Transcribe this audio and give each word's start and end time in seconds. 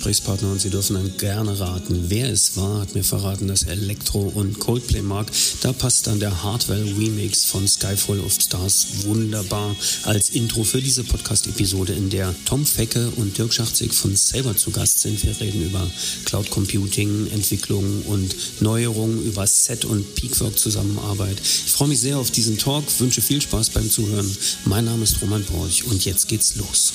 Gesprächspartner 0.00 0.52
und 0.52 0.62
Sie 0.62 0.70
dürfen 0.70 0.94
dann 0.94 1.14
gerne 1.18 1.60
raten, 1.60 2.06
wer 2.08 2.32
es 2.32 2.56
war, 2.56 2.80
hat 2.80 2.94
mir 2.94 3.04
verraten, 3.04 3.48
dass 3.48 3.64
er 3.64 3.72
Elektro 3.72 4.32
und 4.34 4.58
Coldplay 4.58 5.02
mag. 5.02 5.30
Da 5.60 5.74
passt 5.74 6.06
dann 6.06 6.18
der 6.18 6.42
Hardwell 6.42 6.94
Remix 6.98 7.44
von 7.44 7.68
Skyfall 7.68 8.18
of 8.20 8.32
Stars 8.32 8.86
wunderbar 9.04 9.76
als 10.04 10.30
Intro 10.30 10.64
für 10.64 10.80
diese 10.80 11.04
Podcast-Episode, 11.04 11.92
in 11.92 12.08
der 12.08 12.34
Tom 12.46 12.64
Fecke 12.64 13.10
und 13.16 13.36
Dirk 13.36 13.52
Schachzig 13.52 13.92
von 13.92 14.16
Saber 14.16 14.56
zu 14.56 14.70
Gast 14.70 15.00
sind. 15.00 15.22
Wir 15.22 15.38
reden 15.38 15.66
über 15.66 15.86
Cloud 16.24 16.48
Computing, 16.48 17.30
Entwicklung 17.30 18.00
und 18.06 18.34
Neuerungen, 18.62 19.22
über 19.26 19.46
Set- 19.46 19.84
und 19.84 20.14
Peakwork-Zusammenarbeit. 20.14 21.36
Ich 21.42 21.72
freue 21.72 21.88
mich 21.88 22.00
sehr 22.00 22.16
auf 22.16 22.30
diesen 22.30 22.56
Talk, 22.56 22.84
wünsche 23.00 23.20
viel 23.20 23.42
Spaß 23.42 23.68
beim 23.68 23.90
Zuhören. 23.90 24.34
Mein 24.64 24.86
Name 24.86 25.04
ist 25.04 25.20
Roman 25.20 25.44
Borch 25.44 25.84
und 25.84 26.06
jetzt 26.06 26.26
geht's 26.26 26.56
los. 26.56 26.94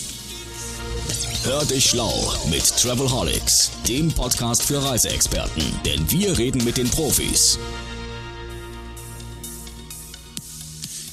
Hör 1.43 1.63
dich 1.65 1.85
schlau 1.91 2.33
mit 2.49 2.63
Travelholics, 2.65 3.69
dem 3.87 4.11
Podcast 4.11 4.63
für 4.63 4.83
Reiseexperten, 4.83 5.63
denn 5.85 6.09
wir 6.09 6.35
reden 6.37 6.63
mit 6.63 6.77
den 6.77 6.89
Profis. 6.89 7.59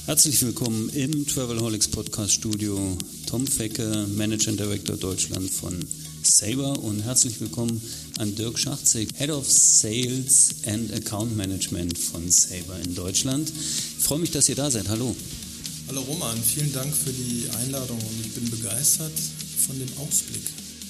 Herzlich 0.07 0.41
willkommen 0.41 0.89
im 0.89 1.27
Travelholics 1.27 1.87
Podcast 1.87 2.33
Studio. 2.33 2.97
Tom 3.27 3.45
Fecke, 3.45 4.07
Manager 4.15 4.53
Director 4.53 4.97
Deutschland 4.97 5.51
von 5.51 5.79
Saber 6.23 6.79
und 6.79 7.01
herzlich 7.01 7.39
willkommen 7.39 7.79
an 8.17 8.35
Dirk 8.35 8.57
Schachzig, 8.57 9.09
Head 9.17 9.29
of 9.29 9.49
Sales 9.49 10.55
and 10.65 10.91
Account 10.93 11.37
Management 11.37 11.97
von 11.99 12.31
Saber 12.31 12.79
in 12.83 12.95
Deutschland. 12.95 13.49
Ich 13.49 14.03
freue 14.03 14.19
mich, 14.19 14.31
dass 14.31 14.49
ihr 14.49 14.55
da 14.55 14.71
seid. 14.71 14.89
Hallo. 14.89 15.15
Hallo 15.87 16.01
Roman, 16.01 16.41
vielen 16.41 16.73
Dank 16.73 16.95
für 16.95 17.11
die 17.11 17.45
Einladung 17.61 17.99
und 17.99 18.25
ich 18.25 18.31
bin 18.33 18.49
begeistert 18.49 19.11
von 19.65 19.79
dem 19.79 19.89
Ausblick, 19.97 20.43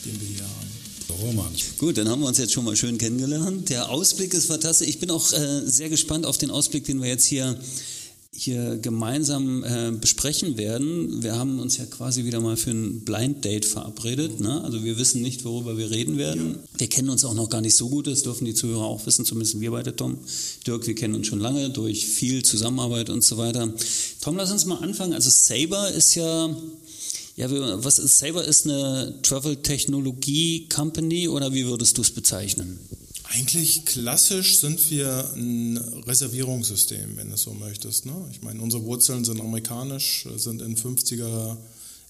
den 0.05 0.19
wir 0.19 0.27
hier 0.27 0.43
haben. 0.43 0.73
Roman. 1.21 1.51
Gut, 1.77 1.97
dann 1.97 2.09
haben 2.09 2.21
wir 2.21 2.27
uns 2.27 2.37
jetzt 2.39 2.53
schon 2.53 2.65
mal 2.65 2.75
schön 2.75 2.97
kennengelernt. 2.97 3.69
Der 3.69 3.89
Ausblick 3.89 4.33
ist 4.33 4.47
fantastisch. 4.47 4.87
Ich 4.87 4.99
bin 4.99 5.11
auch 5.11 5.31
äh, 5.31 5.61
sehr 5.65 5.89
gespannt 5.89 6.25
auf 6.25 6.37
den 6.37 6.49
Ausblick, 6.49 6.85
den 6.85 7.01
wir 7.01 7.09
jetzt 7.09 7.25
hier 7.25 7.57
hier 8.35 8.77
gemeinsam 8.77 9.63
äh, 9.63 9.91
besprechen 9.91 10.57
werden. 10.57 11.21
Wir 11.21 11.35
haben 11.35 11.59
uns 11.59 11.77
ja 11.77 11.85
quasi 11.85 12.25
wieder 12.25 12.39
mal 12.39 12.57
für 12.57 12.71
ein 12.71 13.01
Blind 13.01 13.45
Date 13.45 13.65
verabredet. 13.65 14.39
Ne? 14.39 14.63
Also 14.63 14.83
wir 14.83 14.97
wissen 14.97 15.21
nicht, 15.21 15.45
worüber 15.45 15.77
wir 15.77 15.91
reden 15.91 16.17
werden. 16.17 16.57
Wir 16.75 16.87
kennen 16.87 17.09
uns 17.09 17.23
auch 17.25 17.35
noch 17.35 17.49
gar 17.49 17.61
nicht 17.61 17.75
so 17.75 17.89
gut, 17.89 18.07
das 18.07 18.23
dürfen 18.23 18.45
die 18.45 18.55
Zuhörer 18.55 18.85
auch 18.85 19.05
wissen, 19.05 19.23
zumindest 19.23 19.59
wir 19.59 19.69
beide, 19.69 19.95
Tom. 19.95 20.17
Dirk, 20.65 20.87
wir 20.87 20.95
kennen 20.95 21.13
uns 21.13 21.27
schon 21.27 21.39
lange 21.39 21.69
durch 21.69 22.07
viel 22.07 22.43
Zusammenarbeit 22.43 23.11
und 23.11 23.23
so 23.23 23.37
weiter. 23.37 23.71
Tom, 24.21 24.35
lass 24.35 24.51
uns 24.51 24.65
mal 24.65 24.77
anfangen. 24.77 25.13
Also 25.13 25.29
Saber 25.29 25.91
ist 25.91 26.15
ja 26.15 26.49
ja, 27.35 27.49
was 27.83 27.99
ist 27.99 28.19
Saber 28.19 28.43
ist 28.45 28.65
eine 28.65 29.19
Travel 29.23 29.57
Technologie 29.57 30.67
Company 30.69 31.27
oder 31.27 31.53
wie 31.53 31.65
würdest 31.65 31.97
du 31.97 32.01
es 32.01 32.11
bezeichnen? 32.11 32.79
Eigentlich 33.35 33.85
klassisch 33.85 34.59
sind 34.59 34.91
wir 34.91 35.31
ein 35.35 35.77
Reservierungssystem, 36.05 37.17
wenn 37.17 37.29
du 37.29 37.33
es 37.33 37.41
so 37.41 37.53
möchtest. 37.53 38.05
Ne? 38.05 38.13
Ich 38.31 38.43
meine, 38.43 38.61
unsere 38.61 38.83
Wurzeln 38.83 39.25
sind 39.25 39.41
amerikanisch, 39.41 40.27
sind 40.35 40.61
in 40.61 40.77
50er, 40.77 41.57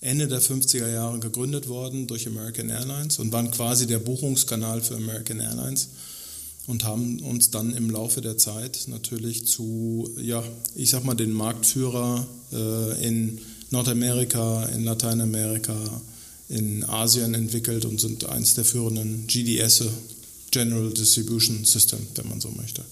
Ende 0.01 0.27
der 0.27 0.41
50er 0.41 0.91
Jahre 0.91 1.19
gegründet 1.19 1.69
worden 1.69 2.07
durch 2.07 2.27
American 2.27 2.69
Airlines 2.69 3.19
und 3.19 3.31
waren 3.31 3.51
quasi 3.51 3.87
der 3.87 3.99
Buchungskanal 3.99 4.81
für 4.81 4.97
American 4.97 5.39
Airlines 5.39 5.89
und 6.67 6.83
haben 6.83 7.21
uns 7.21 7.51
dann 7.51 7.73
im 7.73 7.89
Laufe 7.89 8.19
der 8.19 8.37
Zeit 8.37 8.85
natürlich 8.87 9.47
zu, 9.47 10.09
ja, 10.17 10.43
ich 10.75 10.89
sag 10.89 11.05
mal, 11.05 11.15
den 11.15 11.31
Marktführer 11.31 12.27
äh, 12.51 13.07
in 13.07 13.39
Nordamerika, 13.73 14.65
in 14.67 14.85
Lateinamerika, 14.85 15.75
in 16.47 16.83
Asien 16.85 17.33
entwickelt 17.33 17.85
und 17.85 17.99
sind 17.99 18.29
eines 18.29 18.53
der 18.53 18.65
führenden 18.65 19.25
GDS, 19.25 19.83
General 20.51 20.91
Distribution 20.91 21.65
System, 21.65 21.99
wenn 22.15 22.29
man 22.29 22.39
so 22.39 22.49
möchte. 22.51 22.83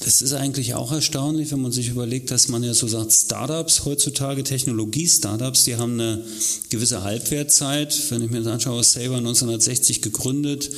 Das 0.00 0.20
ist 0.20 0.34
eigentlich 0.34 0.74
auch 0.74 0.92
erstaunlich, 0.92 1.50
wenn 1.52 1.62
man 1.62 1.72
sich 1.72 1.88
überlegt, 1.88 2.30
dass 2.30 2.48
man 2.48 2.62
ja 2.62 2.74
so 2.74 2.86
sagt, 2.86 3.12
Startups 3.12 3.86
heutzutage, 3.86 4.44
Technologie-Startups, 4.44 5.64
die 5.64 5.76
haben 5.76 5.98
eine 5.98 6.22
gewisse 6.68 7.02
Halbwertzeit. 7.02 7.98
Wenn 8.10 8.22
ich 8.22 8.30
mir 8.30 8.42
das 8.42 8.52
anschaue, 8.52 8.84
Saber 8.84 9.16
1960 9.16 10.02
gegründet, 10.02 10.68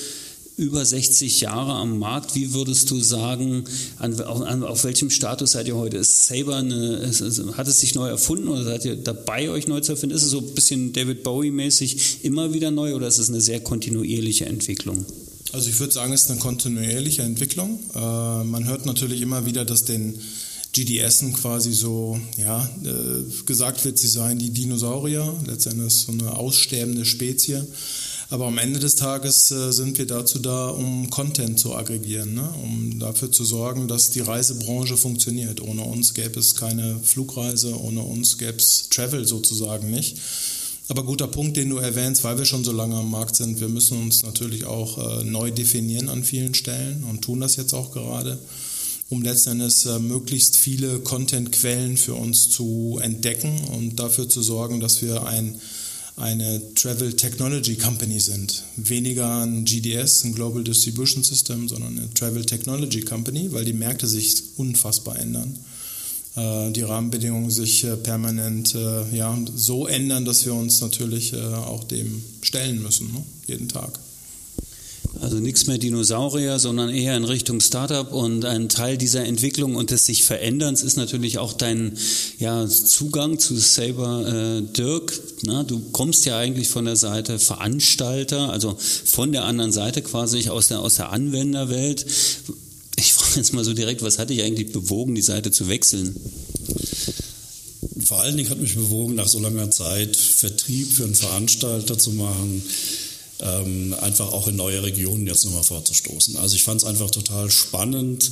über 0.56 0.84
60 0.84 1.40
Jahre 1.40 1.72
am 1.72 1.98
Markt. 1.98 2.34
Wie 2.34 2.54
würdest 2.54 2.90
du 2.90 3.00
sagen, 3.00 3.64
an, 3.98 4.20
an, 4.20 4.62
auf 4.62 4.84
welchem 4.84 5.10
Status 5.10 5.52
seid 5.52 5.66
ihr 5.66 5.76
heute? 5.76 5.96
Ist 5.96 6.26
Saber 6.26 6.56
eine, 6.56 6.96
ist, 6.96 7.20
hat 7.56 7.66
es 7.66 7.80
sich 7.80 7.94
neu 7.94 8.08
erfunden 8.08 8.48
oder 8.48 8.62
seid 8.62 8.84
ihr 8.84 8.96
dabei, 8.96 9.50
euch 9.50 9.66
neu 9.66 9.80
zu 9.80 9.92
erfinden? 9.92 10.14
Ist 10.14 10.22
es 10.22 10.30
so 10.30 10.38
ein 10.38 10.54
bisschen 10.54 10.92
David 10.92 11.24
Bowie-mäßig 11.24 12.24
immer 12.24 12.54
wieder 12.54 12.70
neu 12.70 12.94
oder 12.94 13.08
ist 13.08 13.18
es 13.18 13.28
eine 13.28 13.40
sehr 13.40 13.60
kontinuierliche 13.60 14.46
Entwicklung? 14.46 15.04
Also 15.52 15.70
ich 15.70 15.78
würde 15.78 15.92
sagen, 15.92 16.12
es 16.12 16.24
ist 16.24 16.30
eine 16.30 16.40
kontinuierliche 16.40 17.22
Entwicklung. 17.22 17.80
Äh, 17.94 18.44
man 18.44 18.64
hört 18.66 18.86
natürlich 18.86 19.20
immer 19.20 19.46
wieder, 19.46 19.64
dass 19.64 19.84
den 19.84 20.18
GDSen 20.72 21.32
quasi 21.32 21.72
so, 21.72 22.20
ja, 22.36 22.68
äh, 22.84 23.44
gesagt 23.46 23.84
wird, 23.84 23.98
sie 23.98 24.08
seien 24.08 24.38
die 24.38 24.50
Dinosaurier, 24.50 25.32
letztendlich 25.46 25.94
so 25.94 26.12
eine 26.12 26.36
aussterbende 26.36 27.04
Spezie. 27.04 27.64
Aber 28.30 28.46
am 28.46 28.58
Ende 28.58 28.80
des 28.80 28.96
Tages 28.96 29.50
äh, 29.50 29.72
sind 29.72 29.98
wir 29.98 30.06
dazu 30.06 30.38
da, 30.38 30.68
um 30.68 31.10
Content 31.10 31.58
zu 31.58 31.74
aggregieren, 31.74 32.34
ne? 32.34 32.48
um 32.62 32.98
dafür 32.98 33.30
zu 33.30 33.44
sorgen, 33.44 33.86
dass 33.86 34.10
die 34.10 34.20
Reisebranche 34.20 34.96
funktioniert. 34.96 35.60
Ohne 35.60 35.82
uns 35.82 36.14
gäbe 36.14 36.40
es 36.40 36.54
keine 36.54 36.98
Flugreise, 37.02 37.78
ohne 37.78 38.02
uns 38.02 38.38
gäbe 38.38 38.56
es 38.56 38.88
Travel 38.88 39.26
sozusagen 39.26 39.90
nicht. 39.90 40.18
Aber 40.88 41.02
guter 41.02 41.28
Punkt, 41.28 41.56
den 41.56 41.70
du 41.70 41.78
erwähnst, 41.78 42.24
weil 42.24 42.36
wir 42.36 42.44
schon 42.44 42.64
so 42.64 42.72
lange 42.72 42.96
am 42.96 43.10
Markt 43.10 43.36
sind. 43.36 43.60
Wir 43.60 43.68
müssen 43.68 43.98
uns 44.02 44.22
natürlich 44.22 44.66
auch 44.66 45.20
äh, 45.20 45.24
neu 45.24 45.50
definieren 45.50 46.10
an 46.10 46.24
vielen 46.24 46.54
Stellen 46.54 47.04
und 47.04 47.22
tun 47.22 47.40
das 47.40 47.56
jetzt 47.56 47.72
auch 47.72 47.90
gerade, 47.90 48.38
um 49.08 49.22
letztendlich 49.22 49.86
äh, 49.86 49.98
möglichst 49.98 50.56
viele 50.56 50.98
Content-Quellen 51.00 51.96
für 51.96 52.14
uns 52.14 52.50
zu 52.50 52.98
entdecken 53.02 53.58
und 53.72 53.98
dafür 53.98 54.28
zu 54.28 54.42
sorgen, 54.42 54.80
dass 54.80 55.00
wir 55.00 55.26
ein 55.26 55.58
eine 56.16 56.74
Travel 56.74 57.14
Technology 57.14 57.76
Company 57.76 58.20
sind. 58.20 58.62
Weniger 58.76 59.42
ein 59.42 59.64
GDS, 59.64 60.24
ein 60.24 60.34
Global 60.34 60.62
Distribution 60.62 61.24
System, 61.24 61.68
sondern 61.68 61.98
eine 61.98 62.14
Travel 62.14 62.44
Technology 62.44 63.00
Company, 63.00 63.52
weil 63.52 63.64
die 63.64 63.72
Märkte 63.72 64.06
sich 64.06 64.42
unfassbar 64.56 65.18
ändern. 65.18 65.58
Äh, 66.36 66.72
die 66.72 66.82
Rahmenbedingungen 66.82 67.50
sich 67.50 67.84
äh, 67.84 67.96
permanent 67.96 68.74
äh, 68.74 69.16
ja, 69.16 69.36
so 69.54 69.86
ändern, 69.86 70.24
dass 70.24 70.44
wir 70.44 70.54
uns 70.54 70.80
natürlich 70.80 71.34
auch 71.34 71.84
dem 71.84 72.22
stellen 72.42 72.82
müssen, 72.82 73.12
ne? 73.12 73.22
jeden 73.46 73.68
Tag. 73.68 73.98
Also 75.24 75.38
nichts 75.38 75.66
mehr 75.66 75.78
Dinosaurier, 75.78 76.58
sondern 76.58 76.90
eher 76.90 77.16
in 77.16 77.24
Richtung 77.24 77.62
Startup 77.62 78.12
und 78.12 78.44
ein 78.44 78.68
Teil 78.68 78.98
dieser 78.98 79.24
Entwicklung 79.24 79.74
und 79.74 79.90
des 79.90 80.04
sich 80.04 80.22
Veränderns 80.22 80.82
ist 80.82 80.98
natürlich 80.98 81.38
auch 81.38 81.54
dein 81.54 81.96
ja, 82.38 82.68
Zugang 82.68 83.38
zu 83.38 83.56
Saber 83.56 84.28
äh, 84.28 84.60
Dirk. 84.76 85.18
Na, 85.40 85.62
du 85.62 85.80
kommst 85.92 86.26
ja 86.26 86.36
eigentlich 86.36 86.68
von 86.68 86.84
der 86.84 86.96
Seite 86.96 87.38
Veranstalter, 87.38 88.50
also 88.50 88.76
von 88.78 89.32
der 89.32 89.46
anderen 89.46 89.72
Seite 89.72 90.02
quasi 90.02 90.46
aus 90.50 90.68
der, 90.68 90.80
aus 90.80 90.96
der 90.96 91.08
Anwenderwelt. 91.08 92.04
Ich 92.96 93.14
frage 93.14 93.36
jetzt 93.36 93.54
mal 93.54 93.64
so 93.64 93.72
direkt, 93.72 94.02
was 94.02 94.18
hat 94.18 94.28
dich 94.28 94.42
eigentlich 94.42 94.72
bewogen, 94.72 95.14
die 95.14 95.22
Seite 95.22 95.50
zu 95.50 95.70
wechseln? 95.70 96.14
Vor 98.04 98.20
allen 98.20 98.36
Dingen 98.36 98.50
hat 98.50 98.60
mich 98.60 98.74
bewogen, 98.74 99.14
nach 99.14 99.28
so 99.28 99.38
langer 99.38 99.70
Zeit 99.70 100.18
Vertrieb 100.18 100.92
für 100.92 101.04
einen 101.04 101.14
Veranstalter 101.14 101.96
zu 101.96 102.10
machen 102.10 102.62
ähm, 103.40 103.94
einfach 104.00 104.32
auch 104.32 104.48
in 104.48 104.56
neue 104.56 104.82
Regionen 104.82 105.26
jetzt 105.26 105.44
nochmal 105.44 105.62
vorzustoßen. 105.62 106.36
Also 106.36 106.56
ich 106.56 106.62
fand 106.62 106.82
es 106.82 106.86
einfach 106.86 107.10
total 107.10 107.50
spannend, 107.50 108.30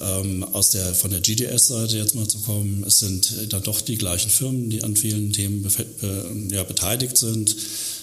ähm, 0.00 0.44
aus 0.52 0.70
der, 0.70 0.94
von 0.94 1.10
der 1.10 1.20
GDS-Seite 1.20 1.96
jetzt 1.96 2.14
mal 2.14 2.26
zu 2.26 2.38
kommen. 2.38 2.84
Es 2.86 2.98
sind 2.98 3.52
dann 3.52 3.62
doch 3.62 3.80
die 3.80 3.96
gleichen 3.96 4.30
Firmen, 4.30 4.70
die 4.70 4.82
an 4.82 4.96
vielen 4.96 5.32
Themen 5.32 5.62
be 5.62 6.48
ja, 6.50 6.64
beteiligt 6.64 7.16
sind. 7.16 7.54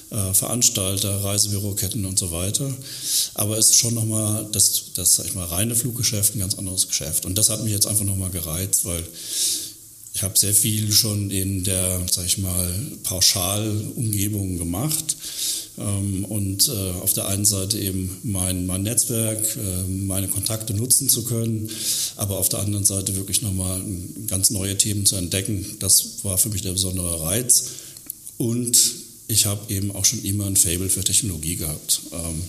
Äh, 0.09 0.33
Veranstalter, 0.33 1.23
Reisebüroketten 1.23 2.05
und 2.05 2.19
so 2.19 2.31
weiter. 2.31 2.69
Aber 3.33 3.57
es 3.57 3.69
ist 3.69 3.77
schon 3.77 3.93
nochmal 3.93 4.45
das, 4.51 4.83
das 4.93 5.15
sag 5.15 5.25
ich 5.25 5.35
mal, 5.35 5.45
reine 5.45 5.73
Fluggeschäft 5.73 6.35
ein 6.35 6.39
ganz 6.39 6.55
anderes 6.55 6.87
Geschäft. 6.87 7.25
Und 7.25 7.37
das 7.37 7.49
hat 7.49 7.63
mich 7.63 7.71
jetzt 7.71 7.87
einfach 7.87 8.03
nochmal 8.03 8.29
gereizt, 8.29 8.83
weil 8.83 9.03
ich 10.13 10.23
habe 10.23 10.37
sehr 10.37 10.53
viel 10.53 10.91
schon 10.91 11.31
in 11.31 11.63
der, 11.63 12.01
sag 12.11 12.25
ich 12.25 12.37
mal, 12.37 12.73
Pauschalumgebung 13.03 14.57
gemacht 14.57 15.15
und 15.77 16.67
äh, 16.67 17.01
auf 17.01 17.13
der 17.13 17.27
einen 17.27 17.45
Seite 17.45 17.79
eben 17.79 18.17
mein, 18.23 18.65
mein 18.65 18.83
Netzwerk, 18.83 19.39
äh, 19.55 19.89
meine 19.89 20.27
Kontakte 20.27 20.73
nutzen 20.73 21.09
zu 21.09 21.23
können, 21.23 21.69
aber 22.17 22.37
auf 22.37 22.49
der 22.49 22.59
anderen 22.59 22.85
Seite 22.85 23.15
wirklich 23.15 23.41
nochmal 23.41 23.81
ganz 24.27 24.49
neue 24.51 24.77
Themen 24.77 25.05
zu 25.05 25.15
entdecken. 25.15 25.65
Das 25.79 26.23
war 26.23 26.37
für 26.37 26.49
mich 26.49 26.61
der 26.61 26.73
besondere 26.73 27.21
Reiz. 27.21 27.65
Und 28.37 28.77
ich 29.27 29.45
habe 29.45 29.73
eben 29.73 29.91
auch 29.95 30.03
schon 30.03 30.23
immer 30.23 30.45
ein 30.45 30.57
Fable 30.57 30.89
für 30.89 31.03
Technologie 31.03 31.55
gehabt. 31.55 32.01
Ähm, 32.11 32.41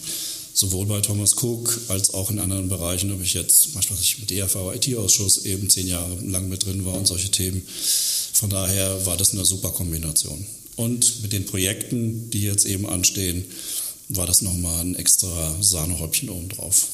sowohl 0.55 0.87
bei 0.87 1.01
Thomas 1.01 1.35
Cook 1.41 1.81
als 1.89 2.13
auch 2.15 2.31
in 2.31 2.39
anderen 2.39 2.69
Bereichen, 2.69 3.13
ob 3.13 3.23
ich 3.23 3.35
jetzt, 3.35 3.63
zum 3.63 3.81
ich 4.01 4.19
mit 4.19 4.31
DRV 4.31 4.75
IT-Ausschuss 4.75 5.45
eben 5.45 5.71
zehn 5.71 5.87
Jahre 5.87 6.15
lang 6.23 6.49
mit 6.49 6.67
drin 6.67 6.85
war 6.85 6.95
und 6.95 7.07
solche 7.07 7.31
Themen. 7.31 7.63
Von 8.33 8.51
daher 8.51 9.07
war 9.07 9.17
das 9.17 9.33
eine 9.33 9.45
super 9.45 9.71
Kombination. 9.71 10.45
Und 10.77 11.23
mit 11.23 11.33
den 11.33 11.47
Projekten, 11.47 12.31
die 12.31 12.43
jetzt 12.43 12.65
eben 12.65 12.87
anstehen, 12.87 13.45
war 14.17 14.27
das 14.27 14.43
nochmal 14.43 14.81
ein 14.81 14.95
extra 14.95 15.57
Sahnehäubchen 15.61 16.29
obendrauf. 16.29 16.89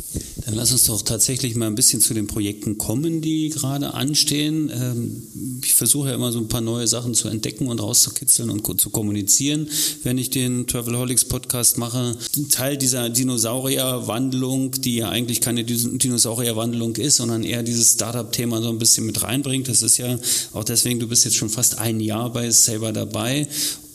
Dann 0.45 0.55
lass 0.55 0.73
uns 0.73 0.85
doch 0.85 1.03
tatsächlich 1.03 1.55
mal 1.57 1.67
ein 1.67 1.75
bisschen 1.75 2.01
zu 2.01 2.15
den 2.15 2.27
Projekten 2.27 2.79
kommen, 2.79 3.21
die 3.21 3.51
gerade 3.51 3.95
anstehen. 3.95 4.71
Ähm, 4.73 5.23
ich 5.63 5.75
versuche 5.75 6.09
ja 6.09 6.15
immer 6.15 6.33
so 6.33 6.39
ein 6.39 6.49
paar 6.49 6.61
neue 6.61 6.87
Sachen 6.87 7.15
zu 7.15 7.29
entdecken 7.29 7.67
und 7.69 7.81
rauszukitzeln 7.81 8.51
und 8.51 8.81
zu 8.81 8.91
kommunizieren, 8.91 9.69
wenn 10.05 10.19
ich 10.19 10.31
den 10.31 10.67
Travelholics 10.67 11.25
Podcast 11.25 11.79
mache. 11.79 12.17
Teil 12.51 12.77
dieser 12.77 13.11
Dinosaurierwandlung, 13.11 14.73
die 14.73 14.97
ja 14.97 15.09
eigentlich 15.11 15.41
keine 15.41 15.65
Dinosaurierwandlung 15.65 16.97
ist, 16.97 17.17
sondern 17.17 17.45
eher 17.45 17.63
dieses 17.63 17.93
Startup-Thema 17.93 18.63
so 18.63 18.69
ein 18.69 18.79
bisschen 18.79 19.07
mit 19.07 19.23
reinbringt. 19.23 19.69
Das 19.69 19.83
ist 19.83 19.99
ja 19.99 20.19
auch 20.53 20.65
deswegen, 20.65 21.01
du 21.01 21.09
bist 21.09 21.25
jetzt 21.25 21.37
schon 21.37 21.51
fast 21.51 21.79
ein 21.79 22.01
Jahr 22.01 22.33
bei 22.33 22.51
Saber 22.51 22.93
dabei 22.93 23.49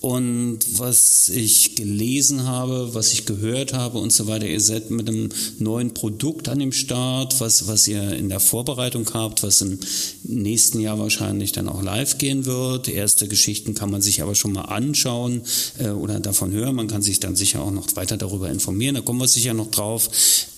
und 0.03 0.59
was 0.79 1.29
ich 1.29 1.75
gelesen 1.75 2.43
habe, 2.43 2.93
was 2.93 3.13
ich 3.13 3.25
gehört 3.25 3.71
habe 3.71 3.99
und 3.99 4.11
so 4.11 4.27
weiter, 4.27 4.45
ihr 4.45 4.59
seid 4.59 4.91
mit 4.91 5.07
einem 5.07 5.29
neuen 5.59 5.93
Produkt 5.93 6.49
an 6.49 6.59
dem 6.59 6.73
Start, 6.73 7.39
was, 7.39 7.69
was 7.69 7.87
ihr 7.87 8.11
in 8.11 8.27
der 8.27 8.41
Vorbereitung 8.41 9.07
habt, 9.13 9.43
was 9.43 9.61
im 9.61 9.79
nächsten 10.23 10.81
Jahr 10.81 10.99
wahrscheinlich 10.99 11.53
dann 11.53 11.69
auch 11.69 11.81
live 11.81 12.17
gehen 12.17 12.45
wird. 12.45 12.89
Erste 12.89 13.29
Geschichten 13.29 13.75
kann 13.75 13.91
man 13.91 14.01
sich 14.01 14.21
aber 14.21 14.35
schon 14.35 14.51
mal 14.51 14.63
anschauen 14.63 15.43
äh, 15.79 15.91
oder 15.91 16.19
davon 16.19 16.51
hören. 16.51 16.75
Man 16.75 16.89
kann 16.89 17.01
sich 17.01 17.21
dann 17.21 17.37
sicher 17.37 17.61
auch 17.61 17.71
noch 17.71 17.95
weiter 17.95 18.17
darüber 18.17 18.49
informieren. 18.49 18.95
Da 18.95 19.01
kommen 19.01 19.21
wir 19.21 19.29
sicher 19.29 19.53
noch 19.53 19.71
drauf. 19.71 20.09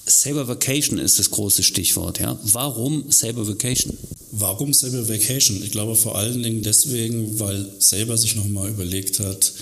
Saber 0.08 0.48
Vacation 0.48 1.00
ist 1.00 1.18
das 1.18 1.32
große 1.32 1.64
Stichwort. 1.64 2.20
Ja? 2.20 2.40
Warum 2.44 3.12
Saber 3.12 3.48
Vacation? 3.48 3.98
Warum 4.32 4.74
Saber 4.74 5.10
Vacation? 5.10 5.64
Ich 5.64 5.72
glaube 5.72 5.96
vor 5.96 6.16
allen 6.16 6.44
Dingen 6.44 6.62
deswegen, 6.62 7.40
weil 7.40 7.72
Saber 7.80 8.18
sich 8.18 8.36
nochmal 8.36 8.70
überlegt 8.70 9.20
hat, 9.20 9.54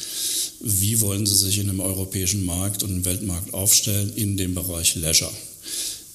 wie 0.59 0.99
wollen 1.01 1.25
sie 1.25 1.35
sich 1.35 1.59
in 1.59 1.69
einem 1.69 1.79
europäischen 1.79 2.43
Markt 2.43 2.83
und 2.83 2.91
im 2.91 3.05
Weltmarkt 3.05 3.53
aufstellen 3.53 4.11
in 4.15 4.35
dem 4.35 4.53
Bereich 4.53 4.95
Leisure. 4.95 5.31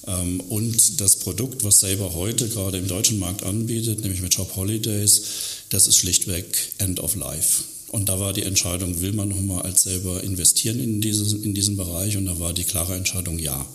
Ähm, 0.05 0.41
und 0.41 1.01
das 1.01 1.17
Produkt, 1.17 1.63
was 1.63 1.79
Saber 1.79 2.13
heute 2.13 2.49
gerade 2.49 2.77
im 2.77 2.87
deutschen 2.87 3.17
Markt 3.17 3.43
anbietet, 3.43 4.01
nämlich 4.01 4.21
mit 4.21 4.33
Shop 4.33 4.55
Holidays, 4.55 5.21
das 5.69 5.87
ist 5.87 5.97
schlichtweg 5.97 6.45
End 6.77 6.99
of 6.99 7.15
Life. 7.15 7.63
Und 7.87 8.09
da 8.09 8.19
war 8.19 8.33
die 8.33 8.43
Entscheidung, 8.43 9.01
will 9.01 9.13
man 9.13 9.29
nochmal 9.29 9.63
als 9.63 9.83
Saber 9.83 10.23
investieren 10.23 10.79
in, 10.79 11.01
dieses, 11.01 11.33
in 11.33 11.55
diesen 11.55 11.75
Bereich? 11.75 12.17
Und 12.17 12.27
da 12.27 12.39
war 12.39 12.53
die 12.53 12.63
klare 12.63 12.95
Entscheidung, 12.95 13.39
ja. 13.39 13.65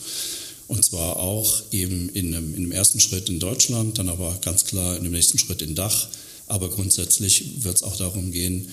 Und 0.66 0.84
zwar 0.84 1.16
auch 1.16 1.62
eben 1.72 2.08
in 2.11 2.34
einem, 2.34 2.55
in 2.55 2.62
einem 2.62 2.72
ersten 2.72 3.00
Schritt 3.00 3.28
in 3.28 3.38
Deutschland, 3.38 3.99
dann 3.99 4.08
aber 4.08 4.38
ganz 4.40 4.64
klar 4.64 4.96
in 4.96 5.05
dem 5.05 5.12
nächsten 5.12 5.38
Schritt 5.38 5.62
in 5.62 5.75
Dach. 5.75 6.08
Aber 6.46 6.70
grundsätzlich 6.70 7.64
wird 7.64 7.76
es 7.76 7.82
auch 7.82 7.96
darum 7.96 8.32
gehen, 8.32 8.69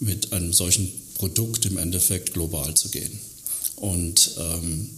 mit 0.00 0.32
einem 0.32 0.52
solchen 0.52 0.90
Produkt 1.14 1.66
im 1.66 1.76
Endeffekt 1.76 2.32
global 2.32 2.74
zu 2.74 2.88
gehen. 2.90 3.18
Und 3.76 4.32
ähm, 4.38 4.90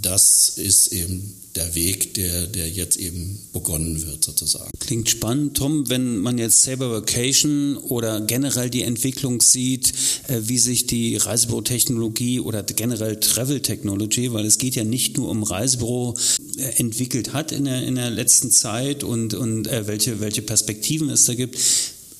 das 0.00 0.50
ist 0.56 0.88
eben 0.88 1.34
der 1.58 1.74
Weg, 1.74 2.14
der, 2.14 2.46
der 2.46 2.68
jetzt 2.68 2.96
eben 2.98 3.40
begonnen 3.52 4.06
wird, 4.06 4.24
sozusagen. 4.24 4.70
Klingt 4.78 5.10
spannend. 5.10 5.56
Tom, 5.56 5.88
wenn 5.88 6.18
man 6.18 6.38
jetzt 6.38 6.62
Saber 6.62 6.92
Vacation 6.92 7.76
oder 7.76 8.20
generell 8.20 8.70
die 8.70 8.82
Entwicklung 8.82 9.40
sieht, 9.40 9.92
äh, 10.28 10.40
wie 10.42 10.58
sich 10.58 10.86
die 10.86 11.16
Reisebürotechnologie 11.16 12.40
oder 12.40 12.62
generell 12.62 13.18
Travel 13.18 13.60
Technology, 13.60 14.32
weil 14.32 14.46
es 14.46 14.58
geht 14.58 14.76
ja 14.76 14.84
nicht 14.84 15.16
nur 15.16 15.30
um 15.30 15.42
Reisebüro, 15.42 16.16
äh, 16.58 16.78
entwickelt 16.78 17.32
hat 17.32 17.50
in 17.50 17.64
der, 17.64 17.82
in 17.82 17.96
der 17.96 18.10
letzten 18.10 18.50
Zeit 18.50 19.02
und, 19.02 19.34
und 19.34 19.66
äh, 19.66 19.88
welche, 19.88 20.20
welche 20.20 20.42
Perspektiven 20.42 21.10
es 21.10 21.24
da 21.24 21.34
gibt. 21.34 21.58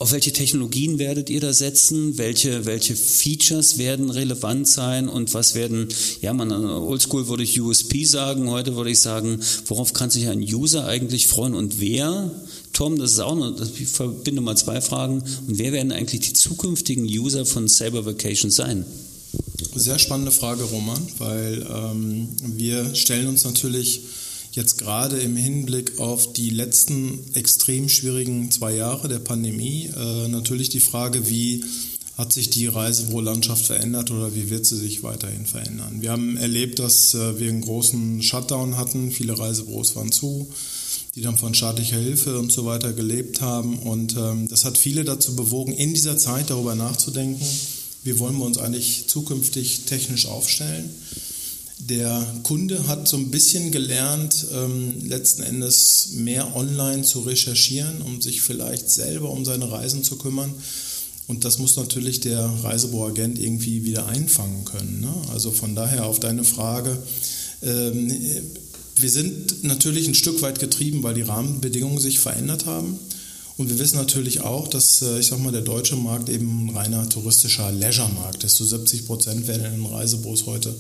Auf 0.00 0.12
welche 0.12 0.33
Technologien 0.33 1.00
werdet 1.00 1.29
ihr 1.29 1.41
da 1.41 1.53
setzen? 1.53 2.19
Welche, 2.19 2.67
welche 2.67 2.95
Features 2.95 3.79
werden 3.79 4.11
relevant 4.11 4.69
sein 4.69 5.09
und 5.09 5.35
was 5.35 5.55
werden, 5.55 5.89
ja, 6.21 6.33
man, 6.33 6.53
oldschool 6.53 7.27
würde 7.27 7.43
ich 7.43 7.61
USP 7.61 8.05
sagen, 8.05 8.49
heute 8.49 8.77
würde 8.77 8.91
ich 8.91 9.00
sagen, 9.00 9.41
worauf 9.67 9.93
kann 9.95 10.09
sich 10.09 10.29
ein 10.29 10.41
User 10.41 10.87
eigentlich 10.87 11.27
freuen 11.27 11.55
und 11.55 11.81
wer? 11.81 12.31
Tom, 12.73 12.97
das 12.97 13.12
ist 13.12 13.19
auch 13.19 13.33
eine, 13.33 13.56
ich 13.77 13.89
verbinde 13.89 14.41
mal 14.41 14.56
zwei 14.56 14.81
Fragen. 14.81 15.21
Und 15.49 15.59
wer 15.59 15.73
werden 15.73 15.91
eigentlich 15.91 16.21
die 16.21 16.33
zukünftigen 16.33 17.05
User 17.05 17.44
von 17.44 17.67
Saber 17.67 18.06
Vacation 18.06 18.53
sein? 18.53 18.85
Sehr 19.75 19.99
spannende 19.99 20.31
Frage, 20.31 20.62
Roman, 20.62 21.03
weil 21.19 21.67
ähm, 21.69 22.29
wir 22.44 22.94
stellen 22.94 23.27
uns 23.27 23.43
natürlich 23.43 24.03
jetzt 24.58 24.76
gerade 24.76 25.19
im 25.19 25.37
Hinblick 25.37 26.00
auf 26.00 26.32
die 26.32 26.50
letzten 26.50 27.20
extrem 27.34 27.88
schwierigen 27.88 28.50
zwei 28.50 28.75
Jahre 28.75 29.08
der 29.08 29.20
Pandemie 29.20 29.88
äh, 29.96 30.28
natürlich 30.28 30.69
die 30.69 30.81
Frage, 30.81 31.31
wie 31.31 31.64
hat 32.16 32.32
sich 32.32 32.50
die 32.50 32.66
Reisebürolandschaft 32.66 33.64
verändert 33.64 34.10
oder 34.10 34.34
wie 34.34 34.50
wird 34.50 34.66
sie 34.66 34.76
sich 34.76 35.05
weiterhin 35.05 35.46
verändern? 35.46 36.02
Wir 36.02 36.10
haben 36.10 36.37
erlebt, 36.37 36.81
dass 36.81 37.14
äh, 37.14 37.38
wir 37.38 37.49
einen 37.49 37.60
großen 37.60 38.20
Shutdown 38.20 38.76
hatten, 38.76 39.12
viele 39.12 39.38
Reisebüros 39.38 39.94
waren 39.94 40.10
zu, 40.10 40.49
die 41.14 41.20
dann 41.20 41.38
von 41.38 41.55
staatlicher 41.55 41.99
Hilfe 41.99 42.37
und 42.37 42.50
so 42.50 42.66
weiter 42.66 42.93
gelebt 42.93 43.40
haben. 43.40 43.78
Und 43.78 44.16
ähm, 44.16 44.49
das 44.49 44.64
hat 44.64 44.76
viele 44.76 45.05
dazu 45.05 45.37
bewogen, 45.37 45.72
in 45.72 45.94
dieser 45.94 46.19
Zeit 46.19 46.50
darüber 46.50 46.75
nachzudenken, 46.75 47.46
wie 48.02 48.19
wollen 48.19 48.37
wir 48.37 48.44
uns 48.44 48.58
eigentlich 48.58 49.06
zukünftig 49.06 49.82
technisch 49.87 50.26
aufstellen 50.26 50.90
der 51.79 52.27
Kunde 52.43 52.89
hat 52.89 53.07
so 53.07 53.17
ein 53.17 53.31
bisschen 53.31 53.71
gelernt, 53.71 54.47
ähm, 54.53 54.95
letzten 55.07 55.43
Endes 55.43 56.11
mehr 56.13 56.57
online 56.57 57.03
zu 57.03 57.21
recherchieren, 57.21 58.03
um 58.03 58.21
sich 58.21 58.43
vielleicht 58.43 58.91
selber 58.91 59.31
um 59.31 59.45
seine 59.45 59.71
Reisen 59.71 60.03
zu 60.03 60.17
kümmern. 60.17 60.53
Und 61.29 61.45
das 61.45 61.59
muss 61.59 61.77
natürlich 61.77 62.21
der 62.21 62.41
Reisebüroagent 62.41 63.39
irgendwie 63.39 63.85
wieder 63.85 64.07
einfangen 64.07 64.65
können. 64.65 65.01
Ne? 65.03 65.15
Also 65.33 65.53
von 65.53 65.75
daher 65.75 66.07
auf 66.07 66.19
deine 66.19 66.43
Frage. 66.43 66.99
Ähm, 67.63 68.11
wir 68.97 69.11
sind 69.11 69.63
natürlich 69.63 70.09
ein 70.09 70.15
Stück 70.15 70.43
weit 70.43 70.59
getrieben, 70.59 71.03
weil 71.03 71.15
die 71.15 71.23
Rahmenbedingungen 71.23 72.01
sich 72.01 72.19
verändert 72.19 72.67
haben. 72.67 72.99
Und 73.57 73.69
wir 73.69 73.79
wissen 73.79 73.97
natürlich 73.97 74.41
auch, 74.41 74.69
dass, 74.69 75.03
äh, 75.03 75.21
ich 75.21 75.27
sag 75.27 75.41
mal, 75.41 75.53
der 75.53 75.63
deutsche 75.63 75.97
Markt 75.97 76.29
eben 76.29 76.67
ein 76.67 76.77
reiner 76.77 77.09
touristischer 77.09 77.71
Leisure-Markt 77.71 78.43
ist. 78.45 78.57
Zu 78.57 78.65
so 78.65 78.77
70 78.77 79.07
Prozent 79.07 79.47
werden 79.47 79.67
in 79.67 79.83
den 79.83 79.87
Reisebüros 79.87 80.47
heute 80.47 80.75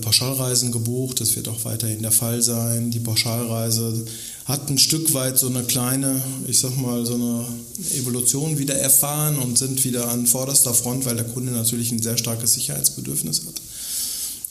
Pauschalreisen 0.00 0.70
gebucht. 0.70 1.20
Das 1.20 1.34
wird 1.36 1.48
auch 1.48 1.64
weiterhin 1.64 2.02
der 2.02 2.12
Fall 2.12 2.42
sein. 2.42 2.90
Die 2.90 3.00
Pauschalreise 3.00 4.04
hat 4.44 4.70
ein 4.70 4.78
Stück 4.78 5.12
weit 5.14 5.38
so 5.38 5.48
eine 5.48 5.62
kleine, 5.64 6.22
ich 6.46 6.60
sag 6.60 6.76
mal, 6.76 7.04
so 7.04 7.14
eine 7.14 7.46
Evolution 7.94 8.58
wieder 8.58 8.76
erfahren 8.76 9.38
und 9.38 9.58
sind 9.58 9.84
wieder 9.84 10.08
an 10.08 10.26
vorderster 10.26 10.74
Front, 10.74 11.04
weil 11.04 11.16
der 11.16 11.26
Kunde 11.26 11.52
natürlich 11.52 11.92
ein 11.92 12.02
sehr 12.02 12.16
starkes 12.16 12.54
Sicherheitsbedürfnis 12.54 13.42
hat. 13.46 13.60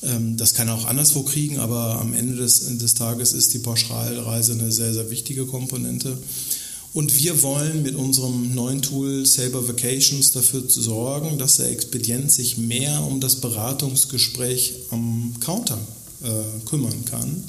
Ähm, 0.04 0.38
das 0.38 0.54
kann 0.54 0.68
er 0.68 0.76
auch 0.76 0.86
anderswo 0.86 1.24
kriegen, 1.24 1.60
aber 1.60 2.00
am 2.00 2.14
Ende 2.14 2.36
des, 2.36 2.78
des 2.78 2.94
Tages 2.94 3.34
ist 3.34 3.54
die 3.54 3.60
Pauschalreise 3.60 4.54
eine 4.54 4.72
sehr, 4.72 4.94
sehr 4.94 5.10
wichtige 5.10 5.46
Komponente. 5.46 6.18
Und 6.94 7.18
wir 7.18 7.42
wollen 7.42 7.84
mit 7.84 7.96
unserem 7.96 8.54
neuen 8.54 8.82
Tool 8.82 9.26
Saber 9.26 9.66
Vacations 9.66 10.32
dafür 10.32 10.64
sorgen, 10.68 11.38
dass 11.38 11.58
der 11.58 11.72
Expedient 11.72 12.32
sich 12.32 12.58
mehr 12.58 13.02
um 13.04 13.22
das 13.22 13.38
Beratungsgespräch 13.38 14.74
am 14.90 15.34
Counter 15.40 15.80
äh, 16.22 16.68
kümmern 16.68 17.06
kann 17.06 17.44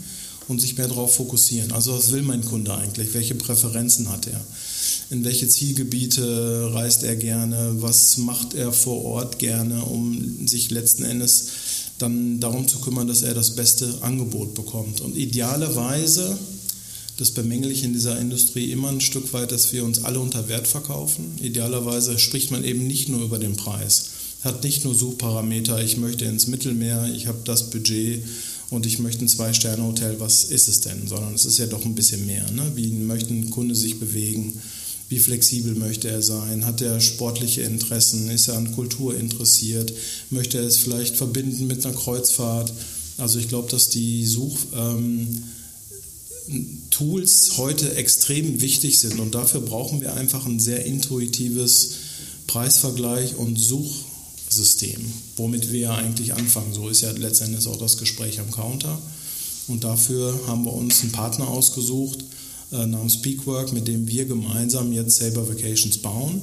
und 0.46 0.60
sich 0.60 0.76
mehr 0.76 0.86
darauf 0.86 1.16
fokussieren. 1.16 1.72
Also 1.72 1.92
was 1.92 2.12
will 2.12 2.22
mein 2.22 2.44
Kunde 2.44 2.72
eigentlich? 2.72 3.14
Welche 3.14 3.34
Präferenzen 3.34 4.10
hat 4.10 4.28
er? 4.28 4.40
In 5.10 5.24
welche 5.24 5.48
Zielgebiete 5.48 6.70
reist 6.72 7.02
er 7.02 7.16
gerne? 7.16 7.74
Was 7.78 8.18
macht 8.18 8.54
er 8.54 8.72
vor 8.72 9.04
Ort 9.04 9.40
gerne, 9.40 9.84
um 9.84 10.46
sich 10.46 10.70
letzten 10.70 11.02
Endes 11.02 11.46
dann 11.98 12.38
darum 12.38 12.68
zu 12.68 12.78
kümmern, 12.78 13.08
dass 13.08 13.22
er 13.22 13.34
das 13.34 13.56
beste 13.56 14.02
Angebot 14.02 14.54
bekommt? 14.54 15.00
Und 15.00 15.16
idealerweise 15.16 16.38
das 17.16 17.30
bemängel 17.32 17.70
ich 17.70 17.84
in 17.84 17.92
dieser 17.92 18.18
Industrie 18.18 18.72
immer 18.72 18.88
ein 18.88 19.00
Stück 19.00 19.32
weit, 19.32 19.52
dass 19.52 19.72
wir 19.72 19.84
uns 19.84 20.04
alle 20.04 20.20
unter 20.20 20.48
Wert 20.48 20.66
verkaufen. 20.66 21.36
Idealerweise 21.40 22.18
spricht 22.18 22.50
man 22.50 22.64
eben 22.64 22.86
nicht 22.86 23.08
nur 23.08 23.22
über 23.22 23.38
den 23.38 23.56
Preis. 23.56 24.06
Hat 24.42 24.64
nicht 24.64 24.84
nur 24.84 24.94
Suchparameter, 24.94 25.82
ich 25.82 25.98
möchte 25.98 26.24
ins 26.24 26.46
Mittelmeer, 26.46 27.12
ich 27.14 27.26
habe 27.26 27.38
das 27.44 27.70
Budget 27.70 28.24
und 28.70 28.86
ich 28.86 28.98
möchte 28.98 29.24
ein 29.24 29.28
Zwei-Sterne-Hotel, 29.28 30.18
was 30.18 30.44
ist 30.44 30.68
es 30.68 30.80
denn? 30.80 31.06
Sondern 31.06 31.34
es 31.34 31.44
ist 31.44 31.58
ja 31.58 31.66
doch 31.66 31.84
ein 31.84 31.94
bisschen 31.94 32.26
mehr. 32.26 32.50
Ne? 32.50 32.72
Wie 32.74 32.88
möchte 32.88 33.32
ein 33.32 33.50
Kunde 33.50 33.76
sich 33.76 34.00
bewegen? 34.00 34.60
Wie 35.08 35.18
flexibel 35.18 35.74
möchte 35.74 36.08
er 36.08 36.22
sein? 36.22 36.64
Hat 36.64 36.80
er 36.80 36.98
sportliche 37.00 37.60
Interessen? 37.62 38.30
Ist 38.30 38.48
er 38.48 38.56
an 38.56 38.72
Kultur 38.72 39.14
interessiert? 39.14 39.92
Möchte 40.30 40.56
er 40.58 40.64
es 40.64 40.78
vielleicht 40.78 41.16
verbinden 41.16 41.66
mit 41.66 41.84
einer 41.84 41.94
Kreuzfahrt? 41.94 42.72
Also 43.18 43.38
ich 43.38 43.48
glaube, 43.48 43.70
dass 43.70 43.90
die 43.90 44.24
Such... 44.24 44.58
Ähm, 44.74 45.42
Tools 46.90 47.52
heute 47.56 47.94
extrem 47.94 48.60
wichtig 48.60 48.98
sind 48.98 49.20
und 49.20 49.34
dafür 49.34 49.60
brauchen 49.60 50.00
wir 50.00 50.14
einfach 50.14 50.46
ein 50.46 50.58
sehr 50.58 50.84
intuitives 50.84 51.94
Preisvergleich 52.46 53.36
und 53.36 53.56
Suchsystem, 53.56 55.00
womit 55.36 55.72
wir 55.72 55.94
eigentlich 55.94 56.34
anfangen. 56.34 56.74
So 56.74 56.88
ist 56.88 57.02
ja 57.02 57.12
letztendlich 57.12 57.66
auch 57.66 57.78
das 57.78 57.96
Gespräch 57.96 58.40
am 58.40 58.50
Counter. 58.50 58.98
Und 59.68 59.84
dafür 59.84 60.40
haben 60.46 60.64
wir 60.64 60.72
uns 60.72 61.02
einen 61.02 61.12
Partner 61.12 61.46
ausgesucht 61.48 62.24
äh, 62.72 62.84
namens 62.86 63.22
Peakwork, 63.22 63.72
mit 63.72 63.86
dem 63.86 64.08
wir 64.08 64.24
gemeinsam 64.24 64.92
jetzt 64.92 65.16
Saber 65.16 65.48
Vacations 65.48 65.98
bauen 65.98 66.42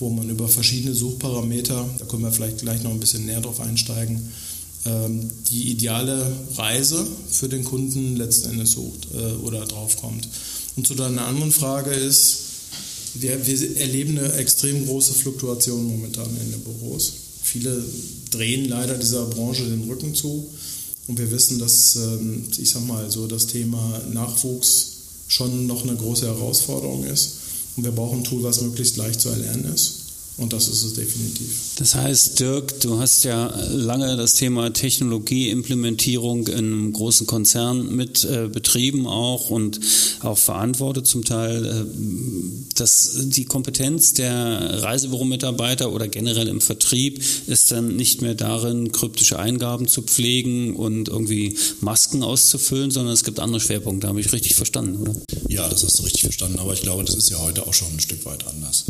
wo 0.00 0.10
man 0.10 0.28
über 0.28 0.48
verschiedene 0.48 0.94
Suchparameter, 0.94 1.88
da 1.98 2.04
können 2.04 2.22
wir 2.22 2.32
vielleicht 2.32 2.58
gleich 2.58 2.82
noch 2.82 2.90
ein 2.90 3.00
bisschen 3.00 3.24
näher 3.24 3.40
drauf 3.40 3.60
einsteigen, 3.60 4.20
ähm, 4.84 5.30
die 5.50 5.70
ideale 5.70 6.26
Reise 6.56 7.06
für 7.30 7.48
den 7.48 7.64
Kunden 7.64 8.16
letzten 8.16 8.50
Endes 8.50 8.72
sucht 8.72 9.08
äh, 9.14 9.34
oder 9.44 9.64
draufkommt. 9.66 10.28
Und 10.76 10.86
zu 10.86 10.94
deiner 10.94 11.26
anderen 11.26 11.52
Frage 11.52 11.90
ist, 11.90 12.38
wir, 13.14 13.46
wir 13.46 13.76
erleben 13.76 14.18
eine 14.18 14.32
extrem 14.34 14.86
große 14.86 15.12
Fluktuation 15.14 15.86
momentan 15.86 16.28
in 16.40 16.50
den 16.50 16.60
Büros. 16.62 17.12
Viele 17.42 17.82
drehen 18.30 18.68
leider 18.68 18.94
dieser 18.94 19.26
Branche 19.26 19.64
den 19.64 19.88
Rücken 19.88 20.14
zu. 20.14 20.48
Und 21.08 21.18
wir 21.18 21.30
wissen, 21.30 21.58
dass, 21.58 21.96
ähm, 21.96 22.44
ich 22.56 22.70
sag 22.70 22.86
mal, 22.86 23.10
so 23.10 23.26
das 23.26 23.46
Thema 23.48 24.00
Nachwuchs 24.12 24.89
schon 25.30 25.66
noch 25.66 25.84
eine 25.84 25.94
große 25.94 26.26
Herausforderung 26.26 27.04
ist. 27.04 27.36
Und 27.76 27.84
wir 27.84 27.92
brauchen 27.92 28.18
ein 28.18 28.24
Tool, 28.24 28.42
was 28.42 28.60
möglichst 28.60 28.96
leicht 28.96 29.20
zu 29.20 29.28
erlernen 29.28 29.72
ist. 29.72 29.99
Und 30.40 30.54
das 30.54 30.68
ist 30.68 30.82
es 30.82 30.94
definitiv. 30.94 31.50
Das 31.76 31.94
heißt, 31.94 32.40
Dirk, 32.40 32.80
du 32.80 32.98
hast 32.98 33.24
ja 33.24 33.54
lange 33.68 34.16
das 34.16 34.32
Thema 34.32 34.72
Technologieimplementierung 34.72 36.46
in 36.46 36.56
einem 36.56 36.92
großen 36.94 37.26
Konzern 37.26 37.94
mit 37.94 38.24
äh, 38.24 38.48
betrieben 38.50 39.06
auch 39.06 39.50
und 39.50 39.80
auch 40.20 40.38
verantwortet 40.38 41.06
zum 41.06 41.26
Teil, 41.26 41.66
äh, 41.66 41.84
dass 42.74 43.18
die 43.28 43.44
Kompetenz 43.44 44.14
der 44.14 44.82
Reisebüromitarbeiter 44.82 45.92
oder 45.92 46.08
generell 46.08 46.48
im 46.48 46.62
Vertrieb 46.62 47.22
ist 47.46 47.70
dann 47.70 47.96
nicht 47.96 48.22
mehr 48.22 48.34
darin, 48.34 48.92
kryptische 48.92 49.38
Eingaben 49.38 49.88
zu 49.88 50.00
pflegen 50.00 50.74
und 50.74 51.08
irgendwie 51.08 51.58
Masken 51.82 52.22
auszufüllen, 52.22 52.90
sondern 52.90 53.12
es 53.12 53.24
gibt 53.24 53.40
andere 53.40 53.60
Schwerpunkte. 53.60 54.08
Habe 54.08 54.20
ich 54.20 54.32
richtig 54.32 54.54
verstanden, 54.54 55.02
oder? 55.02 55.14
Ja, 55.48 55.68
das 55.68 55.84
hast 55.84 55.98
du 55.98 56.04
richtig 56.04 56.22
verstanden, 56.22 56.58
aber 56.60 56.72
ich 56.72 56.80
glaube, 56.80 57.04
das 57.04 57.14
ist 57.14 57.28
ja 57.28 57.38
heute 57.40 57.66
auch 57.66 57.74
schon 57.74 57.88
ein 57.92 58.00
Stück 58.00 58.24
weit 58.24 58.46
anders. 58.46 58.86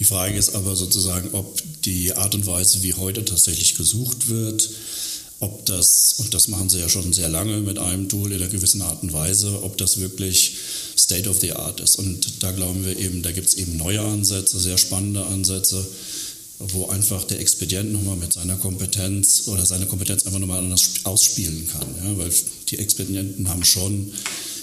Die 0.00 0.04
Frage 0.04 0.36
ist 0.36 0.56
aber 0.56 0.74
so 0.74 0.87
sozusagen, 0.88 1.30
ob 1.32 1.60
die 1.82 2.12
Art 2.14 2.34
und 2.34 2.46
Weise, 2.46 2.82
wie 2.82 2.94
heute 2.94 3.24
tatsächlich 3.24 3.74
gesucht 3.74 4.28
wird, 4.28 4.70
ob 5.40 5.66
das, 5.66 6.14
und 6.18 6.34
das 6.34 6.48
machen 6.48 6.68
sie 6.68 6.80
ja 6.80 6.88
schon 6.88 7.12
sehr 7.12 7.28
lange 7.28 7.58
mit 7.58 7.78
einem 7.78 8.08
Tool 8.08 8.32
in 8.32 8.42
einer 8.42 8.50
gewissen 8.50 8.82
Art 8.82 9.02
und 9.02 9.12
Weise, 9.12 9.62
ob 9.62 9.76
das 9.76 10.00
wirklich 10.00 10.56
State 10.96 11.28
of 11.28 11.40
the 11.40 11.52
Art 11.52 11.80
ist. 11.80 11.96
Und 11.96 12.42
da 12.42 12.50
glauben 12.50 12.84
wir 12.84 12.98
eben, 12.98 13.22
da 13.22 13.30
gibt 13.30 13.48
es 13.48 13.54
eben 13.54 13.76
neue 13.76 14.00
Ansätze, 14.00 14.58
sehr 14.58 14.78
spannende 14.78 15.26
Ansätze, 15.26 15.86
wo 16.58 16.88
einfach 16.88 17.22
der 17.24 17.38
Expedient 17.38 17.92
nochmal 17.92 18.16
mit 18.16 18.32
seiner 18.32 18.56
Kompetenz 18.56 19.44
oder 19.46 19.64
seine 19.64 19.86
Kompetenz 19.86 20.26
einfach 20.26 20.40
nochmal 20.40 20.58
anders 20.58 20.90
ausspielen 21.04 21.68
kann. 21.68 21.86
Ja? 22.02 22.18
Weil 22.18 22.32
die 22.70 22.78
Expedienten 22.78 23.48
haben 23.48 23.64
schon 23.64 24.10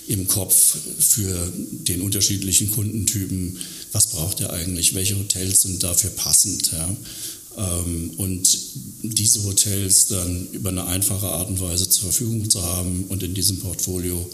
im 0.08 0.28
Kopf 0.28 0.78
für 1.00 1.52
den 1.56 2.02
unterschiedlichen 2.02 2.70
Kundentypen, 2.72 3.58
was 3.96 4.08
braucht 4.08 4.42
er 4.42 4.52
eigentlich, 4.52 4.94
welche 4.94 5.18
Hotels 5.18 5.62
sind 5.62 5.82
dafür 5.82 6.10
passend. 6.10 6.70
Ja? 6.74 6.96
Ähm, 7.58 8.12
und 8.18 8.60
diese 9.04 9.46
Hotels 9.46 10.08
dann 10.08 10.50
über 10.52 10.70
eine 10.70 10.86
einfache 10.86 11.28
Art 11.28 11.48
und 11.48 11.62
Weise 11.62 11.88
zur 11.88 12.04
Verfügung 12.04 12.50
zu 12.50 12.62
haben 12.62 13.06
und 13.08 13.24
in 13.24 13.34
diesem 13.34 13.60
Portfolio 13.60 14.30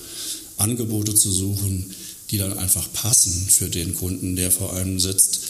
Angebote 0.58 1.14
zu 1.14 1.32
suchen, 1.32 1.94
die 2.32 2.40
dann 2.40 2.58
einfach 2.58 2.92
passen 2.92 3.34
für 3.50 3.70
den 3.70 3.96
Kunden, 3.96 4.36
der 4.36 4.50
vor 4.50 4.74
einem 4.74 5.00
sitzt 5.00 5.42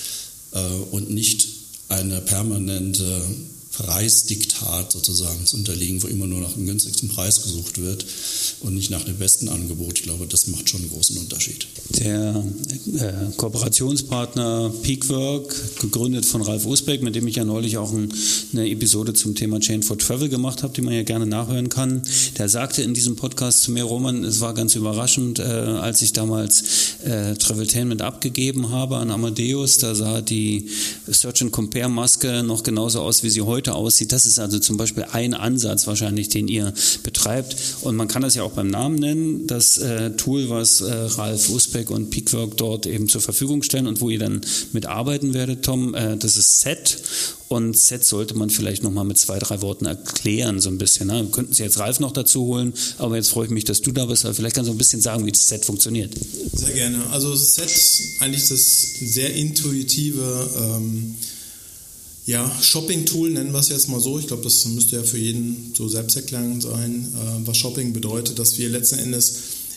äh, 0.52 0.60
und 0.92 1.10
nicht 1.10 1.48
eine 1.88 2.20
permanente 2.20 3.24
Preisdiktat 3.82 4.92
sozusagen 4.92 5.46
zu 5.46 5.58
unterliegen, 5.58 6.02
wo 6.04 6.08
immer 6.08 6.28
nur 6.28 6.40
nach 6.40 6.54
dem 6.54 6.66
günstigsten 6.66 7.10
Preis 7.10 7.42
gesucht 7.42 7.82
wird 7.82 8.06
und 8.60 8.76
nicht 8.76 8.92
nach 8.92 9.04
dem 9.04 9.18
besten 9.18 9.50
Angebot. 9.50 10.00
Ich 10.00 10.04
glaube, 10.04 10.28
das 10.28 10.48
macht 10.48 10.70
schon 10.70 10.82
einen 10.82 10.92
großen 10.92 11.18
Unterschied. 11.18 11.68
Der 11.90 12.44
äh, 12.98 13.32
Kooperationspartner 13.38 14.72
Peakwork, 14.84 15.80
gegründet 15.80 16.26
von 16.26 16.42
Ralf 16.42 16.66
Usbeck, 16.66 17.02
mit 17.02 17.16
dem 17.16 17.28
ich 17.28 17.36
ja 17.38 17.44
neulich 17.44 17.78
auch 17.78 17.92
ein, 17.92 18.14
eine 18.54 18.70
Episode 18.70 19.14
zum 19.14 19.36
Thema 19.36 19.60
Chain 19.60 19.84
for 19.84 19.98
Travel 19.98 20.30
gemacht 20.30 20.64
habe, 20.64 20.74
die 20.74 20.82
man 20.82 20.94
ja 20.94 21.04
gerne 21.04 21.26
nachhören 21.26 21.70
kann, 21.70 22.04
der 22.38 22.50
sagte 22.50 22.84
in 22.84 22.94
diesem 22.94 23.16
Podcast 23.16 23.64
zu 23.64 23.72
mir, 23.72 23.84
Roman, 23.84 24.24
es 24.24 24.42
war 24.42 24.54
ganz 24.54 24.76
überraschend, 24.76 25.40
äh, 25.40 25.44
als 25.44 26.02
ich 26.02 26.14
damals 26.14 26.64
äh, 27.04 27.36
Traveltainment 27.36 28.02
abgegeben 28.02 28.70
habe 28.70 28.98
an 28.98 29.10
Amadeus, 29.12 29.78
da 29.80 29.96
sah 29.96 30.22
die 30.22 30.70
Search 31.08 31.42
and 31.42 31.52
Compare 31.52 31.90
Maske 31.90 32.44
noch 32.44 32.64
genauso 32.64 33.02
aus, 33.02 33.24
wie 33.24 33.30
sie 33.30 33.42
heute 33.42 33.71
aussieht. 33.76 34.12
Das 34.12 34.26
ist 34.26 34.40
also 34.40 34.60
zum 34.60 34.78
Beispiel 34.78 35.06
ein 35.12 35.34
Ansatz 35.34 35.88
wahrscheinlich, 35.88 36.30
den 36.30 36.48
ihr 36.48 36.74
betreibt. 37.04 37.56
Und 37.82 37.96
man 37.96 38.08
kann 38.08 38.22
das 38.22 38.36
ja 38.36 38.44
auch 38.44 38.52
beim 38.52 38.68
Namen 38.68 38.96
nennen, 38.96 39.48
das 39.48 39.78
äh, 39.78 40.12
Tool, 40.12 40.50
was 40.50 40.82
äh, 40.82 40.92
Ralf 40.92 41.50
Usbeck 41.50 41.90
und 41.90 42.10
Peakwork 42.10 42.58
dort 42.58 42.86
eben 42.86 43.10
zur 43.10 43.22
Verfügung 43.22 43.64
stellen 43.64 43.88
und 43.88 44.02
wo 44.02 44.10
ihr 44.10 44.20
dann 44.20 44.42
mitarbeiten 44.74 45.34
werdet, 45.34 45.64
Tom, 45.64 45.94
äh, 45.94 46.18
das 46.18 46.38
ist 46.38 46.62
Set. 46.62 46.98
Und 47.52 47.78
Set 47.78 48.06
sollte 48.06 48.34
man 48.34 48.50
vielleicht 48.50 48.82
nochmal 48.82 49.04
mit 49.04 49.18
zwei, 49.18 49.38
drei 49.38 49.62
Worten 49.62 49.86
erklären, 49.86 50.62
so 50.62 50.70
ein 50.70 50.78
bisschen. 50.78 51.08
Ne? 51.08 51.24
Wir 51.24 51.32
könnten 51.32 51.54
Sie 51.54 51.64
jetzt 51.64 51.80
Ralf 51.80 52.00
noch 52.00 52.14
dazu 52.14 52.46
holen, 52.46 52.74
aber 52.98 53.18
jetzt 53.18 53.28
freue 53.28 53.46
ich 53.46 53.52
mich, 53.52 53.66
dass 53.66 53.82
du 53.82 53.92
da 53.92 54.06
bist. 54.06 54.24
Aber 54.24 54.34
vielleicht 54.34 54.56
kannst 54.56 54.70
du 54.70 54.74
ein 54.74 54.78
bisschen 54.78 55.02
sagen, 55.02 55.26
wie 55.26 55.34
das 55.34 55.50
Set 55.50 55.66
funktioniert. 55.66 56.14
Sehr 56.54 56.72
gerne. 56.72 57.06
Also 57.12 57.36
Set, 57.36 57.70
eigentlich 58.20 58.48
das 58.48 58.94
sehr 59.02 59.34
intuitive 59.34 60.50
ähm, 60.62 61.16
ja, 62.26 62.50
Shopping-Tool 62.62 63.32
nennen 63.32 63.52
wir 63.52 63.60
es 63.60 63.70
jetzt 63.70 63.90
mal 63.90 64.00
so. 64.00 64.20
Ich 64.20 64.28
glaube, 64.28 64.44
das 64.44 64.66
müsste 64.66 64.98
ja 64.98 65.04
für 65.04 65.18
jeden 65.18 65.74
so 65.76 65.88
selbsterklärend 65.88 66.62
sein, 66.62 67.08
äh, 67.16 67.48
was 67.48 67.58
Shopping 67.58 67.94
bedeutet, 67.94 68.38
dass 68.38 68.58
wir 68.58 68.70
letzten 68.70 69.00
Endes 69.00 69.34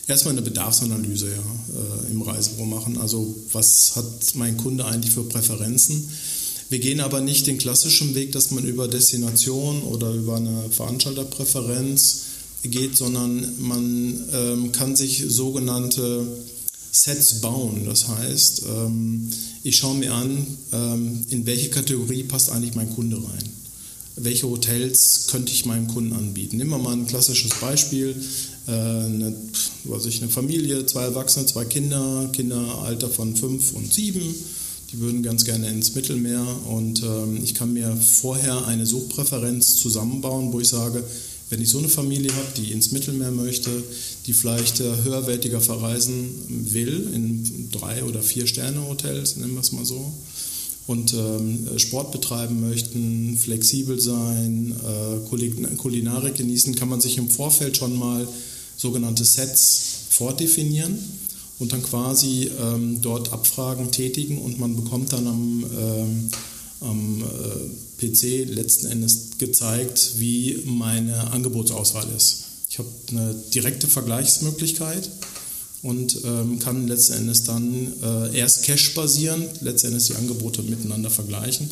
erstmal 0.07 0.33
eine 0.33 0.43
Bedarfsanalyse 0.43 1.27
ja, 1.27 1.33
äh, 1.37 2.11
im 2.11 2.21
Reisebüro 2.21 2.65
machen. 2.65 2.97
Also 2.97 3.35
was 3.51 3.95
hat 3.95 4.05
mein 4.35 4.57
Kunde 4.57 4.85
eigentlich 4.85 5.13
für 5.13 5.23
Präferenzen? 5.23 6.07
Wir 6.69 6.79
gehen 6.79 6.99
aber 6.99 7.21
nicht 7.21 7.47
den 7.47 7.57
klassischen 7.57 8.15
Weg, 8.15 8.31
dass 8.31 8.51
man 8.51 8.65
über 8.65 8.87
Destination 8.87 9.83
oder 9.83 10.11
über 10.11 10.37
eine 10.37 10.69
Veranstalterpräferenz 10.71 12.21
geht, 12.63 12.97
sondern 12.97 13.53
man 13.59 14.23
ähm, 14.33 14.71
kann 14.71 14.95
sich 14.95 15.23
sogenannte 15.27 16.25
Sets 16.95 17.41
bauen. 17.41 17.85
Das 17.85 18.07
heißt, 18.07 18.63
ähm, 18.67 19.29
ich 19.63 19.77
schaue 19.77 19.95
mir 19.95 20.13
an, 20.13 20.47
ähm, 20.71 21.25
in 21.29 21.45
welche 21.45 21.69
Kategorie 21.69 22.23
passt 22.23 22.51
eigentlich 22.51 22.75
mein 22.75 22.89
Kunde 22.89 23.17
rein. 23.17 23.43
Welche 24.17 24.47
Hotels 24.47 25.27
könnte 25.29 25.51
ich 25.51 25.65
meinem 25.65 25.87
Kunden 25.87 26.13
anbieten? 26.13 26.57
Nehmen 26.57 26.69
wir 26.69 26.77
mal 26.77 26.93
ein 26.93 27.05
klassisches 27.05 27.51
Beispiel. 27.59 28.15
Äh, 28.67 28.71
eine, 28.71 29.35
was 29.83 30.05
ich, 30.05 30.21
eine 30.21 30.31
Familie, 30.31 30.85
zwei 30.85 31.03
Erwachsene, 31.03 31.45
zwei 31.45 31.65
Kinder, 31.65 32.29
Kinderalter 32.31 33.09
von 33.09 33.35
fünf 33.35 33.73
und 33.73 33.93
sieben. 33.93 34.33
Die 34.93 34.99
würden 34.99 35.21
ganz 35.21 35.43
gerne 35.43 35.67
ins 35.67 35.95
Mittelmeer 35.95 36.45
und 36.69 37.03
ähm, 37.03 37.41
ich 37.43 37.53
kann 37.53 37.73
mir 37.73 37.95
vorher 37.97 38.67
eine 38.67 38.85
Suchpräferenz 38.85 39.75
zusammenbauen, 39.75 40.53
wo 40.53 40.61
ich 40.61 40.69
sage, 40.69 41.03
wenn 41.49 41.61
ich 41.61 41.69
so 41.69 41.79
eine 41.79 41.89
Familie 41.89 42.31
habe, 42.33 42.47
die 42.57 42.71
ins 42.71 42.91
Mittelmeer 42.91 43.31
möchte, 43.31 43.69
die 44.25 44.33
vielleicht 44.33 44.79
äh, 44.79 45.03
höherwertiger 45.03 45.61
verreisen 45.61 46.29
will, 46.47 47.09
in 47.13 47.69
drei 47.71 48.03
oder 48.03 48.21
vier 48.21 48.47
Sterne 48.47 48.87
Hotels, 48.87 49.37
nennen 49.37 49.53
wir 49.53 49.61
es 49.61 49.71
mal 49.71 49.85
so, 49.85 50.13
und 50.87 51.13
ähm, 51.13 51.67
Sport 51.77 52.11
betreiben 52.11 52.61
möchten, 52.61 53.37
flexibel 53.37 53.99
sein, 53.99 54.75
äh, 54.83 55.75
Kulinarik 55.77 56.35
genießen, 56.35 56.75
kann 56.75 56.89
man 56.89 57.01
sich 57.01 57.17
im 57.17 57.29
Vorfeld 57.29 57.77
schon 57.77 57.97
mal 57.97 58.27
sogenannte 58.77 59.25
Sets 59.25 59.81
vordefinieren 60.09 60.97
und 61.59 61.73
dann 61.73 61.81
quasi 61.81 62.49
ähm, 62.61 62.99
dort 63.01 63.31
Abfragen 63.31 63.91
tätigen 63.91 64.39
und 64.39 64.59
man 64.59 64.75
bekommt 64.75 65.13
dann 65.13 65.27
am, 65.27 65.65
ähm, 65.79 66.29
am 66.81 67.23
äh, 67.23 68.05
PC 68.05 68.47
letzten 68.49 68.87
Endes 68.87 69.37
gezeigt, 69.37 70.13
wie 70.17 70.61
meine 70.65 71.31
Angebotsauswahl 71.31 72.07
ist. 72.15 72.44
Ich 72.75 72.79
habe 72.79 72.89
eine 73.11 73.33
direkte 73.53 73.87
Vergleichsmöglichkeit 73.87 75.09
und 75.81 76.17
ähm, 76.25 76.59
kann 76.59 76.89
letzten 76.89 77.13
Endes 77.13 77.45
dann 77.45 77.93
äh, 78.03 78.37
erst 78.37 78.63
cash-basierend 78.63 79.61
letzten 79.61 79.87
Endes 79.87 80.07
die 80.07 80.15
Angebote 80.15 80.61
miteinander 80.61 81.09
vergleichen. 81.09 81.69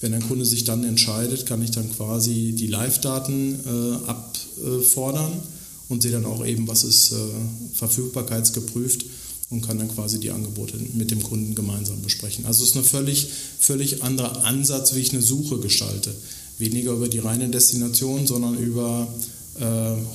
Wenn 0.00 0.14
ein 0.14 0.26
Kunde 0.26 0.46
sich 0.46 0.64
dann 0.64 0.84
entscheidet, 0.84 1.44
kann 1.44 1.62
ich 1.62 1.72
dann 1.72 1.94
quasi 1.94 2.54
die 2.56 2.66
Live-Daten 2.66 3.60
äh, 3.66 4.08
abfordern 4.08 5.32
und 5.90 6.02
sehe 6.02 6.12
dann 6.12 6.24
auch 6.24 6.46
eben, 6.46 6.66
was 6.66 6.82
ist 6.82 7.12
äh, 7.12 7.16
verfügbarkeitsgeprüft 7.74 9.04
und 9.50 9.60
kann 9.66 9.78
dann 9.78 9.94
quasi 9.94 10.18
die 10.18 10.30
Angebote 10.30 10.78
mit 10.94 11.10
dem 11.10 11.22
Kunden 11.22 11.56
gemeinsam 11.56 12.00
besprechen. 12.00 12.46
Also 12.46 12.64
es 12.64 12.70
ist 12.70 12.76
ein 12.76 12.84
völlig, 12.84 13.28
völlig 13.60 14.02
anderer 14.02 14.44
Ansatz, 14.44 14.94
wie 14.94 15.00
ich 15.00 15.12
eine 15.12 15.20
Suche 15.20 15.58
gestalte. 15.58 16.14
Weniger 16.56 16.92
über 16.92 17.08
die 17.08 17.18
reine 17.18 17.50
Destination, 17.50 18.26
sondern 18.26 18.56
über 18.56 19.08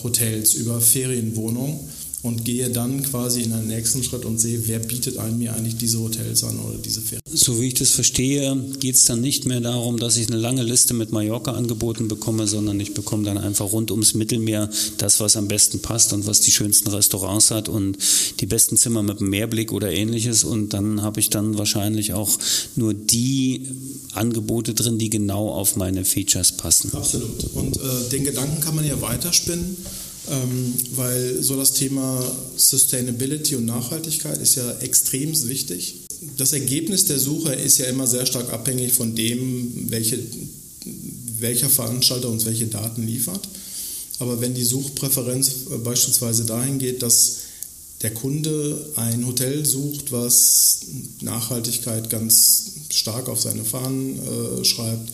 Hotels, 0.04 0.54
über 0.56 0.80
Ferienwohnungen. 0.80 1.80
Und 2.24 2.46
gehe 2.46 2.70
dann 2.70 3.04
quasi 3.04 3.42
in 3.42 3.52
einen 3.52 3.68
nächsten 3.68 4.02
Schritt 4.02 4.24
und 4.24 4.40
sehe, 4.40 4.66
wer 4.66 4.80
bietet 4.80 5.18
einem 5.18 5.40
mir 5.40 5.54
eigentlich 5.54 5.76
diese 5.76 6.00
Hotels 6.00 6.46
an 6.46 6.58
oder 6.58 6.78
diese 6.78 7.02
Ferien. 7.02 7.22
So 7.30 7.60
wie 7.60 7.68
ich 7.68 7.74
das 7.74 7.90
verstehe, 7.90 8.56
geht 8.80 8.96
es 8.96 9.04
dann 9.04 9.20
nicht 9.20 9.46
mehr 9.46 9.60
darum, 9.60 10.00
dass 10.00 10.16
ich 10.16 10.30
eine 10.30 10.38
lange 10.38 10.64
Liste 10.64 10.94
mit 10.94 11.12
Mallorca 11.12 11.52
angeboten 11.52 12.08
bekomme, 12.08 12.48
sondern 12.48 12.80
ich 12.80 12.94
bekomme 12.94 13.26
dann 13.26 13.38
einfach 13.38 13.74
rund 13.74 13.92
ums 13.92 14.14
Mittelmeer 14.14 14.70
das, 14.98 15.20
was 15.20 15.36
am 15.36 15.50
besten 15.50 15.82
passt 15.82 16.14
und 16.14 16.26
was 16.26 16.40
die 16.40 16.52
schönsten 16.52 16.90
Restaurants 16.90 17.52
hat 17.52 17.68
und 17.68 17.98
die 18.40 18.46
besten 18.46 18.78
Zimmer 18.78 19.04
mit 19.04 19.20
einem 19.20 19.30
Meerblick 19.30 19.74
oder 19.74 19.92
ähnliches. 19.92 20.46
Und 20.46 20.74
dann 20.74 21.02
habe 21.02 21.20
ich 21.20 21.30
dann 21.30 21.58
wahrscheinlich 21.58 22.14
auch 22.14 22.32
nur 22.78 22.94
die 22.94 23.68
Angebote 24.14 24.74
drin, 24.74 24.98
die 24.98 25.10
genau 25.10 25.50
auf 25.50 25.76
meine 25.76 26.06
Features 26.06 26.54
passen. 26.54 26.92
Absolut. 26.94 27.44
Und 27.54 27.76
äh, 27.76 28.10
den 28.14 28.24
Gedanken 28.24 28.62
kann 28.62 28.76
man 28.76 28.86
ja 28.86 29.02
weiterspinnen 29.02 29.76
weil 30.96 31.44
so 31.44 31.58
das 31.58 31.74
Thema 31.74 32.24
Sustainability 32.56 33.56
und 33.56 33.66
Nachhaltigkeit 33.66 34.38
ist 34.38 34.56
ja 34.56 34.72
extrem 34.80 35.32
wichtig. 35.50 35.96
Das 36.38 36.54
Ergebnis 36.54 37.06
der 37.06 37.20
Suche 37.20 37.54
ist 37.54 37.78
ja 37.78 37.86
immer 37.88 38.08
sehr 38.08 38.26
stark 38.26 38.52
abhängig 38.54 38.94
von 38.94 39.16
dem, 39.16 39.90
welche, 39.90 40.20
welcher 41.40 41.70
Veranstalter 41.70 42.30
uns 42.30 42.46
welche 42.46 42.68
Daten 42.68 43.06
liefert. 43.06 43.48
Aber 44.20 44.40
wenn 44.40 44.54
die 44.54 44.64
Suchpräferenz 44.64 45.52
äh, 45.70 45.78
beispielsweise 45.78 46.46
dahin 46.46 46.80
geht, 46.80 47.02
dass 47.02 47.38
der 48.02 48.14
Kunde 48.14 48.92
ein 48.96 49.26
Hotel 49.26 49.66
sucht, 49.66 50.12
was 50.12 50.82
Nachhaltigkeit 51.22 52.10
ganz 52.10 52.72
stark 52.90 53.30
auf 53.30 53.42
seine 53.42 53.66
Fahnen 53.66 54.20
äh, 54.20 54.64
schreibt, 54.64 55.12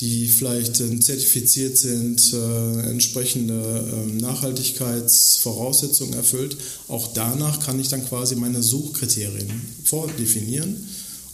die 0.00 0.28
vielleicht 0.28 0.80
äh, 0.80 1.00
zertifiziert 1.00 1.78
sind, 1.78 2.32
äh, 2.32 2.80
entsprechende 2.90 3.54
äh, 3.54 4.06
Nachhaltigkeitsvoraussetzungen 4.20 6.14
erfüllt. 6.14 6.56
Auch 6.88 7.12
danach 7.14 7.60
kann 7.60 7.80
ich 7.80 7.88
dann 7.88 8.06
quasi 8.06 8.36
meine 8.36 8.62
Suchkriterien 8.62 9.50
vordefinieren, 9.84 10.86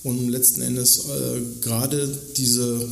um 0.05 0.29
letzten 0.29 0.63
Endes 0.63 1.07
äh, 1.07 1.41
gerade 1.61 2.19
diese 2.37 2.89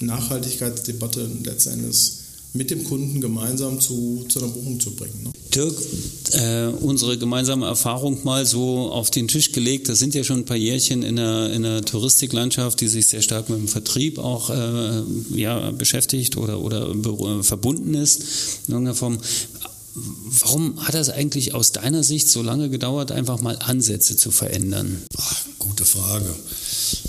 Nachhaltigkeitsdebatte 0.00 1.30
letzten 1.42 1.70
Endes 1.70 2.18
mit 2.58 2.70
dem 2.70 2.84
Kunden 2.84 3.20
gemeinsam 3.20 3.80
zu, 3.80 4.26
zu 4.28 4.40
einer 4.40 4.48
Buchung 4.48 4.80
zu 4.80 4.90
bringen. 4.90 5.22
Ne? 5.22 5.30
Dirk, 5.54 5.74
äh, 6.32 6.66
unsere 6.66 7.16
gemeinsame 7.16 7.66
Erfahrung 7.66 8.18
mal 8.24 8.44
so 8.44 8.90
auf 8.90 9.10
den 9.10 9.28
Tisch 9.28 9.52
gelegt. 9.52 9.88
Das 9.88 9.98
sind 9.98 10.14
ja 10.14 10.24
schon 10.24 10.40
ein 10.40 10.44
paar 10.44 10.56
Jährchen 10.56 11.02
in 11.02 11.16
der, 11.16 11.52
in 11.52 11.62
der 11.62 11.82
Touristiklandschaft, 11.82 12.80
die 12.80 12.88
sich 12.88 13.06
sehr 13.06 13.22
stark 13.22 13.48
mit 13.48 13.58
dem 13.58 13.68
Vertrieb 13.68 14.18
auch 14.18 14.50
äh, 14.50 15.02
ja, 15.34 15.70
beschäftigt 15.70 16.36
oder, 16.36 16.60
oder 16.60 16.92
verbunden 17.42 17.94
ist 17.94 18.22
in 18.66 18.74
irgendeiner 18.74 18.96
Form. 18.96 19.18
Warum 19.94 20.84
hat 20.86 20.94
das 20.94 21.10
eigentlich 21.10 21.54
aus 21.54 21.72
deiner 21.72 22.04
Sicht 22.04 22.28
so 22.28 22.42
lange 22.42 22.68
gedauert, 22.68 23.10
einfach 23.10 23.40
mal 23.40 23.56
Ansätze 23.58 24.16
zu 24.16 24.30
verändern? 24.30 25.02
Ach, 25.16 25.44
gute 25.58 25.84
Frage. 25.84 26.34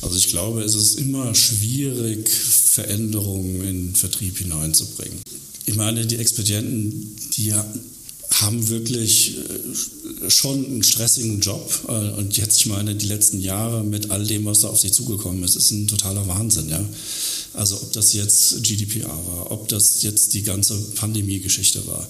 Also 0.02 0.16
ich 0.16 0.30
glaube, 0.30 0.62
es 0.64 0.76
ist 0.76 1.00
immer 1.00 1.36
schwierig, 1.36 2.30
Veränderungen 2.70 3.62
in 3.64 3.96
Vertrieb 3.96 4.38
hineinzubringen. 4.38 5.20
Ich 5.66 5.76
meine, 5.76 6.06
die 6.06 6.18
Expedienten, 6.18 7.16
die 7.36 7.54
haben 8.32 8.70
wirklich 8.70 9.38
äh, 9.38 10.30
schon 10.30 10.66
einen 10.66 10.84
stressigen 10.84 11.40
Job. 11.40 11.86
Äh, 11.88 12.12
und 12.12 12.38
jetzt, 12.38 12.58
ich 12.58 12.66
meine, 12.68 12.96
die 12.96 13.08
letzten 13.08 13.42
Jahre 13.42 13.84
mit 13.84 14.12
all 14.12 14.26
dem, 14.26 14.46
was 14.46 14.60
da 14.60 14.70
auf 14.70 14.80
sie 14.80 14.92
zugekommen 14.92 15.44
ist, 15.44 15.56
ist 15.56 15.72
ein 15.72 15.88
totaler 15.88 16.28
Wahnsinn, 16.28 16.70
ja. 16.70 16.84
Also 17.54 17.78
ob 17.78 17.92
das 17.94 18.14
jetzt 18.14 18.64
GDPR 18.64 19.08
war, 19.08 19.52
ob 19.52 19.68
das 19.70 20.04
jetzt 20.04 20.34
die 20.34 20.44
ganze 20.44 20.76
Pandemie-Geschichte 20.96 21.86
war, 21.88 22.08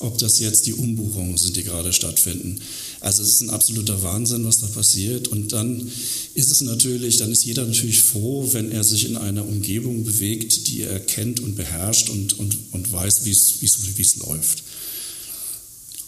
ob 0.00 0.18
das 0.18 0.38
jetzt 0.38 0.66
die 0.66 0.74
Umbuchungen 0.74 1.38
sind, 1.38 1.56
die 1.56 1.64
gerade 1.64 1.92
stattfinden. 1.94 2.60
Also 3.00 3.22
es 3.22 3.30
ist 3.30 3.40
ein 3.40 3.50
absoluter 3.50 4.02
Wahnsinn, 4.02 4.44
was 4.44 4.60
da 4.60 4.66
passiert. 4.66 5.28
Und 5.28 5.52
dann 5.52 5.90
ist 6.34 6.50
es 6.50 6.60
natürlich, 6.60 7.16
dann 7.16 7.32
ist 7.32 7.44
jeder 7.44 7.64
natürlich 7.64 8.02
froh, 8.02 8.48
wenn 8.52 8.70
er 8.70 8.84
sich 8.84 9.06
in 9.06 9.16
einer 9.16 9.46
Umgebung 9.46 10.04
bewegt, 10.04 10.68
die 10.68 10.82
er 10.82 11.00
kennt 11.00 11.40
und 11.40 11.56
beherrscht 11.56 12.10
und, 12.10 12.38
und, 12.38 12.58
und 12.72 12.92
weiß, 12.92 13.24
wie 13.24 13.30
es 13.30 14.16
läuft. 14.16 14.62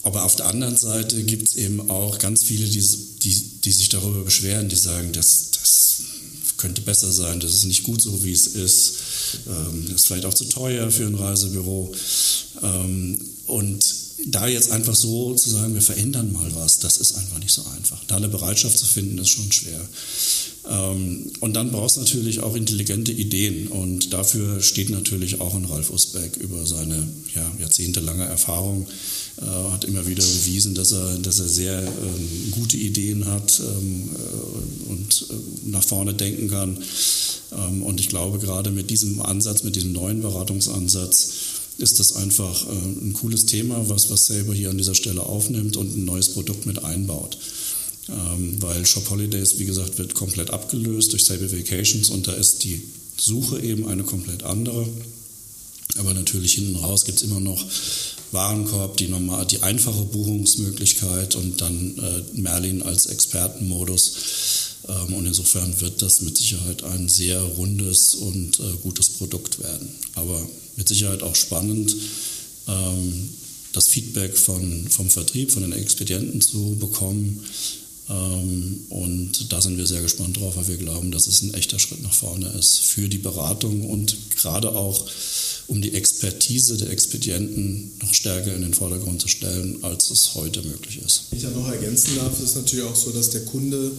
Aber 0.04 0.24
auf 0.24 0.36
der 0.36 0.46
anderen 0.46 0.76
Seite 0.76 1.22
gibt 1.24 1.48
es 1.48 1.56
eben 1.56 1.90
auch 1.90 2.18
ganz 2.18 2.44
viele, 2.44 2.66
die, 2.66 2.84
die, 3.22 3.60
die 3.64 3.72
sich 3.72 3.88
darüber 3.88 4.22
beschweren, 4.22 4.68
die 4.68 4.76
sagen, 4.76 5.12
das, 5.12 5.50
das 5.52 6.02
könnte 6.58 6.82
besser 6.82 7.10
sein, 7.10 7.40
das 7.40 7.54
ist 7.54 7.64
nicht 7.64 7.82
gut 7.84 8.02
so, 8.02 8.22
wie 8.22 8.32
es 8.32 8.48
ist, 8.48 8.94
ähm, 9.48 9.86
das 9.88 10.02
ist 10.02 10.06
vielleicht 10.06 10.26
auch 10.26 10.34
zu 10.34 10.44
teuer 10.44 10.90
für 10.90 11.06
ein 11.06 11.14
Reisebüro. 11.14 11.92
Ähm, 12.62 13.18
und 13.46 14.03
da 14.26 14.46
jetzt 14.46 14.70
einfach 14.70 14.94
so 14.94 15.34
zu 15.34 15.50
sagen, 15.50 15.74
wir 15.74 15.82
verändern 15.82 16.32
mal 16.32 16.50
was, 16.54 16.78
das 16.78 16.96
ist 16.96 17.16
einfach 17.16 17.38
nicht 17.38 17.52
so 17.52 17.62
einfach. 17.76 18.02
Da 18.06 18.16
eine 18.16 18.28
Bereitschaft 18.28 18.78
zu 18.78 18.86
finden, 18.86 19.18
ist 19.18 19.30
schon 19.30 19.50
schwer. 19.52 19.80
Ähm, 20.68 21.30
und 21.40 21.54
dann 21.54 21.70
brauchst 21.70 21.96
du 21.96 22.00
natürlich 22.00 22.40
auch 22.40 22.54
intelligente 22.54 23.12
Ideen. 23.12 23.68
Und 23.68 24.12
dafür 24.12 24.62
steht 24.62 24.90
natürlich 24.90 25.40
auch 25.40 25.54
ein 25.54 25.66
Ralf 25.66 25.90
Usbeck 25.90 26.36
über 26.36 26.64
seine 26.66 27.06
ja, 27.34 27.50
jahrzehntelange 27.60 28.24
Erfahrung. 28.24 28.86
Äh, 29.36 29.72
hat 29.72 29.84
immer 29.84 30.06
wieder 30.06 30.22
bewiesen, 30.22 30.74
dass 30.74 30.92
er, 30.92 31.18
dass 31.18 31.40
er 31.40 31.48
sehr 31.48 31.82
ähm, 31.82 32.52
gute 32.52 32.76
Ideen 32.76 33.26
hat 33.26 33.60
ähm, 33.60 34.10
äh, 34.14 34.90
und 34.90 35.26
äh, 35.28 35.70
nach 35.70 35.84
vorne 35.84 36.14
denken 36.14 36.48
kann. 36.48 36.78
Und 37.82 38.00
ich 38.00 38.08
glaube, 38.08 38.40
gerade 38.40 38.72
mit 38.72 38.90
diesem 38.90 39.20
Ansatz, 39.20 39.62
mit 39.62 39.76
diesem 39.76 39.92
neuen 39.92 40.22
Beratungsansatz, 40.22 41.28
ist 41.78 41.98
das 41.98 42.16
einfach 42.16 42.66
äh, 42.66 42.70
ein 42.70 43.12
cooles 43.14 43.46
Thema, 43.46 43.88
was, 43.88 44.10
was 44.10 44.26
Saber 44.26 44.54
hier 44.54 44.70
an 44.70 44.78
dieser 44.78 44.94
Stelle 44.94 45.22
aufnimmt 45.22 45.76
und 45.76 45.96
ein 45.96 46.04
neues 46.04 46.30
Produkt 46.30 46.66
mit 46.66 46.84
einbaut. 46.84 47.38
Ähm, 48.08 48.56
weil 48.60 48.84
Shop 48.84 49.08
Holidays, 49.10 49.58
wie 49.58 49.64
gesagt, 49.64 49.98
wird 49.98 50.14
komplett 50.14 50.50
abgelöst 50.50 51.12
durch 51.12 51.24
Saber 51.24 51.50
Vacations 51.50 52.10
und 52.10 52.26
da 52.26 52.32
ist 52.32 52.64
die 52.64 52.82
Suche 53.16 53.60
eben 53.60 53.86
eine 53.86 54.04
komplett 54.04 54.42
andere. 54.42 54.86
Aber 55.98 56.14
natürlich 56.14 56.54
hinten 56.54 56.76
raus 56.76 57.04
gibt 57.04 57.18
es 57.18 57.24
immer 57.24 57.40
noch 57.40 57.64
Warenkorb, 58.34 58.98
die, 58.98 59.08
normal, 59.08 59.46
die 59.46 59.62
einfache 59.62 60.04
Buchungsmöglichkeit 60.04 61.36
und 61.36 61.60
dann 61.60 61.96
äh, 61.98 62.38
Merlin 62.40 62.82
als 62.82 63.06
Expertenmodus. 63.06 64.12
Ähm, 64.88 65.14
und 65.14 65.26
insofern 65.26 65.80
wird 65.80 66.02
das 66.02 66.20
mit 66.20 66.36
Sicherheit 66.36 66.82
ein 66.82 67.08
sehr 67.08 67.40
rundes 67.40 68.14
und 68.14 68.60
äh, 68.60 68.62
gutes 68.82 69.10
Produkt 69.10 69.60
werden. 69.60 69.88
Aber 70.14 70.46
mit 70.76 70.88
Sicherheit 70.88 71.22
auch 71.22 71.34
spannend, 71.34 71.96
ähm, 72.68 73.30
das 73.72 73.88
Feedback 73.88 74.36
von, 74.36 74.86
vom 74.88 75.08
Vertrieb, 75.08 75.50
von 75.50 75.62
den 75.62 75.72
Expedienten 75.72 76.40
zu 76.40 76.76
bekommen 76.78 77.44
und 78.06 79.46
da 79.48 79.62
sind 79.62 79.78
wir 79.78 79.86
sehr 79.86 80.02
gespannt 80.02 80.38
drauf, 80.38 80.56
weil 80.56 80.68
wir 80.68 80.76
glauben, 80.76 81.10
dass 81.10 81.26
es 81.26 81.40
ein 81.42 81.54
echter 81.54 81.78
Schritt 81.78 82.02
nach 82.02 82.12
vorne 82.12 82.48
ist 82.48 82.80
für 82.80 83.08
die 83.08 83.18
Beratung 83.18 83.88
und 83.88 84.16
gerade 84.36 84.74
auch 84.74 85.06
um 85.68 85.80
die 85.80 85.94
Expertise 85.94 86.76
der 86.76 86.90
Expedienten 86.90 87.92
noch 88.02 88.12
stärker 88.12 88.54
in 88.54 88.60
den 88.60 88.74
Vordergrund 88.74 89.22
zu 89.22 89.28
stellen, 89.28 89.82
als 89.82 90.10
es 90.10 90.34
heute 90.34 90.62
möglich 90.62 91.00
ist. 91.04 91.22
Ich 91.30 91.42
da 91.42 91.50
noch 91.50 91.66
ergänzen 91.68 92.16
darf, 92.16 92.38
ist 92.42 92.56
natürlich 92.56 92.84
auch 92.84 92.96
so, 92.96 93.10
dass 93.10 93.30
der 93.30 93.46
Kunde 93.46 93.92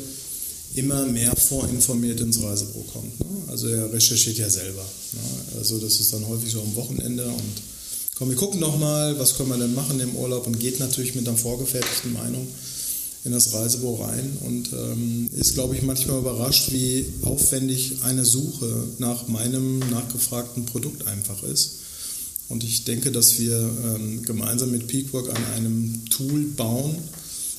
immer 0.76 1.06
mehr 1.08 1.36
vorinformiert 1.36 2.20
ins 2.20 2.42
Reisebüro 2.44 2.86
kommt. 2.94 3.20
Ne? 3.20 3.26
Also 3.48 3.68
er 3.68 3.92
recherchiert 3.92 4.38
ja 4.38 4.50
selber. 4.50 4.86
Ne? 5.14 5.58
Also 5.58 5.80
das 5.80 6.00
ist 6.00 6.14
dann 6.14 6.28
häufig 6.28 6.52
so 6.52 6.62
am 6.62 6.76
Wochenende 6.76 7.26
und 7.26 7.62
komm, 8.16 8.30
wir 8.30 8.36
gucken 8.36 8.62
doch 8.62 8.78
mal, 8.78 9.18
was 9.18 9.36
können 9.36 9.50
wir 9.50 9.58
denn 9.58 9.74
machen 9.74 10.00
im 10.00 10.16
Urlaub 10.16 10.46
und 10.46 10.60
geht 10.60 10.80
natürlich 10.80 11.16
mit 11.16 11.28
einer 11.28 11.38
vorgefertigten 11.38 12.14
Meinung 12.14 12.48
in 13.26 13.32
das 13.32 13.54
Reisebüro 13.54 14.04
rein 14.04 14.38
und 14.46 14.72
ähm, 14.72 15.30
ist, 15.36 15.56
glaube 15.56 15.76
ich, 15.76 15.82
manchmal 15.82 16.20
überrascht, 16.20 16.72
wie 16.72 17.06
aufwendig 17.24 18.04
eine 18.04 18.24
Suche 18.24 18.88
nach 19.00 19.28
meinem 19.28 19.80
nachgefragten 19.80 20.66
Produkt 20.66 21.08
einfach 21.08 21.42
ist. 21.44 21.80
Und 22.48 22.64
ich 22.64 22.84
denke, 22.84 23.12
dass 23.12 23.40
wir 23.40 23.58
ähm, 23.58 24.22
gemeinsam 24.22 24.70
mit 24.70 24.86
Peakwork 24.86 25.30
an 25.30 25.44
einem 25.56 26.06
Tool 26.10 26.42
bauen 26.56 26.96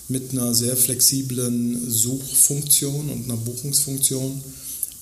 mit 0.09 0.31
einer 0.31 0.55
sehr 0.55 0.77
flexiblen 0.77 1.91
Suchfunktion 1.91 3.11
und 3.11 3.25
einer 3.25 3.37
Buchungsfunktion, 3.37 4.41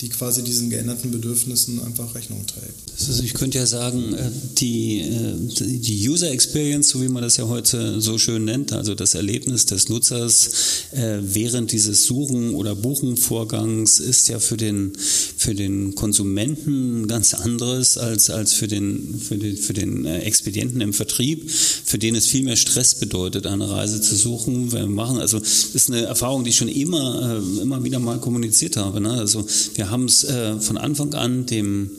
die 0.00 0.08
quasi 0.08 0.42
diesen 0.42 0.70
geänderten 0.70 1.10
Bedürfnissen 1.12 1.80
einfach 1.82 2.14
Rechnung 2.14 2.44
trägt. 2.46 2.74
Also 3.08 3.22
ich 3.22 3.34
könnte 3.34 3.58
ja 3.58 3.66
sagen, 3.66 4.14
äh, 4.14 4.30
die, 4.58 5.00
äh, 5.00 5.34
die 5.58 6.08
User 6.08 6.30
Experience, 6.30 6.88
so 6.88 7.00
wie 7.00 7.08
man 7.08 7.22
das 7.22 7.36
ja 7.36 7.46
heute 7.46 8.00
so 8.00 8.18
schön 8.18 8.44
nennt, 8.44 8.72
also 8.72 8.94
das 8.94 9.14
Erlebnis 9.14 9.66
des 9.66 9.88
Nutzers 9.88 10.50
äh, 10.92 11.18
während 11.22 11.70
dieses 11.70 12.04
Suchen 12.04 12.54
oder 12.54 12.74
Buchenvorgangs 12.74 14.00
ist 14.00 14.28
ja 14.28 14.40
für 14.40 14.56
den, 14.56 14.92
für 14.96 15.54
den 15.54 15.94
Konsumenten 15.94 17.06
ganz 17.06 17.34
anderes 17.34 17.96
als, 17.96 18.30
als 18.30 18.52
für 18.52 18.66
den, 18.66 19.20
für 19.20 19.38
den, 19.38 19.56
für 19.56 19.74
den 19.74 20.06
Expedienten 20.06 20.80
im 20.80 20.92
Vertrieb, 20.92 21.50
für 21.50 21.98
den 21.98 22.16
es 22.16 22.26
viel 22.26 22.42
mehr 22.42 22.56
Stress 22.56 22.96
bedeutet, 22.96 23.46
eine 23.46 23.70
Reise 23.70 24.00
zu 24.00 24.16
suchen. 24.16 24.72
Wir 24.72 24.86
machen, 24.86 25.18
also 25.18 25.38
das 25.38 25.74
ist 25.74 25.88
eine 25.88 26.02
Erfahrung, 26.02 26.44
die 26.44 26.50
ich 26.50 26.56
schon 26.56 26.68
immer, 26.68 27.40
immer 27.60 27.84
wieder 27.84 28.00
mal 28.00 28.18
kommuniziert 28.18 28.76
habe. 28.76 29.00
Ne? 29.00 29.12
Also 29.12 29.46
wir 29.74 29.83
haben 29.90 30.04
haben 30.04 30.06
es 30.06 30.24
äh, 30.24 30.60
von 30.60 30.76
Anfang 30.76 31.14
an 31.14 31.46
dem 31.46 31.90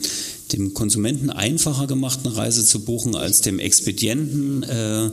dem 0.51 0.75
Konsumenten 0.75 1.31
einfacher 1.31 1.87
gemacht, 1.87 2.19
eine 2.23 2.37
Reise 2.37 2.63
zu 2.63 2.81
buchen, 2.81 3.15
als 3.15 3.41
dem 3.41 3.57
Expedienten. 3.57 4.61
Äh, 4.63 5.09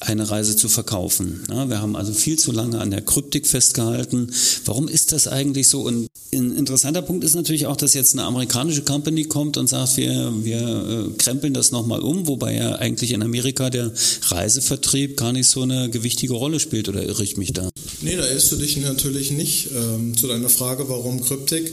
eine 0.00 0.30
Reise 0.30 0.56
zu 0.56 0.68
verkaufen. 0.68 1.42
Ja, 1.50 1.68
wir 1.68 1.80
haben 1.80 1.96
also 1.96 2.12
viel 2.12 2.38
zu 2.38 2.52
lange 2.52 2.80
an 2.80 2.90
der 2.90 3.00
Kryptik 3.00 3.46
festgehalten. 3.46 4.30
Warum 4.64 4.88
ist 4.88 5.12
das 5.12 5.26
eigentlich 5.26 5.68
so? 5.68 5.80
Und 5.80 6.08
ein 6.32 6.56
interessanter 6.56 7.02
Punkt 7.02 7.24
ist 7.24 7.34
natürlich 7.34 7.66
auch, 7.66 7.76
dass 7.76 7.94
jetzt 7.94 8.12
eine 8.12 8.24
amerikanische 8.24 8.82
Company 8.82 9.24
kommt 9.24 9.56
und 9.56 9.66
sagt, 9.66 9.96
wir, 9.96 10.32
wir 10.42 10.60
äh, 10.60 11.12
krempeln 11.18 11.54
das 11.54 11.72
nochmal 11.72 12.00
um, 12.00 12.26
wobei 12.26 12.54
ja 12.54 12.76
eigentlich 12.76 13.12
in 13.12 13.22
Amerika 13.22 13.70
der 13.70 13.92
Reisevertrieb 14.28 15.16
gar 15.16 15.32
nicht 15.32 15.48
so 15.48 15.62
eine 15.62 15.90
gewichtige 15.90 16.34
Rolle 16.34 16.60
spielt, 16.60 16.88
oder 16.88 17.02
irre 17.04 17.24
ich 17.24 17.36
mich 17.36 17.52
da? 17.52 17.68
Nee, 18.00 18.16
da 18.16 18.26
irrst 18.26 18.52
du 18.52 18.56
dich 18.56 18.76
natürlich 18.76 19.30
nicht. 19.30 19.70
Ähm, 19.74 20.16
zu 20.16 20.28
deiner 20.28 20.48
Frage, 20.48 20.88
warum 20.88 21.20
Kryptik? 21.22 21.72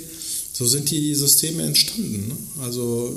So 0.58 0.66
sind 0.66 0.90
die 0.90 1.14
Systeme 1.16 1.64
entstanden. 1.64 2.30
Ne? 2.30 2.64
Also 2.64 3.14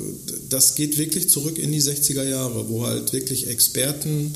das 0.48 0.74
geht 0.74 0.98
wirklich 0.98 1.28
zurück 1.28 1.56
in 1.56 1.70
die 1.70 1.80
60er 1.80 2.24
Jahre, 2.24 2.68
wo 2.68 2.84
halt 2.84 3.12
wirklich 3.12 3.46
Experten 3.46 4.34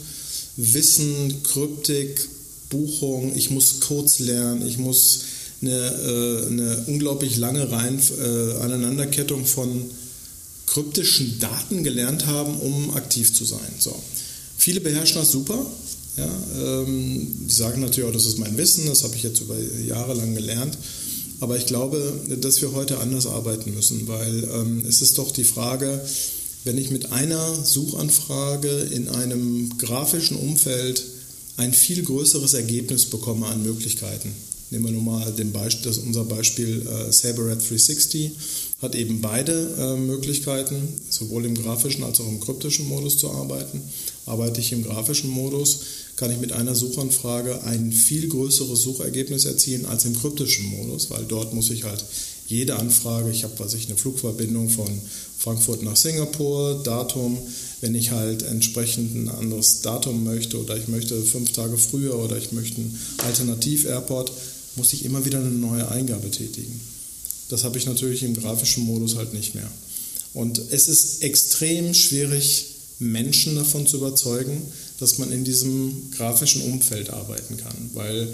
Wissen, 0.57 1.43
Kryptik, 1.43 2.29
Buchung, 2.71 3.33
ich 3.35 3.51
muss 3.51 3.81
Codes 3.81 4.21
lernen, 4.21 4.65
ich 4.65 4.79
muss 4.79 5.23
eine, 5.63 5.73
äh, 5.73 6.47
eine 6.47 6.85
unglaublich 6.87 7.39
lange 7.39 7.73
Reihen, 7.73 7.99
äh, 8.21 8.63
Aneinanderkettung 8.63 9.47
von 9.47 9.91
kryptischen 10.67 11.41
Daten 11.41 11.83
gelernt 11.83 12.27
haben, 12.27 12.57
um 12.61 12.95
aktiv 12.95 13.35
zu 13.35 13.45
sein. 13.45 13.75
So. 13.81 14.01
Viele 14.57 14.81
beherrschen 14.81 15.17
das 15.17 15.33
super. 15.33 15.67
Ja, 16.17 16.29
ähm, 16.61 17.47
die 17.49 17.53
sagen 17.53 17.81
natürlich 17.81 18.09
auch, 18.09 18.13
das 18.13 18.27
ist 18.27 18.39
mein 18.39 18.57
Wissen, 18.57 18.87
das 18.87 19.03
habe 19.03 19.17
ich 19.17 19.25
jetzt 19.25 19.41
über 19.41 19.57
Jahre 19.59 20.15
lang 20.15 20.35
gelernt. 20.37 20.79
Aber 21.43 21.57
ich 21.57 21.67
glaube, 21.67 22.21
dass 22.41 22.63
wir 22.63 22.71
heute 22.71 22.99
anders 22.99 23.27
arbeiten 23.27 23.75
müssen, 23.75 24.07
weil 24.07 24.49
ähm, 24.55 24.85
es 24.89 25.03
ist 25.03 25.19
doch 25.19 25.33
die 25.33 25.43
Frage, 25.43 26.01
wenn 26.63 26.79
ich 26.79 26.93
mit 26.93 27.11
einer 27.11 27.65
Suchanfrage 27.65 28.69
in 28.69 29.09
einem 29.09 29.77
grafischen 29.77 30.37
Umfeld 30.37 31.03
ein 31.57 31.73
viel 31.73 32.05
größeres 32.05 32.55
Ergebnis 32.55 33.07
bekomme 33.07 33.47
an 33.47 33.65
Möglichkeiten. 33.65 34.33
Nehmen 34.71 34.85
wir 34.85 34.93
nur 34.93 35.03
mal 35.03 35.33
den 35.33 35.51
Beispiel, 35.51 35.83
das 35.83 35.99
unser 35.99 36.25
Beispiel 36.25 36.87
äh, 36.87 37.11
SaberRed 37.11 37.59
360 37.59 38.31
hat 38.81 38.95
eben 38.95 39.21
beide 39.21 39.75
äh, 39.79 39.97
Möglichkeiten, 39.97 40.77
sowohl 41.11 41.45
im 41.45 41.61
grafischen 41.61 42.05
als 42.05 42.21
auch 42.21 42.29
im 42.29 42.39
kryptischen 42.39 42.87
Modus 42.87 43.19
zu 43.19 43.33
arbeiten. 43.33 43.83
Arbeite 44.27 44.61
ich 44.61 44.71
im 44.71 44.85
grafischen 44.85 45.31
Modus, 45.31 45.81
kann 46.23 46.31
ich 46.31 46.39
mit 46.39 46.53
einer 46.53 46.77
Suchanfrage 46.77 47.65
ein 47.65 47.91
viel 47.91 48.29
größeres 48.29 48.81
Suchergebnis 48.81 49.45
erzielen 49.45 49.87
als 49.87 50.05
im 50.05 50.17
kryptischen 50.17 50.67
Modus, 50.67 51.11
weil 51.11 51.25
dort 51.25 51.53
muss 51.53 51.69
ich 51.71 51.83
halt 51.83 52.05
jede 52.47 52.77
Anfrage, 52.77 53.29
ich 53.29 53.43
habe, 53.43 53.55
was 53.59 53.75
ich, 53.75 53.87
eine 53.87 53.97
Flugverbindung 53.97 54.71
von 54.71 54.87
Frankfurt 55.37 55.83
nach 55.83 55.97
Singapur, 55.97 56.81
Datum, 56.85 57.37
wenn 57.81 57.97
ich 57.97 58.13
halt 58.13 58.45
entsprechend 58.45 59.17
ein 59.17 59.31
anderes 59.31 59.81
Datum 59.81 60.23
möchte 60.23 60.61
oder 60.61 60.77
ich 60.77 60.87
möchte 60.87 61.21
fünf 61.23 61.51
Tage 61.51 61.77
früher 61.77 62.17
oder 62.17 62.39
ich 62.39 62.53
möchte 62.53 62.77
einen 62.77 62.97
Alternativ-Airport, 63.27 64.31
muss 64.77 64.93
ich 64.93 65.05
immer 65.05 65.25
wieder 65.25 65.41
eine 65.41 65.51
neue 65.51 65.89
Eingabe 65.89 66.31
tätigen. 66.31 66.81
Das 67.49 67.65
habe 67.65 67.79
ich 67.79 67.87
natürlich 67.87 68.23
im 68.23 68.37
grafischen 68.37 68.85
Modus 68.85 69.17
halt 69.17 69.35
nicht 69.35 69.57
mehr. 69.57 69.69
Und 70.35 70.63
es 70.71 70.87
ist 70.87 71.25
extrem 71.25 71.95
schwierig, 71.95 72.67
Menschen 73.01 73.57
davon 73.57 73.89
zu 73.89 73.97
überzeugen, 73.97 74.63
dass 75.03 75.19
man 75.19 75.33
in 75.33 75.43
diesem 75.43 76.11
grafischen 76.13 76.63
Umfeld 76.63 77.11
arbeiten 77.11 77.57
kann, 77.57 77.91
weil 77.93 78.29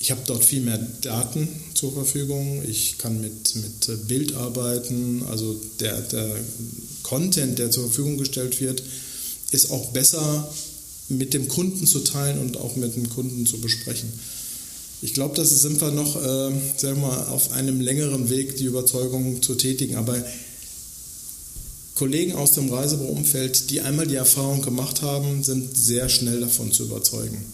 ich 0.00 0.10
habe 0.10 0.20
dort 0.26 0.44
viel 0.44 0.60
mehr 0.60 0.84
Daten 1.00 1.48
zur 1.74 1.92
Verfügung. 1.92 2.60
Ich 2.68 2.98
kann 2.98 3.20
mit, 3.20 3.54
mit 3.54 4.08
Bild 4.08 4.34
arbeiten. 4.34 5.22
Also 5.30 5.54
der, 5.78 6.00
der 6.00 6.28
Content, 7.04 7.60
der 7.60 7.70
zur 7.70 7.84
Verfügung 7.84 8.18
gestellt 8.18 8.60
wird, 8.60 8.82
ist 9.52 9.70
auch 9.70 9.92
besser 9.92 10.52
mit 11.08 11.34
dem 11.34 11.46
Kunden 11.46 11.86
zu 11.86 12.00
teilen 12.00 12.40
und 12.40 12.56
auch 12.56 12.74
mit 12.74 12.96
dem 12.96 13.08
Kunden 13.08 13.46
zu 13.46 13.60
besprechen. 13.60 14.12
Ich 15.02 15.14
glaube, 15.14 15.36
das 15.36 15.50
sind 15.50 15.80
wir 15.80 15.92
noch, 15.92 16.16
äh, 16.16 16.50
sagen 16.76 17.00
wir 17.00 17.08
mal, 17.08 17.26
auf 17.28 17.52
einem 17.52 17.80
längeren 17.80 18.28
Weg, 18.28 18.56
die 18.56 18.64
Überzeugung 18.64 19.40
zu 19.40 19.54
tätigen. 19.54 19.94
Aber 19.94 20.16
Kollegen 21.94 22.34
aus 22.34 22.52
dem 22.52 22.72
Reisebüroumfeld, 22.72 23.70
die 23.70 23.80
einmal 23.80 24.06
die 24.06 24.14
Erfahrung 24.14 24.62
gemacht 24.62 25.02
haben, 25.02 25.44
sind 25.44 25.76
sehr 25.76 26.08
schnell 26.08 26.40
davon 26.40 26.72
zu 26.72 26.84
überzeugen 26.84 27.44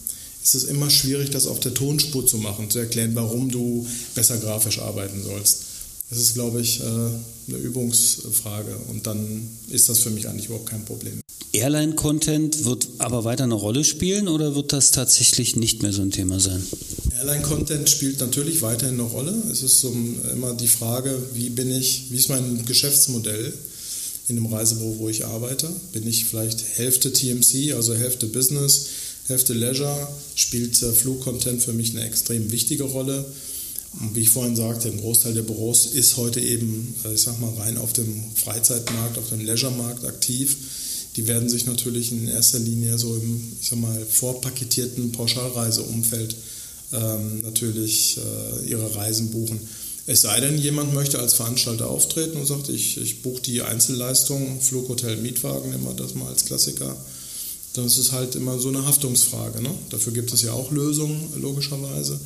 ist 0.55 0.55
es 0.55 0.65
immer 0.65 0.89
schwierig, 0.89 1.31
das 1.31 1.47
auf 1.47 1.61
der 1.61 1.75
Tonspur 1.75 2.27
zu 2.27 2.39
machen, 2.39 2.71
zu 2.71 2.79
erklären, 2.79 3.15
warum 3.15 3.51
du 3.51 3.87
besser 4.15 4.39
grafisch 4.39 4.79
arbeiten 4.79 5.23
sollst. 5.23 5.65
Das 6.09 6.19
ist, 6.19 6.35
glaube 6.35 6.63
ich, 6.63 6.81
äh, 6.81 6.85
eine 6.85 7.59
Übungsfrage 7.59 8.75
und 8.89 9.07
dann 9.07 9.47
ist 9.69 9.91
das 9.91 9.99
für 9.99 10.11
mich 10.11 10.27
eigentlich 10.27 10.47
überhaupt 10.47 10.71
kein 10.71 10.85
Problem. 10.87 11.21
Airline-Content 11.53 12.65
wird 12.65 12.89
aber 12.99 13.25
weiter 13.25 13.45
eine 13.45 13.55
Rolle 13.55 13.85
spielen 13.85 14.29
oder 14.29 14.55
wird 14.55 14.73
das 14.73 14.91
tatsächlich 14.91 15.57
nicht 15.57 15.83
mehr 15.83 15.93
so 15.93 16.01
ein 16.01 16.11
Thema 16.11 16.41
sein? 16.41 16.63
Airline-Content 17.17 17.91
spielt 17.91 18.21
natürlich 18.21 18.63
weiterhin 18.63 18.95
eine 18.95 19.03
Rolle. 19.03 19.35
Es 19.53 19.63
ist 19.63 19.81
so 19.81 19.95
immer 20.33 20.55
die 20.55 20.69
Frage, 20.69 21.21
wie 21.35 21.51
bin 21.51 21.71
ich, 21.71 22.07
wie 22.11 22.17
ist 22.17 22.31
mein 22.31 22.65
Geschäftsmodell 22.65 23.53
in 24.29 24.37
dem 24.37 24.47
Reisebüro, 24.47 24.99
wo 24.99 25.09
ich 25.09 25.25
arbeite? 25.25 25.69
Bin 25.93 26.07
ich 26.07 26.27
vielleicht 26.27 26.63
Hälfte 26.77 27.13
TMC, 27.13 27.73
also 27.75 27.95
Hälfte 27.95 28.27
Business, 28.27 28.87
Hälfte 29.29 29.53
Leisure 29.53 30.09
spielt 30.35 30.81
äh, 30.83 30.93
Flugcontent 30.93 31.63
für 31.63 31.75
mich 31.75 31.91
eine 31.91 32.07
extrem 32.07 32.51
wichtige 32.51 32.85
Rolle. 32.85 33.27
Und 34.01 34.15
wie 34.15 34.21
ich 34.21 34.31
vorhin 34.31 34.57
sagte, 34.57 34.89
ein 34.89 35.01
Großteil 35.01 35.35
der 35.35 35.43
Büros 35.43 35.87
ist 35.87 36.17
heute 36.17 36.41
eben, 36.41 36.95
äh, 37.05 37.15
ich 37.15 37.21
sag 37.21 37.39
mal, 37.39 37.53
rein 37.55 37.77
auf 37.77 37.93
dem 37.93 38.23
Freizeitmarkt, 38.35 39.19
auf 39.19 39.29
dem 39.29 39.45
Leisure-Markt 39.45 40.05
aktiv. 40.07 40.57
Die 41.17 41.27
werden 41.27 41.49
sich 41.49 41.67
natürlich 41.67 42.11
in 42.11 42.29
erster 42.29 42.59
Linie 42.59 42.99
so 42.99 43.17
im, 43.17 43.53
ich 43.61 43.69
sag 43.69 43.79
mal, 43.79 44.07
vorpaketierten 44.09 45.13
Pauschalreiseumfeld 45.13 46.37
ähm, 46.93 47.41
natürlich 47.43 48.19
äh, 48.19 48.69
ihre 48.69 48.95
Reisen 48.95 49.31
buchen. 49.31 49.61
Es 50.09 50.23
sei 50.23 50.41
denn, 50.41 50.59
jemand 50.59 50.93
möchte 50.93 51.21
als 51.21 51.35
Veranstalter 51.35 51.89
auftreten 51.89 52.39
und 52.39 52.47
sagt, 52.47 52.69
ich, 52.69 52.97
ich 52.97 53.23
buche 53.23 53.43
die 53.43 53.63
Einzelleistung, 53.63 54.61
Flug, 54.61 54.89
Hotel, 54.89 55.19
Mietwagen, 55.19 55.71
wir 55.71 55.95
das 55.95 56.15
mal 56.15 56.29
als 56.29 56.45
Klassiker 56.45 56.97
dann 57.79 57.87
ist 57.87 57.99
es 57.99 58.13
halt 58.13 58.35
immer 58.35 58.59
so 58.59 58.69
eine 58.69 58.85
Haftungsfrage. 58.85 59.63
Ne? 59.63 59.71
Dafür 59.91 60.13
gibt 60.13 60.33
es 60.33 60.43
ja 60.43 60.53
auch 60.53 60.71
Lösungen, 60.71 61.33
logischerweise. 61.41 62.19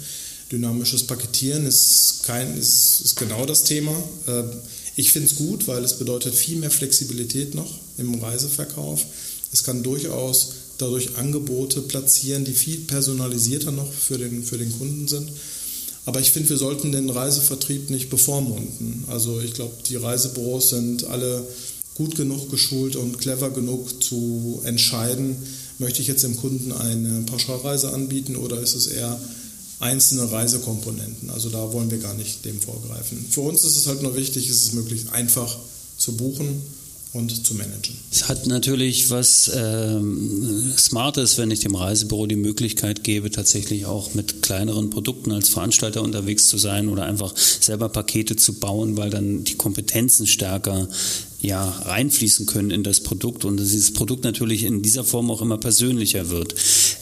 Dynamisches 0.50 1.06
Paketieren 1.06 1.66
ist, 1.66 2.22
kein, 2.24 2.56
ist, 2.56 3.00
ist 3.04 3.16
genau 3.16 3.46
das 3.46 3.64
Thema. 3.64 3.92
Äh, 4.26 4.44
ich 4.96 5.12
finde 5.12 5.28
es 5.28 5.36
gut, 5.36 5.66
weil 5.68 5.84
es 5.84 5.98
bedeutet 5.98 6.34
viel 6.34 6.56
mehr 6.56 6.70
Flexibilität 6.70 7.54
noch 7.54 7.78
im 7.98 8.14
Reiseverkauf. 8.14 9.04
Es 9.52 9.64
kann 9.64 9.82
durchaus 9.82 10.54
dadurch 10.78 11.16
Angebote 11.16 11.82
platzieren, 11.82 12.44
die 12.44 12.54
viel 12.54 12.78
personalisierter 12.78 13.72
noch 13.72 13.90
für 13.92 14.18
den, 14.18 14.42
für 14.42 14.58
den 14.58 14.76
Kunden 14.78 15.08
sind. 15.08 15.30
Aber 16.04 16.20
ich 16.20 16.32
finde, 16.32 16.50
wir 16.50 16.56
sollten 16.56 16.90
den 16.92 17.10
Reisevertrieb 17.10 17.90
nicht 17.90 18.10
bevormunden. 18.10 19.04
Also 19.08 19.40
ich 19.40 19.54
glaube, 19.54 19.74
die 19.88 19.96
Reisebüros 19.96 20.70
sind 20.70 21.04
alle 21.04 21.46
gut 21.94 22.16
genug 22.16 22.50
geschult 22.50 22.96
und 22.96 23.18
clever 23.18 23.50
genug 23.50 24.02
zu 24.02 24.60
entscheiden, 24.64 25.36
möchte 25.78 26.00
ich 26.00 26.08
jetzt 26.08 26.24
dem 26.24 26.36
Kunden 26.36 26.72
eine 26.72 27.22
Pauschalreise 27.22 27.92
anbieten 27.92 28.36
oder 28.36 28.60
ist 28.60 28.74
es 28.74 28.86
eher 28.86 29.18
einzelne 29.78 30.30
Reisekomponenten. 30.30 31.30
Also 31.30 31.50
da 31.50 31.72
wollen 31.72 31.90
wir 31.90 31.98
gar 31.98 32.14
nicht 32.14 32.44
dem 32.44 32.60
vorgreifen. 32.60 33.24
Für 33.28 33.42
uns 33.42 33.64
ist 33.64 33.76
es 33.76 33.86
halt 33.86 34.02
nur 34.02 34.16
wichtig, 34.16 34.48
ist 34.48 34.64
es 34.64 34.72
möglichst 34.72 35.10
einfach 35.12 35.56
zu 35.98 36.16
buchen 36.16 36.62
und 37.12 37.46
zu 37.46 37.54
managen. 37.54 37.94
Es 38.10 38.28
hat 38.28 38.46
natürlich 38.46 39.10
was 39.10 39.50
ähm, 39.54 40.72
Smartes, 40.78 41.36
wenn 41.36 41.50
ich 41.50 41.60
dem 41.60 41.74
Reisebüro 41.74 42.26
die 42.26 42.36
Möglichkeit 42.36 43.04
gebe, 43.04 43.30
tatsächlich 43.30 43.84
auch 43.84 44.14
mit 44.14 44.40
kleineren 44.40 44.88
Produkten 44.88 45.30
als 45.30 45.50
Veranstalter 45.50 46.02
unterwegs 46.02 46.48
zu 46.48 46.56
sein 46.56 46.88
oder 46.88 47.04
einfach 47.04 47.36
selber 47.36 47.90
Pakete 47.90 48.36
zu 48.36 48.54
bauen, 48.54 48.96
weil 48.96 49.10
dann 49.10 49.44
die 49.44 49.56
Kompetenzen 49.56 50.26
stärker 50.26 50.88
ja, 51.42 51.68
reinfließen 51.68 52.46
können 52.46 52.70
in 52.70 52.82
das 52.82 53.00
Produkt 53.00 53.44
und 53.44 53.58
dass 53.58 53.70
dieses 53.70 53.92
Produkt 53.92 54.24
natürlich 54.24 54.62
in 54.62 54.80
dieser 54.80 55.04
Form 55.04 55.30
auch 55.30 55.42
immer 55.42 55.58
persönlicher 55.58 56.30
wird. 56.30 56.54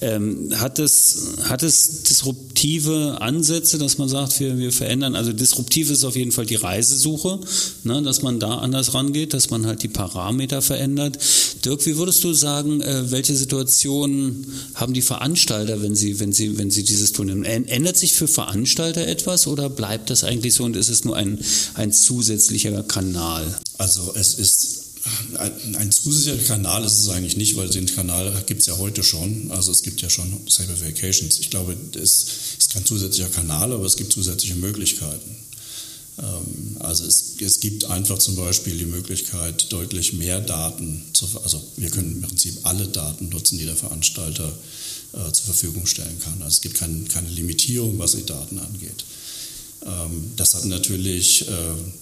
Ähm, 0.02 0.48
hat, 0.56 0.78
es, 0.78 1.34
hat 1.42 1.62
es 1.62 2.02
disruptive 2.04 3.18
Ansätze, 3.20 3.78
dass 3.78 3.98
man 3.98 4.08
sagt, 4.08 4.40
wir, 4.40 4.56
wir 4.58 4.72
verändern, 4.72 5.14
also 5.14 5.32
disruptiv 5.32 5.90
ist 5.90 6.04
auf 6.04 6.16
jeden 6.16 6.32
Fall 6.32 6.46
die 6.46 6.54
Reisesuche, 6.54 7.40
ne, 7.84 8.02
dass 8.02 8.22
man 8.22 8.40
da 8.40 8.58
anders 8.58 8.94
rangeht, 8.94 9.34
dass 9.34 9.50
man 9.50 9.66
halt 9.66 9.82
die 9.82 9.88
Parameter 9.88 10.62
verändert. 10.62 11.18
Dirk, 11.64 11.84
wie 11.84 11.96
würdest 11.96 12.24
du 12.24 12.32
sagen, 12.32 12.80
äh, 12.80 13.10
welche 13.10 13.36
Situationen 13.36 14.46
haben 14.74 14.94
die 14.94 15.02
Veranstalter, 15.02 15.82
wenn 15.82 15.94
sie, 15.94 16.18
wenn 16.18 16.32
sie, 16.32 16.56
wenn 16.56 16.70
sie 16.70 16.84
dieses 16.84 17.12
tun? 17.12 17.44
Ändert 17.44 17.96
sich 17.96 18.14
für 18.14 18.28
Veranstalter 18.28 19.06
etwas 19.06 19.46
oder 19.46 19.68
bleibt 19.68 20.10
das 20.10 20.24
eigentlich 20.24 20.54
so 20.54 20.64
und 20.64 20.76
ist 20.76 20.88
es 20.88 21.04
nur 21.04 21.16
ein, 21.16 21.38
ein 21.74 21.92
zusätzlicher 21.92 22.82
Kanal? 22.84 23.58
Also 23.78 24.12
es 24.14 24.34
ist 24.34 24.79
ein, 25.38 25.76
ein 25.76 25.92
zusätzlicher 25.92 26.54
Kanal 26.54 26.84
ist 26.84 26.98
es 26.98 27.08
eigentlich 27.08 27.36
nicht, 27.36 27.56
weil 27.56 27.68
den 27.68 27.86
Kanal 27.86 28.44
gibt 28.46 28.60
es 28.60 28.66
ja 28.66 28.76
heute 28.78 29.02
schon. 29.02 29.50
Also 29.50 29.72
es 29.72 29.82
gibt 29.82 30.02
ja 30.02 30.10
schon 30.10 30.46
Cyber 30.48 30.80
Vacations. 30.80 31.38
Ich 31.38 31.50
glaube, 31.50 31.76
es 31.94 32.26
ist 32.58 32.72
kein 32.72 32.84
zusätzlicher 32.84 33.30
Kanal, 33.30 33.72
aber 33.72 33.86
es 33.86 33.96
gibt 33.96 34.12
zusätzliche 34.12 34.56
Möglichkeiten. 34.56 35.36
Ähm, 36.18 36.76
also 36.80 37.04
es, 37.06 37.36
es, 37.40 37.60
gibt 37.60 37.86
einfach 37.86 38.18
zum 38.18 38.36
Beispiel 38.36 38.76
die 38.76 38.86
Möglichkeit, 38.86 39.72
deutlich 39.72 40.12
mehr 40.12 40.40
Daten, 40.40 41.02
zu, 41.12 41.26
also 41.42 41.62
wir 41.76 41.90
können 41.90 42.16
im 42.16 42.22
Prinzip 42.22 42.58
alle 42.64 42.86
Daten 42.86 43.28
nutzen, 43.30 43.58
die 43.58 43.64
der 43.64 43.76
Veranstalter 43.76 44.52
äh, 45.12 45.32
zur 45.32 45.46
Verfügung 45.46 45.86
stellen 45.86 46.18
kann. 46.20 46.42
Also 46.42 46.56
es 46.56 46.60
gibt 46.60 46.76
kein, 46.76 47.08
keine 47.08 47.28
Limitierung, 47.28 47.98
was 47.98 48.12
die 48.12 48.26
Daten 48.26 48.58
angeht. 48.58 49.04
Ähm, 49.86 50.32
das 50.36 50.54
hat 50.54 50.64
natürlich 50.64 51.48
äh, 51.48 51.52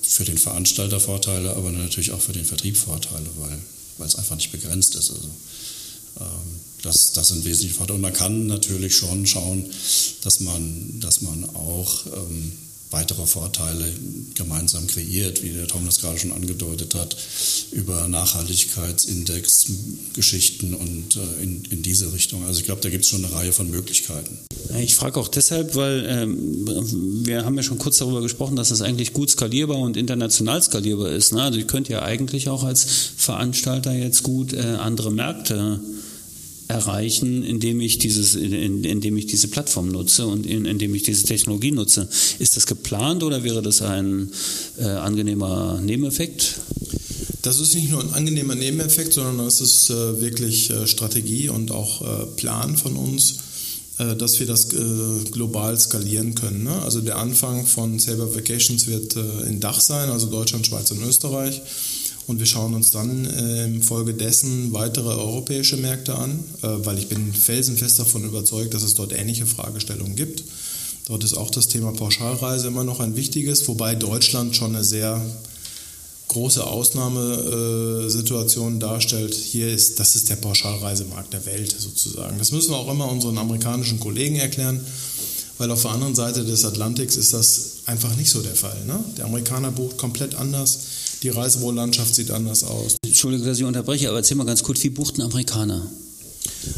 für 0.02 0.24
den 0.24 0.38
Veranstalter 0.38 1.00
Vorteile, 1.00 1.54
aber 1.54 1.70
natürlich 1.70 2.12
auch 2.12 2.20
für 2.20 2.32
den 2.32 2.44
Vertrieb 2.44 2.76
Vorteile, 2.76 3.26
weil, 3.38 3.58
weil 3.98 4.06
es 4.06 4.16
einfach 4.16 4.36
nicht 4.36 4.52
begrenzt 4.52 4.94
ist. 4.94 5.10
Also, 5.10 5.28
ähm, 6.20 6.60
das, 6.82 7.12
das 7.12 7.28
sind 7.28 7.44
wesentliche 7.44 7.74
Vorteile. 7.74 7.96
Und 7.96 8.02
man 8.02 8.12
kann 8.12 8.46
natürlich 8.46 8.96
schon 8.96 9.26
schauen, 9.26 9.64
dass 10.22 10.40
man, 10.40 11.00
dass 11.00 11.20
man 11.22 11.44
auch 11.54 12.06
ähm, 12.06 12.52
weitere 12.90 13.26
Vorteile 13.26 13.92
gemeinsam 14.34 14.86
kreiert, 14.86 15.42
wie 15.42 15.50
der 15.50 15.66
Tom 15.66 15.84
das 15.84 16.00
gerade 16.00 16.18
schon 16.18 16.32
angedeutet 16.32 16.94
hat, 16.94 17.16
über 17.72 18.08
Nachhaltigkeitsindex, 18.08 19.66
Geschichten 20.14 20.74
und 20.74 21.16
äh, 21.16 21.42
in, 21.42 21.64
in 21.66 21.82
diese 21.82 22.12
Richtung. 22.12 22.44
Also 22.44 22.60
ich 22.60 22.66
glaube, 22.66 22.80
da 22.80 22.90
gibt 22.90 23.04
es 23.04 23.10
schon 23.10 23.24
eine 23.24 23.34
Reihe 23.34 23.52
von 23.52 23.70
Möglichkeiten. 23.70 24.38
Ich 24.76 24.96
frage 24.96 25.18
auch 25.18 25.28
deshalb, 25.28 25.74
weil 25.76 26.04
ähm, 26.07 27.26
wir 27.26 27.44
haben 27.44 27.57
ja 27.57 27.62
schon 27.62 27.78
kurz 27.78 27.98
darüber 27.98 28.20
gesprochen, 28.20 28.57
dass 28.57 28.68
das 28.68 28.83
eigentlich 28.83 29.12
gut 29.12 29.31
skalierbar 29.31 29.78
und 29.78 29.96
international 29.96 30.62
skalierbar 30.62 31.11
ist. 31.12 31.33
Ne? 31.33 31.42
Also 31.42 31.59
ich 31.59 31.66
könnte 31.66 31.92
ja 31.92 32.02
eigentlich 32.02 32.48
auch 32.48 32.64
als 32.64 32.87
Veranstalter 33.16 33.94
jetzt 33.94 34.22
gut 34.22 34.52
äh, 34.52 34.61
andere 34.61 35.11
Märkte 35.11 35.81
erreichen, 36.68 37.42
indem 37.42 37.81
ich 37.81 37.96
dieses, 37.98 38.35
in, 38.35 38.85
indem 38.85 39.16
ich 39.16 39.26
diese 39.26 39.48
Plattform 39.48 39.88
nutze 39.88 40.26
und 40.26 40.44
in, 40.44 40.66
indem 40.66 40.94
ich 40.94 41.02
diese 41.02 41.24
Technologie 41.24 41.72
nutze. 41.72 42.09
Ist 42.38 42.57
das 42.57 42.66
geplant 42.66 43.22
oder 43.22 43.42
wäre 43.42 43.62
das 43.62 43.81
ein 43.81 44.31
äh, 44.78 44.85
angenehmer 44.85 45.81
Nebeneffekt? 45.83 46.61
Das 47.42 47.59
ist 47.61 47.74
nicht 47.74 47.90
nur 47.90 48.02
ein 48.02 48.12
angenehmer 48.12 48.54
Nebeneffekt, 48.54 49.14
sondern 49.14 49.38
das 49.38 49.62
ist 49.62 49.88
äh, 49.88 50.20
wirklich 50.20 50.68
äh, 50.70 50.87
Strategie 50.87 51.48
und 51.48 51.70
auch 51.70 52.02
äh, 52.02 52.26
Plan 52.37 52.76
von 52.76 52.96
uns, 52.96 53.37
dass 53.98 54.38
wir 54.38 54.46
das 54.46 54.72
äh, 54.72 55.24
global 55.30 55.78
skalieren 55.78 56.34
können. 56.34 56.64
Ne? 56.64 56.82
Also 56.82 57.00
der 57.00 57.16
Anfang 57.18 57.66
von 57.66 57.98
Saber 57.98 58.34
Vacations 58.34 58.87
wird 58.87 59.16
in 59.46 59.61
Dach 59.61 59.80
sein, 59.80 60.11
also 60.11 60.26
Deutschland, 60.26 60.66
Schweiz 60.66 60.90
und 60.90 61.02
Österreich. 61.02 61.62
Und 62.28 62.40
wir 62.40 62.46
schauen 62.46 62.74
uns 62.74 62.90
dann 62.90 63.24
äh, 63.24 63.64
infolgedessen 63.64 64.74
weitere 64.74 65.08
europäische 65.08 65.78
Märkte 65.78 66.14
an, 66.14 66.38
äh, 66.62 66.68
weil 66.84 66.98
ich 66.98 67.08
bin 67.08 67.32
felsenfest 67.32 67.98
davon 67.98 68.22
überzeugt, 68.22 68.74
dass 68.74 68.82
es 68.82 68.94
dort 68.94 69.14
ähnliche 69.14 69.46
Fragestellungen 69.46 70.14
gibt. 70.14 70.44
Dort 71.06 71.24
ist 71.24 71.38
auch 71.38 71.50
das 71.50 71.68
Thema 71.68 71.90
Pauschalreise 71.92 72.66
immer 72.66 72.84
noch 72.84 73.00
ein 73.00 73.16
wichtiges, 73.16 73.66
wobei 73.66 73.94
Deutschland 73.94 74.54
schon 74.54 74.76
eine 74.76 74.84
sehr 74.84 75.24
große 76.28 76.66
Ausnahmesituation 76.66 78.80
darstellt. 78.80 79.34
Hier 79.34 79.72
ist, 79.72 79.98
das 79.98 80.14
ist 80.14 80.30
der 80.30 80.36
Pauschalreisemarkt 80.36 81.32
der 81.32 81.46
Welt 81.46 81.74
sozusagen. 81.78 82.38
Das 82.38 82.52
müssen 82.52 82.70
wir 82.70 82.76
auch 82.76 82.90
immer 82.90 83.10
unseren 83.10 83.38
amerikanischen 83.38 83.98
Kollegen 83.98 84.36
erklären, 84.36 84.84
weil 85.56 85.70
auf 85.70 85.82
der 85.82 85.92
anderen 85.92 86.14
Seite 86.14 86.44
des 86.44 86.64
Atlantiks 86.64 87.16
ist 87.16 87.32
das 87.32 87.78
einfach 87.86 88.14
nicht 88.16 88.30
so 88.30 88.42
der 88.42 88.54
Fall. 88.54 88.84
Ne? 88.86 89.02
Der 89.16 89.24
Amerikaner 89.24 89.70
bucht 89.70 89.96
komplett 89.96 90.34
anders 90.34 90.78
die 91.22 91.30
Reisewohllandschaft 91.30 92.14
sieht 92.14 92.30
anders 92.30 92.64
aus. 92.64 92.96
Entschuldigung, 93.04 93.46
dass 93.46 93.58
ich 93.58 93.64
unterbreche, 93.64 94.08
aber 94.08 94.18
erzähl 94.18 94.36
mal 94.36 94.44
ganz 94.44 94.62
kurz, 94.62 94.82
wie 94.84 94.90
bucht 94.90 95.18
ein 95.18 95.22
Amerikaner? 95.22 95.90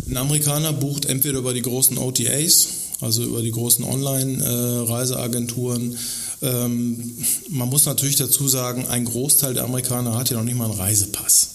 Ein 0.08 0.16
Amerikaner 0.16 0.72
bucht 0.72 1.04
entweder 1.04 1.38
über 1.38 1.52
die 1.52 1.62
großen 1.62 1.98
OTAs, 1.98 2.68
also 3.00 3.22
über 3.22 3.42
die 3.42 3.50
großen 3.50 3.84
Online-Reiseagenturen. 3.84 5.96
Ähm, 6.42 7.16
man 7.48 7.68
muss 7.68 7.86
natürlich 7.86 8.16
dazu 8.16 8.48
sagen, 8.48 8.86
ein 8.88 9.04
Großteil 9.04 9.54
der 9.54 9.64
Amerikaner 9.64 10.16
hat 10.16 10.30
ja 10.30 10.36
noch 10.36 10.44
nicht 10.44 10.56
mal 10.56 10.70
einen 10.70 10.78
Reisepass. 10.78 11.48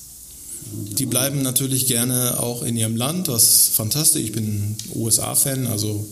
Die 0.98 1.06
bleiben 1.06 1.42
natürlich 1.42 1.88
gerne 1.88 2.40
auch 2.40 2.64
in 2.64 2.76
ihrem 2.76 2.96
Land, 2.96 3.28
das 3.28 3.44
ist 3.44 3.70
fantastisch. 3.70 4.24
Ich 4.24 4.32
bin 4.32 4.76
USA-Fan, 4.96 5.68
also 5.68 6.06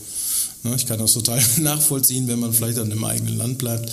ne, 0.62 0.74
ich 0.76 0.86
kann 0.86 0.98
das 0.98 1.12
total 1.12 1.42
nachvollziehen, 1.58 2.28
wenn 2.28 2.38
man 2.38 2.52
vielleicht 2.52 2.78
an 2.78 2.90
dem 2.90 3.04
eigenen 3.04 3.36
Land 3.36 3.58
bleibt. 3.58 3.90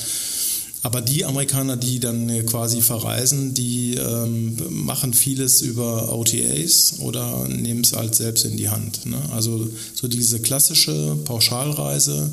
Aber 0.83 1.01
die 1.01 1.25
Amerikaner, 1.25 1.77
die 1.77 1.99
dann 1.99 2.27
äh, 2.29 2.43
quasi 2.43 2.81
verreisen, 2.81 3.53
die 3.53 3.95
ähm, 3.95 4.57
machen 4.69 5.13
vieles 5.13 5.61
über 5.61 6.11
OTAs 6.17 6.95
oder 6.99 7.47
nehmen 7.47 7.81
es 7.81 7.93
halt 7.93 8.15
selbst 8.15 8.45
in 8.45 8.57
die 8.57 8.69
Hand. 8.69 9.05
Ne? 9.05 9.17
Also 9.31 9.69
so 9.93 10.07
diese 10.07 10.39
klassische 10.39 11.17
Pauschalreise 11.23 12.31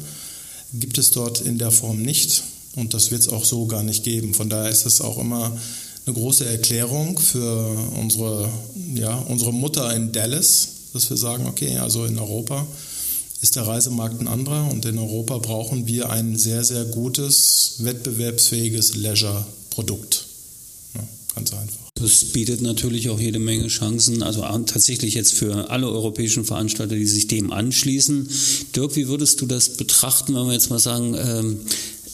gibt 0.72 0.96
es 0.98 1.10
dort 1.10 1.42
in 1.42 1.58
der 1.58 1.70
Form 1.70 2.00
nicht 2.00 2.42
und 2.74 2.94
das 2.94 3.10
wird 3.10 3.20
es 3.20 3.28
auch 3.28 3.44
so 3.44 3.66
gar 3.66 3.82
nicht 3.82 4.04
geben. 4.04 4.32
Von 4.32 4.48
daher 4.48 4.70
ist 4.70 4.86
es 4.86 5.02
auch 5.02 5.18
immer 5.18 5.56
eine 6.06 6.14
große 6.14 6.46
Erklärung 6.46 7.18
für 7.18 7.76
unsere, 8.00 8.48
ja, 8.94 9.14
unsere 9.28 9.52
Mutter 9.52 9.94
in 9.94 10.12
Dallas, 10.12 10.68
dass 10.94 11.10
wir 11.10 11.18
sagen, 11.18 11.46
okay, 11.46 11.76
also 11.78 12.06
in 12.06 12.18
Europa 12.18 12.66
ist 13.40 13.56
der 13.56 13.66
Reisemarkt 13.66 14.20
ein 14.20 14.28
anderer 14.28 14.70
und 14.70 14.84
in 14.84 14.98
Europa 14.98 15.38
brauchen 15.38 15.86
wir 15.86 16.10
ein 16.10 16.36
sehr, 16.36 16.64
sehr 16.64 16.84
gutes, 16.84 17.76
wettbewerbsfähiges 17.78 18.96
Leisure-Produkt. 18.96 20.26
Ja, 20.94 21.00
ganz 21.34 21.52
einfach. 21.52 21.88
Das 21.94 22.26
bietet 22.26 22.60
natürlich 22.60 23.10
auch 23.10 23.18
jede 23.18 23.38
Menge 23.38 23.66
Chancen, 23.68 24.22
also 24.22 24.42
tatsächlich 24.66 25.14
jetzt 25.14 25.34
für 25.34 25.70
alle 25.70 25.88
europäischen 25.88 26.44
Veranstalter, 26.44 26.94
die 26.94 27.06
sich 27.06 27.26
dem 27.26 27.52
anschließen. 27.52 28.28
Dirk, 28.74 28.94
wie 28.94 29.08
würdest 29.08 29.40
du 29.40 29.46
das 29.46 29.70
betrachten, 29.70 30.34
wenn 30.34 30.46
wir 30.46 30.52
jetzt 30.52 30.70
mal 30.70 30.78
sagen, 30.78 31.14
ähm, 31.18 31.60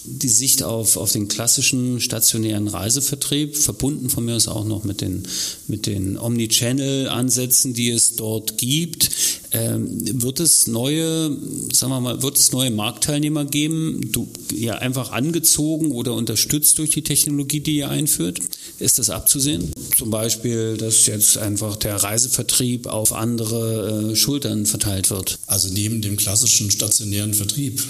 die 0.06 0.28
Sicht 0.28 0.62
auf, 0.62 0.96
auf 0.96 1.12
den 1.12 1.28
klassischen 1.28 2.00
stationären 2.00 2.68
Reisevertrieb, 2.68 3.56
verbunden 3.56 4.10
von 4.10 4.24
mir 4.24 4.36
aus 4.36 4.48
auch 4.48 4.64
noch 4.64 4.84
mit 4.84 5.00
den, 5.00 5.22
mit 5.66 5.86
den 5.86 6.18
Omnichannel-Ansätzen, 6.18 7.72
die 7.72 7.90
es 7.90 8.16
dort 8.16 8.58
gibt. 8.58 9.10
Ähm, 9.52 10.22
wird 10.22 10.40
es 10.40 10.66
neue, 10.66 11.36
sagen 11.72 11.92
wir 11.92 12.00
mal, 12.00 12.22
wird 12.22 12.36
es 12.36 12.52
neue 12.52 12.70
Marktteilnehmer 12.70 13.44
geben, 13.44 14.00
du, 14.12 14.28
ja 14.54 14.74
einfach 14.74 15.12
angezogen 15.12 15.92
oder 15.92 16.14
unterstützt 16.14 16.78
durch 16.78 16.90
die 16.90 17.02
Technologie, 17.02 17.60
die 17.60 17.76
ihr 17.76 17.88
einführt? 17.88 18.40
Ist 18.78 18.98
das 18.98 19.10
abzusehen? 19.10 19.72
Zum 19.96 20.10
Beispiel, 20.10 20.76
dass 20.76 21.06
jetzt 21.06 21.38
einfach 21.38 21.76
der 21.76 21.96
Reisevertrieb 21.96 22.86
auf 22.86 23.12
andere 23.12 24.10
äh, 24.12 24.16
Schultern 24.16 24.66
verteilt 24.66 25.10
wird? 25.10 25.38
Also 25.46 25.72
neben 25.72 26.02
dem 26.02 26.16
klassischen 26.16 26.70
stationären 26.70 27.32
Vertrieb 27.32 27.82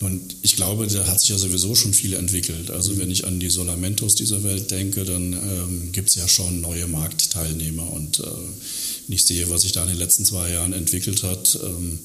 und 0.00 0.36
ich 0.40 0.56
glaube, 0.56 0.86
da 0.86 1.06
hat 1.06 1.20
sich 1.20 1.28
ja 1.28 1.36
sowieso 1.36 1.74
schon 1.74 1.92
viel 1.92 2.14
entwickelt. 2.14 2.70
Also 2.70 2.96
wenn 2.96 3.10
ich 3.10 3.26
an 3.26 3.38
die 3.38 3.50
Solamentos 3.50 4.14
dieser 4.14 4.42
Welt 4.42 4.70
denke, 4.70 5.04
dann 5.04 5.34
ähm, 5.34 5.92
gibt 5.92 6.08
es 6.08 6.14
ja 6.14 6.26
schon 6.26 6.62
neue 6.62 6.86
Marktteilnehmer. 6.86 7.92
Und 7.92 8.20
äh, 8.20 8.22
wenn 8.22 9.14
ich 9.14 9.24
sehe, 9.24 9.50
was 9.50 9.62
sich 9.62 9.72
da 9.72 9.82
in 9.82 9.90
den 9.90 9.98
letzten 9.98 10.24
zwei 10.24 10.52
Jahren 10.52 10.72
entwickelt 10.72 11.22
hat, 11.22 11.58
ähm, 11.62 11.98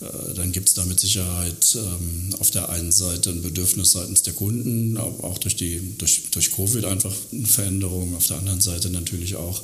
äh, 0.00 0.34
dann 0.34 0.50
gibt 0.52 0.68
es 0.68 0.74
da 0.74 0.86
mit 0.86 0.98
Sicherheit 0.98 1.76
ähm, 1.76 2.34
auf 2.38 2.50
der 2.50 2.70
einen 2.70 2.90
Seite 2.90 3.30
ein 3.30 3.42
Bedürfnis 3.42 3.92
seitens 3.92 4.22
der 4.22 4.32
Kunden, 4.32 4.96
auch 4.96 5.36
durch, 5.36 5.56
die, 5.56 5.80
durch, 5.98 6.22
durch 6.30 6.52
Covid 6.52 6.86
einfach 6.86 7.14
eine 7.32 7.46
Veränderung. 7.46 8.16
Auf 8.16 8.28
der 8.28 8.38
anderen 8.38 8.62
Seite 8.62 8.88
natürlich 8.88 9.36
auch 9.36 9.62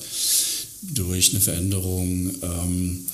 durch 0.82 1.30
eine 1.30 1.40
Veränderung. 1.40 2.34
Ähm, 2.42 3.06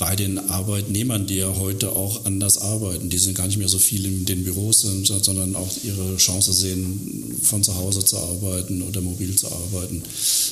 bei 0.00 0.16
den 0.16 0.38
Arbeitnehmern, 0.38 1.26
die 1.26 1.36
ja 1.36 1.54
heute 1.56 1.94
auch 1.94 2.24
anders 2.24 2.56
arbeiten. 2.56 3.10
Die 3.10 3.18
sind 3.18 3.36
gar 3.36 3.46
nicht 3.46 3.58
mehr 3.58 3.68
so 3.68 3.78
viel 3.78 4.06
in 4.06 4.24
den 4.24 4.44
Büros, 4.44 4.80
sind, 4.80 5.06
sondern 5.06 5.54
auch 5.54 5.70
ihre 5.84 6.16
Chance 6.16 6.54
sehen, 6.54 7.36
von 7.42 7.62
zu 7.62 7.76
Hause 7.76 8.02
zu 8.02 8.16
arbeiten 8.16 8.80
oder 8.80 9.02
mobil 9.02 9.36
zu 9.36 9.52
arbeiten. 9.52 10.02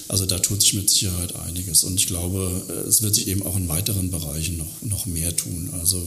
Also 0.06 0.26
da 0.26 0.38
tut 0.38 0.60
sich 0.60 0.74
mit 0.74 0.90
Sicherheit 0.90 1.34
einiges. 1.36 1.82
Und 1.82 1.98
ich 1.98 2.06
glaube, 2.06 2.62
es 2.86 3.00
wird 3.00 3.14
sich 3.14 3.26
eben 3.28 3.42
auch 3.42 3.56
in 3.56 3.68
weiteren 3.68 4.10
Bereichen 4.10 4.58
noch, 4.58 4.82
noch 4.82 5.06
mehr 5.06 5.34
tun. 5.34 5.70
Also 5.80 6.06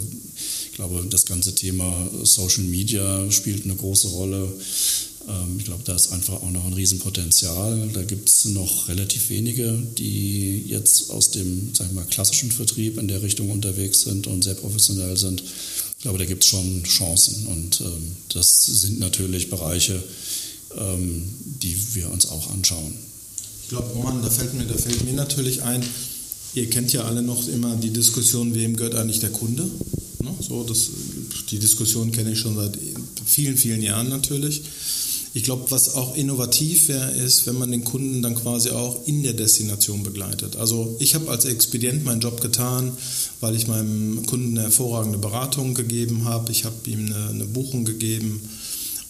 ich 0.68 0.74
glaube, 0.74 1.04
das 1.10 1.26
ganze 1.26 1.56
Thema 1.56 2.10
Social 2.22 2.66
Media 2.66 3.30
spielt 3.32 3.64
eine 3.64 3.76
große 3.76 4.10
Rolle. 4.10 4.54
Ähm, 5.28 5.58
ich 5.58 5.66
glaube, 5.66 5.84
da 5.86 5.96
ist 5.96 6.12
einfach 6.12 6.36
auch 6.36 6.52
noch 6.52 6.66
ein 6.66 6.74
Riesenpotenzial. 6.74 7.90
Da 7.94 8.04
gibt 8.04 8.30
es 8.30 8.46
noch 8.46 8.88
relativ 8.88 9.30
wenige, 9.30 9.78
die 9.98 10.64
jetzt 10.68 11.10
aus 11.10 11.32
dem 11.32 11.74
sagen 11.74 11.92
wir 11.92 12.02
mal, 12.02 12.10
klassischen 12.10 12.52
Vertrieb 12.52 12.98
in 12.98 13.08
der 13.08 13.22
Richtung 13.22 13.52
unterwegs 13.52 14.02
sind 14.02 14.28
und 14.28 14.44
sehr 14.44 14.56
professionell 14.56 15.18
sind. 15.18 15.44
Ich 15.98 16.04
glaube, 16.04 16.18
da 16.18 16.26
gibt 16.26 16.44
es 16.44 16.50
schon 16.50 16.84
Chancen. 16.84 17.46
Und 17.48 17.82
ähm, 17.82 18.16
das 18.34 18.66
sind 18.66 19.00
natürlich 19.00 19.50
Bereiche, 19.50 20.02
ähm, 20.78 21.24
die 21.44 21.78
wir 21.94 22.12
uns 22.12 22.28
auch 22.28 22.50
anschauen. 22.52 22.94
Ich 23.64 23.70
glaube, 23.70 23.90
Roman, 23.94 24.22
da 24.22 24.30
fällt, 24.30 24.54
mir, 24.54 24.66
da 24.66 24.76
fällt 24.76 25.04
mir 25.06 25.14
natürlich 25.14 25.62
ein, 25.62 25.84
ihr 26.56 26.70
kennt 26.70 26.92
ja 26.92 27.04
alle 27.04 27.22
noch 27.22 27.48
immer 27.48 27.76
die 27.76 27.92
Diskussion, 27.92 28.54
wem 28.54 28.76
gehört 28.76 28.96
eigentlich 28.96 29.20
der 29.20 29.30
Kunde? 29.30 29.64
Ne? 30.24 30.36
So, 30.40 30.64
das, 30.64 30.90
die 31.50 31.60
Diskussion 31.60 32.12
kenne 32.12 32.34
ich 32.34 32.40
schon 32.40 32.56
seit 32.56 32.78
vielen, 33.26 33.58
vielen 33.58 33.82
Jahren 33.82 34.10
natürlich. 34.10 34.62
Ich 35.34 35.44
glaube, 35.44 35.72
was 35.72 35.96
auch 35.96 36.16
innovativ 36.18 36.90
wäre, 36.90 37.12
ist, 37.12 37.48
wenn 37.48 37.58
man 37.58 37.72
den 37.72 37.86
Kunden 37.86 38.22
dann 38.22 38.36
quasi 38.36 38.72
auch 38.72 39.08
in 39.08 39.24
der 39.24 39.32
Destination 39.32 40.04
begleitet. 40.04 40.58
Also 40.58 40.98
ich 41.00 41.16
habe 41.16 41.30
als 41.32 41.46
Expedient 41.46 42.04
meinen 42.04 42.20
Job 42.20 42.42
getan, 42.42 42.92
weil 43.40 43.56
ich 43.56 43.68
meinem 43.68 44.26
Kunden 44.26 44.58
eine 44.58 44.64
hervorragende 44.64 45.18
Beratung 45.18 45.74
gegeben 45.74 46.26
habe. 46.26 46.52
Ich 46.52 46.66
habe 46.66 46.76
ihm 46.86 47.06
eine, 47.06 47.30
eine 47.30 47.46
Buchung 47.46 47.86
gegeben 47.86 48.42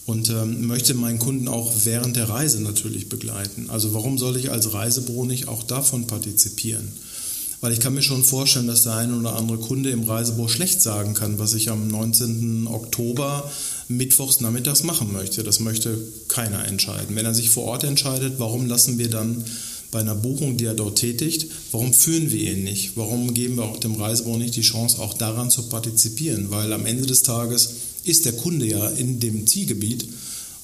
und 0.06 0.30
ähm, 0.30 0.66
möchte 0.66 0.94
meinen 0.94 1.18
Kunden 1.18 1.48
auch 1.48 1.72
während 1.84 2.14
der 2.14 2.28
Reise 2.28 2.60
natürlich 2.60 3.08
begleiten. 3.08 3.68
Also 3.68 3.92
warum 3.92 4.16
soll 4.16 4.36
ich 4.36 4.52
als 4.52 4.72
Reisebüro 4.72 5.24
nicht 5.24 5.48
auch 5.48 5.64
davon 5.64 6.06
partizipieren? 6.06 6.88
Weil 7.60 7.72
ich 7.72 7.80
kann 7.80 7.94
mir 7.94 8.02
schon 8.02 8.24
vorstellen, 8.24 8.66
dass 8.66 8.82
der 8.82 8.96
eine 8.96 9.16
oder 9.16 9.36
andere 9.36 9.58
Kunde 9.58 9.90
im 9.90 10.02
Reisebüro 10.04 10.48
schlecht 10.48 10.82
sagen 10.82 11.14
kann, 11.14 11.38
was 11.38 11.54
ich 11.54 11.70
am 11.70 11.86
19. 11.86 12.66
Oktober 12.66 13.50
mittwochs 13.96 14.40
nachmittags 14.40 14.82
machen 14.82 15.12
möchte. 15.12 15.42
Das 15.42 15.60
möchte 15.60 15.96
keiner 16.28 16.66
entscheiden. 16.66 17.16
Wenn 17.16 17.26
er 17.26 17.34
sich 17.34 17.50
vor 17.50 17.64
Ort 17.64 17.84
entscheidet, 17.84 18.34
warum 18.38 18.66
lassen 18.66 18.98
wir 18.98 19.10
dann 19.10 19.44
bei 19.92 20.00
einer 20.00 20.14
Buchung, 20.14 20.56
die 20.56 20.64
er 20.64 20.74
dort 20.74 20.98
tätigt, 20.98 21.46
warum 21.70 21.92
führen 21.92 22.32
wir 22.32 22.52
ihn 22.52 22.64
nicht? 22.64 22.96
Warum 22.96 23.34
geben 23.34 23.56
wir 23.56 23.64
auch 23.64 23.76
dem 23.76 23.94
Reisebüro 23.94 24.38
nicht 24.38 24.56
die 24.56 24.62
Chance, 24.62 24.98
auch 24.98 25.14
daran 25.14 25.50
zu 25.50 25.68
partizipieren? 25.68 26.50
Weil 26.50 26.72
am 26.72 26.86
Ende 26.86 27.06
des 27.06 27.22
Tages 27.22 27.74
ist 28.04 28.24
der 28.24 28.32
Kunde 28.32 28.66
ja 28.66 28.88
in 28.88 29.20
dem 29.20 29.46
Zielgebiet, 29.46 30.08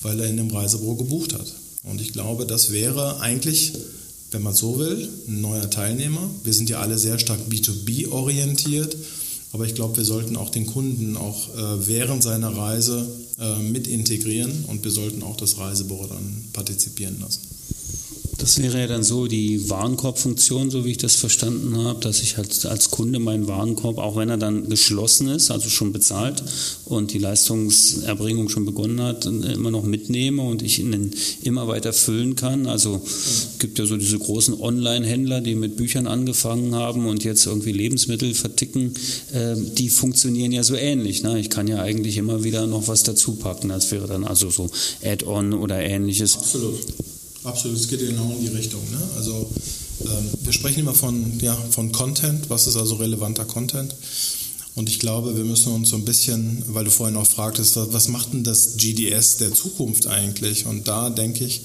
weil 0.02 0.18
er 0.18 0.28
in 0.28 0.38
dem 0.38 0.50
Reisebüro 0.50 0.96
gebucht 0.96 1.34
hat. 1.34 1.52
Und 1.84 2.00
ich 2.00 2.12
glaube, 2.12 2.46
das 2.46 2.72
wäre 2.72 3.20
eigentlich, 3.20 3.74
wenn 4.30 4.42
man 4.42 4.54
so 4.54 4.78
will, 4.78 5.08
ein 5.28 5.42
neuer 5.42 5.68
Teilnehmer. 5.68 6.28
Wir 6.42 6.54
sind 6.54 6.70
ja 6.70 6.80
alle 6.80 6.98
sehr 6.98 7.18
stark 7.18 7.40
B2B 7.50 8.10
orientiert, 8.10 8.96
aber 9.52 9.66
ich 9.66 9.74
glaube, 9.74 9.98
wir 9.98 10.04
sollten 10.04 10.36
auch 10.36 10.50
den 10.50 10.66
Kunden 10.66 11.18
auch 11.18 11.54
äh, 11.54 11.86
während 11.86 12.22
seiner 12.22 12.56
Reise 12.56 13.06
mit 13.60 13.86
integrieren 13.86 14.64
und 14.66 14.82
wir 14.82 14.90
sollten 14.90 15.22
auch 15.22 15.36
das 15.36 15.58
Reisebüro 15.58 16.06
dann 16.06 16.44
partizipieren 16.52 17.20
lassen. 17.20 17.42
Das 18.38 18.62
wäre 18.62 18.78
ja 18.78 18.86
dann 18.86 19.02
so 19.02 19.26
die 19.26 19.68
Warenkorbfunktion, 19.68 20.70
so 20.70 20.84
wie 20.84 20.92
ich 20.92 20.98
das 20.98 21.16
verstanden 21.16 21.76
habe, 21.76 21.98
dass 21.98 22.22
ich 22.22 22.36
halt 22.36 22.64
als 22.66 22.90
Kunde 22.90 23.18
meinen 23.18 23.48
Warenkorb, 23.48 23.98
auch 23.98 24.14
wenn 24.14 24.28
er 24.28 24.36
dann 24.36 24.68
geschlossen 24.68 25.26
ist, 25.26 25.50
also 25.50 25.68
schon 25.68 25.92
bezahlt 25.92 26.44
und 26.84 27.12
die 27.12 27.18
Leistungserbringung 27.18 28.48
schon 28.48 28.64
begonnen 28.64 29.02
hat, 29.02 29.26
immer 29.26 29.72
noch 29.72 29.82
mitnehme 29.82 30.42
und 30.42 30.62
ich 30.62 30.78
ihn 30.78 31.10
immer 31.42 31.66
weiter 31.66 31.92
füllen 31.92 32.36
kann. 32.36 32.68
Also 32.68 33.02
es 33.04 33.58
gibt 33.58 33.80
ja 33.80 33.86
so 33.86 33.96
diese 33.96 34.20
großen 34.20 34.54
Online-Händler, 34.54 35.40
die 35.40 35.56
mit 35.56 35.76
Büchern 35.76 36.06
angefangen 36.06 36.76
haben 36.76 37.06
und 37.06 37.24
jetzt 37.24 37.44
irgendwie 37.44 37.72
Lebensmittel 37.72 38.34
verticken, 38.34 38.94
äh, 39.32 39.56
die 39.56 39.88
funktionieren 39.88 40.52
ja 40.52 40.62
so 40.62 40.76
ähnlich. 40.76 41.24
Ne? 41.24 41.40
Ich 41.40 41.50
kann 41.50 41.66
ja 41.66 41.82
eigentlich 41.82 42.16
immer 42.16 42.44
wieder 42.44 42.68
noch 42.68 42.86
was 42.86 43.02
dazu 43.02 43.32
packen. 43.32 43.70
Das 43.70 43.90
wäre 43.90 44.06
dann 44.06 44.22
also 44.22 44.48
so 44.48 44.70
Add-on 45.02 45.54
oder 45.54 45.80
ähnliches. 45.80 46.36
Absolut. 46.36 46.78
Absolut, 47.44 47.76
es 47.78 47.88
geht 47.88 48.00
genau 48.00 48.32
in 48.32 48.40
die 48.40 48.48
Richtung. 48.48 48.80
Ne? 48.90 49.00
Also 49.16 49.48
ähm, 50.02 50.30
wir 50.42 50.52
sprechen 50.52 50.80
immer 50.80 50.94
von, 50.94 51.38
ja, 51.40 51.54
von 51.70 51.92
Content, 51.92 52.50
was 52.50 52.66
ist 52.66 52.76
also 52.76 52.96
relevanter 52.96 53.44
Content? 53.44 53.94
Und 54.74 54.88
ich 54.88 55.00
glaube, 55.00 55.36
wir 55.36 55.44
müssen 55.44 55.72
uns 55.72 55.88
so 55.88 55.96
ein 55.96 56.04
bisschen, 56.04 56.62
weil 56.68 56.84
du 56.84 56.90
vorhin 56.90 57.16
auch 57.16 57.26
fragtest, 57.26 57.76
was 57.76 58.08
macht 58.08 58.32
denn 58.32 58.44
das 58.44 58.76
GDS 58.76 59.38
der 59.38 59.52
Zukunft 59.52 60.06
eigentlich? 60.06 60.66
Und 60.66 60.86
da 60.86 61.10
denke 61.10 61.44
ich, 61.44 61.62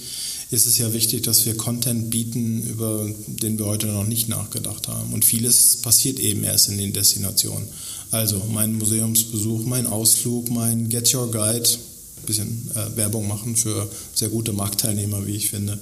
ist 0.50 0.66
es 0.66 0.78
ja 0.78 0.94
wichtig, 0.94 1.24
dass 1.24 1.46
wir 1.46 1.56
Content 1.56 2.10
bieten, 2.10 2.64
über 2.64 3.10
den 3.28 3.60
wir 3.60 3.66
heute 3.66 3.88
noch 3.88 4.06
nicht 4.06 4.30
nachgedacht 4.30 4.88
haben. 4.88 5.14
Und 5.14 5.26
vieles 5.26 5.78
passiert 5.78 6.20
eben 6.20 6.44
erst 6.44 6.70
in 6.70 6.78
den 6.78 6.94
Destinationen. 6.94 7.68
Also 8.12 8.42
mein 8.52 8.78
Museumsbesuch, 8.78 9.66
mein 9.66 9.88
Ausflug, 9.88 10.50
mein 10.50 10.90
Get 10.90 11.14
Your 11.14 11.30
Guide, 11.32 11.70
bisschen 12.24 12.72
äh, 12.76 12.96
Werbung 12.98 13.28
machen 13.28 13.56
für 13.56 13.90
sehr 14.14 14.30
gute 14.30 14.54
Marktteilnehmer, 14.54 15.26
wie 15.26 15.36
ich 15.36 15.50
finde. 15.50 15.80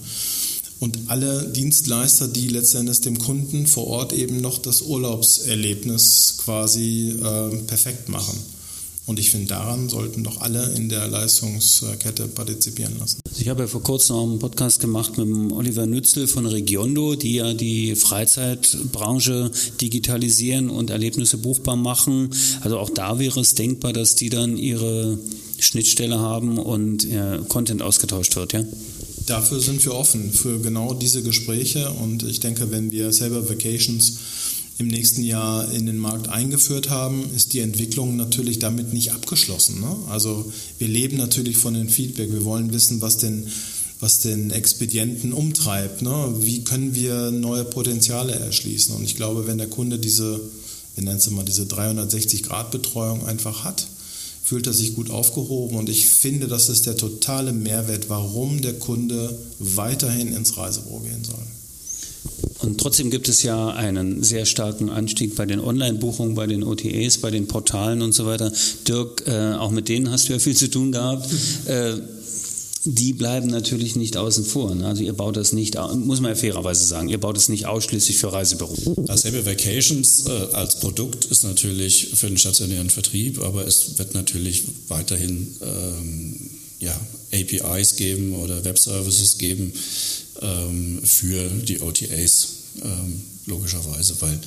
Und 0.79 0.97
alle 1.07 1.47
Dienstleister, 1.47 2.27
die 2.27 2.47
letztendlich 2.47 3.01
dem 3.01 3.19
Kunden 3.19 3.67
vor 3.67 3.85
Ort 3.85 4.13
eben 4.13 4.41
noch 4.41 4.57
das 4.57 4.81
Urlaubserlebnis 4.81 6.37
quasi 6.39 7.09
äh, 7.09 7.55
perfekt 7.67 8.09
machen. 8.09 8.35
Und 9.11 9.19
ich 9.19 9.29
finde, 9.29 9.47
daran 9.47 9.89
sollten 9.89 10.23
doch 10.23 10.39
alle 10.39 10.71
in 10.75 10.87
der 10.87 11.05
Leistungskette 11.05 12.29
partizipieren 12.29 12.97
lassen. 12.97 13.19
Ich 13.37 13.49
habe 13.49 13.63
ja 13.63 13.67
vor 13.67 13.83
kurzem 13.83 14.15
auch 14.15 14.23
einen 14.23 14.39
Podcast 14.39 14.79
gemacht 14.79 15.17
mit 15.17 15.51
Oliver 15.51 15.85
Nützel 15.85 16.27
von 16.27 16.45
Regiondo, 16.45 17.15
die 17.15 17.33
ja 17.33 17.53
die 17.53 17.97
Freizeitbranche 17.97 19.51
digitalisieren 19.81 20.69
und 20.69 20.91
Erlebnisse 20.91 21.37
buchbar 21.37 21.75
machen. 21.75 22.29
Also 22.61 22.79
auch 22.79 22.89
da 22.89 23.19
wäre 23.19 23.41
es 23.41 23.53
denkbar, 23.53 23.91
dass 23.91 24.15
die 24.15 24.29
dann 24.29 24.55
ihre 24.55 25.19
Schnittstelle 25.59 26.17
haben 26.17 26.57
und 26.57 27.03
äh, 27.03 27.39
Content 27.49 27.81
ausgetauscht 27.81 28.37
wird, 28.37 28.53
ja? 28.53 28.63
Dafür 29.25 29.59
sind 29.59 29.83
wir 29.83 29.93
offen, 29.93 30.31
für 30.31 30.57
genau 30.59 30.93
diese 30.93 31.21
Gespräche. 31.21 31.91
Und 31.91 32.23
ich 32.23 32.39
denke, 32.39 32.71
wenn 32.71 32.93
wir 32.93 33.11
selber 33.11 33.49
Vacations 33.49 34.19
im 34.77 34.87
nächsten 34.87 35.23
Jahr 35.23 35.71
in 35.71 35.85
den 35.85 35.97
Markt 35.97 36.27
eingeführt 36.29 36.89
haben, 36.89 37.29
ist 37.35 37.53
die 37.53 37.59
Entwicklung 37.59 38.15
natürlich 38.15 38.59
damit 38.59 38.93
nicht 38.93 39.11
abgeschlossen. 39.13 39.79
Ne? 39.79 39.95
Also 40.09 40.51
wir 40.79 40.87
leben 40.87 41.17
natürlich 41.17 41.57
von 41.57 41.73
dem 41.73 41.89
Feedback. 41.89 42.31
Wir 42.31 42.45
wollen 42.45 42.73
wissen, 42.73 43.01
was 43.01 43.17
den, 43.17 43.47
was 43.99 44.19
den 44.19 44.51
Expedienten 44.51 45.33
umtreibt. 45.33 46.01
Ne? 46.01 46.33
Wie 46.39 46.63
können 46.63 46.95
wir 46.95 47.31
neue 47.31 47.63
Potenziale 47.63 48.33
erschließen? 48.33 48.95
Und 48.95 49.03
ich 49.03 49.15
glaube, 49.15 49.45
wenn 49.47 49.59
der 49.59 49.69
Kunde 49.69 49.99
diese, 49.99 50.39
wir 50.95 51.03
nennen 51.03 51.17
es 51.17 51.27
immer 51.27 51.43
diese 51.43 51.63
360-Grad-Betreuung 51.63 53.25
einfach 53.25 53.63
hat, 53.63 53.85
fühlt 54.43 54.67
er 54.67 54.73
sich 54.73 54.95
gut 54.95 55.11
aufgehoben 55.11 55.77
und 55.77 55.87
ich 55.87 56.07
finde, 56.07 56.47
das 56.47 56.67
ist 56.67 56.85
der 56.85 56.97
totale 56.97 57.53
Mehrwert, 57.53 58.09
warum 58.09 58.61
der 58.61 58.73
Kunde 58.73 59.37
weiterhin 59.59 60.33
ins 60.33 60.57
Reisebüro 60.57 60.99
gehen 60.99 61.23
soll. 61.23 61.45
Und 62.63 62.79
trotzdem 62.79 63.09
gibt 63.09 63.27
es 63.27 63.43
ja 63.43 63.69
einen 63.69 64.23
sehr 64.23 64.45
starken 64.45 64.89
Anstieg 64.89 65.35
bei 65.35 65.45
den 65.45 65.59
Online-Buchungen, 65.59 66.35
bei 66.35 66.47
den 66.47 66.63
OTAs, 66.63 67.17
bei 67.17 67.31
den 67.31 67.47
Portalen 67.47 68.01
und 68.01 68.13
so 68.13 68.25
weiter. 68.25 68.51
Dirk, 68.87 69.23
äh, 69.27 69.53
auch 69.53 69.71
mit 69.71 69.89
denen 69.89 70.11
hast 70.11 70.29
du 70.29 70.33
ja 70.33 70.39
viel 70.39 70.55
zu 70.55 70.69
tun 70.69 70.91
gehabt. 70.91 71.27
Äh, 71.65 71.93
die 72.83 73.13
bleiben 73.13 73.47
natürlich 73.47 73.95
nicht 73.95 74.17
außen 74.17 74.43
vor. 74.43 74.73
Ne? 74.73 74.87
Also 74.87 75.03
ihr 75.03 75.13
baut 75.13 75.37
das 75.37 75.53
nicht, 75.53 75.75
muss 75.95 76.19
man 76.19 76.31
ja 76.31 76.35
fairerweise 76.35 76.83
sagen, 76.83 77.09
ihr 77.09 77.19
baut 77.19 77.37
es 77.37 77.47
nicht 77.47 77.67
ausschließlich 77.67 78.17
für 78.17 78.33
Reisebüros. 78.33 78.79
Asable 79.07 79.45
Vacations 79.45 80.25
äh, 80.25 80.31
als 80.53 80.79
Produkt 80.79 81.25
ist 81.25 81.43
natürlich 81.43 82.09
für 82.15 82.27
den 82.27 82.37
stationären 82.37 82.89
Vertrieb, 82.89 83.39
aber 83.41 83.67
es 83.67 83.99
wird 83.99 84.15
natürlich 84.15 84.63
weiterhin 84.87 85.53
ähm, 85.61 86.49
ja, 86.79 86.99
APIs 87.31 87.97
geben 87.97 88.33
oder 88.33 88.63
Webservices 88.65 89.37
geben 89.37 89.73
ähm, 90.41 91.01
für 91.03 91.49
die 91.49 91.81
OTAs, 91.81 92.47
ähm, 92.83 93.21
logischerweise, 93.45 94.19
weil 94.21 94.39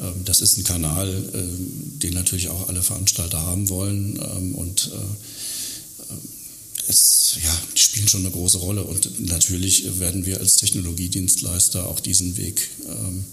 ähm, 0.00 0.24
das 0.24 0.40
ist 0.40 0.58
ein 0.58 0.64
Kanal, 0.64 1.08
äh, 1.08 1.98
den 2.02 2.14
natürlich 2.14 2.48
auch 2.48 2.68
alle 2.68 2.82
Veranstalter 2.82 3.40
haben 3.40 3.68
wollen 3.68 4.16
ähm, 4.16 4.54
und 4.54 4.90
äh, 4.92 6.14
es, 6.86 7.38
ja, 7.42 7.62
die 7.74 7.80
spielen 7.80 8.08
schon 8.08 8.20
eine 8.20 8.30
große 8.30 8.58
Rolle. 8.58 8.84
Und 8.84 9.26
natürlich 9.26 9.98
werden 10.00 10.26
wir 10.26 10.40
als 10.40 10.56
Technologiedienstleister 10.56 11.86
auch 11.88 12.00
diesen 12.00 12.36
Weg 12.36 12.68
ähm, 12.86 13.24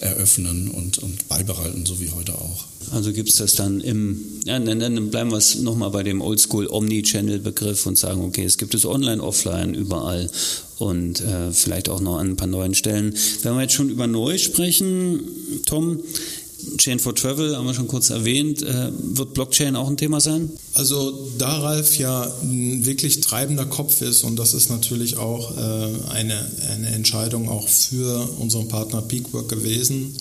eröffnen 0.00 0.70
und, 0.70 0.98
und 0.98 1.28
beibehalten, 1.28 1.86
so 1.86 2.00
wie 2.00 2.10
heute 2.10 2.34
auch. 2.34 2.64
Also 2.92 3.12
gibt 3.12 3.28
es 3.28 3.36
das 3.36 3.54
dann 3.54 3.80
im, 3.80 4.20
ja, 4.44 4.58
dann, 4.58 4.78
dann 4.78 5.10
bleiben 5.10 5.30
wir 5.30 5.42
nochmal 5.62 5.90
bei 5.90 6.02
dem 6.02 6.20
Oldschool 6.20 6.66
Omni-Channel-Begriff 6.68 7.86
und 7.86 7.98
sagen, 7.98 8.22
okay, 8.22 8.44
es 8.44 8.58
gibt 8.58 8.74
es 8.74 8.86
online, 8.86 9.22
offline, 9.22 9.74
überall 9.74 10.30
und 10.78 11.20
äh, 11.20 11.52
vielleicht 11.52 11.88
auch 11.88 12.00
noch 12.00 12.18
an 12.18 12.30
ein 12.30 12.36
paar 12.36 12.46
neuen 12.46 12.74
Stellen. 12.74 13.14
Wenn 13.42 13.54
wir 13.54 13.62
jetzt 13.62 13.74
schon 13.74 13.90
über 13.90 14.06
neu 14.06 14.38
sprechen, 14.38 15.20
Tom, 15.66 16.00
Chain 16.76 16.98
for 16.98 17.14
Travel 17.14 17.56
haben 17.56 17.66
wir 17.66 17.74
schon 17.74 17.88
kurz 17.88 18.10
erwähnt. 18.10 18.62
Äh, 18.62 18.90
wird 18.92 19.34
Blockchain 19.34 19.76
auch 19.76 19.88
ein 19.88 19.96
Thema 19.96 20.20
sein? 20.20 20.50
Also 20.74 21.30
da 21.38 21.58
Ralf 21.58 21.98
ja 21.98 22.30
ein 22.42 22.84
wirklich 22.84 23.20
treibender 23.20 23.66
Kopf 23.66 24.02
ist 24.02 24.24
und 24.24 24.36
das 24.36 24.54
ist 24.54 24.70
natürlich 24.70 25.16
auch 25.16 25.56
äh, 25.56 26.10
eine, 26.10 26.50
eine 26.70 26.88
Entscheidung 26.88 27.48
auch 27.48 27.68
für 27.68 28.28
unseren 28.38 28.68
Partner 28.68 29.02
Peakwork 29.02 29.48
gewesen, 29.48 30.14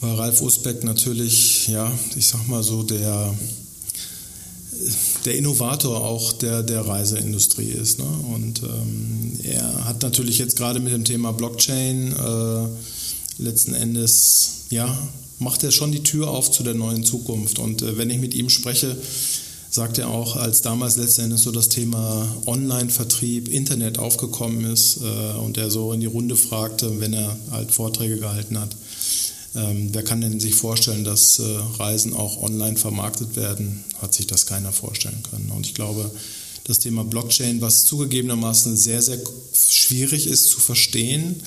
weil 0.00 0.14
Ralf 0.14 0.42
Usbeck 0.42 0.84
natürlich, 0.84 1.68
ja, 1.68 1.92
ich 2.16 2.26
sag 2.26 2.48
mal 2.48 2.62
so, 2.62 2.82
der 2.82 3.34
der 5.24 5.36
Innovator 5.36 6.04
auch 6.04 6.32
der, 6.32 6.62
der 6.62 6.86
Reiseindustrie 6.86 7.70
ist. 7.70 7.98
Ne? 7.98 8.04
Und 8.34 8.62
ähm, 8.62 9.38
er 9.42 9.84
hat 9.84 10.02
natürlich 10.02 10.38
jetzt 10.38 10.56
gerade 10.56 10.80
mit 10.80 10.92
dem 10.92 11.04
Thema 11.04 11.32
Blockchain 11.32 12.12
äh, 12.12 13.42
letzten 13.42 13.74
Endes 13.74 14.66
ja 14.70 14.96
macht 15.38 15.62
er 15.64 15.70
schon 15.70 15.92
die 15.92 16.02
Tür 16.02 16.28
auf 16.28 16.50
zu 16.50 16.62
der 16.62 16.74
neuen 16.74 17.04
Zukunft. 17.04 17.58
Und 17.58 17.82
äh, 17.82 17.98
wenn 17.98 18.10
ich 18.10 18.18
mit 18.18 18.34
ihm 18.34 18.48
spreche, 18.48 18.96
sagt 19.70 19.98
er 19.98 20.08
auch, 20.08 20.36
als 20.36 20.62
damals 20.62 20.96
letztendlich 20.96 21.40
so 21.40 21.50
das 21.50 21.68
Thema 21.68 22.26
Online-Vertrieb, 22.46 23.48
Internet 23.48 23.98
aufgekommen 23.98 24.64
ist 24.72 24.98
äh, 25.02 25.38
und 25.38 25.58
er 25.58 25.70
so 25.70 25.92
in 25.92 26.00
die 26.00 26.06
Runde 26.06 26.36
fragte, 26.36 27.00
wenn 27.00 27.12
er 27.12 27.36
halt 27.50 27.72
Vorträge 27.72 28.18
gehalten 28.18 28.58
hat, 28.58 28.74
ähm, 29.54 29.90
wer 29.92 30.02
kann 30.02 30.20
denn 30.20 30.40
sich 30.40 30.54
vorstellen, 30.54 31.04
dass 31.04 31.38
äh, 31.38 31.42
Reisen 31.78 32.14
auch 32.14 32.42
online 32.42 32.76
vermarktet 32.76 33.36
werden, 33.36 33.84
hat 34.00 34.14
sich 34.14 34.26
das 34.26 34.46
keiner 34.46 34.72
vorstellen 34.72 35.22
können. 35.30 35.50
Und 35.50 35.66
ich 35.66 35.74
glaube, 35.74 36.10
das 36.64 36.78
Thema 36.78 37.04
Blockchain, 37.04 37.60
was 37.60 37.84
zugegebenermaßen 37.84 38.76
sehr, 38.76 39.00
sehr 39.00 39.18
schwierig 39.54 40.26
ist 40.26 40.50
zu 40.50 40.60
verstehen, 40.60 41.40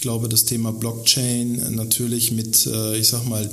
ich 0.00 0.02
glaube, 0.02 0.30
das 0.30 0.46
Thema 0.46 0.72
Blockchain 0.72 1.74
natürlich 1.74 2.32
mit, 2.32 2.64
äh, 2.64 2.96
ich 2.96 3.08
sag 3.08 3.28
mal, 3.28 3.46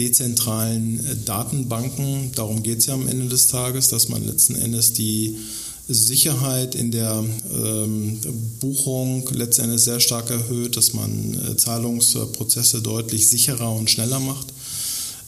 dezentralen 0.00 0.98
äh, 0.98 1.16
Datenbanken. 1.24 2.32
Darum 2.34 2.64
geht 2.64 2.78
es 2.78 2.86
ja 2.86 2.94
am 2.94 3.06
Ende 3.06 3.28
des 3.28 3.46
Tages, 3.46 3.86
dass 3.86 4.08
man 4.08 4.26
letzten 4.26 4.56
Endes 4.56 4.94
die 4.94 5.36
Sicherheit 5.86 6.74
in 6.74 6.90
der 6.90 7.24
ähm, 7.54 8.18
Buchung 8.58 9.28
letztendlich 9.30 9.80
sehr 9.82 10.00
stark 10.00 10.28
erhöht, 10.30 10.76
dass 10.76 10.92
man 10.92 11.38
äh, 11.52 11.56
Zahlungsprozesse 11.56 12.82
deutlich 12.82 13.28
sicherer 13.28 13.70
und 13.72 13.88
schneller 13.88 14.18
macht. 14.18 14.48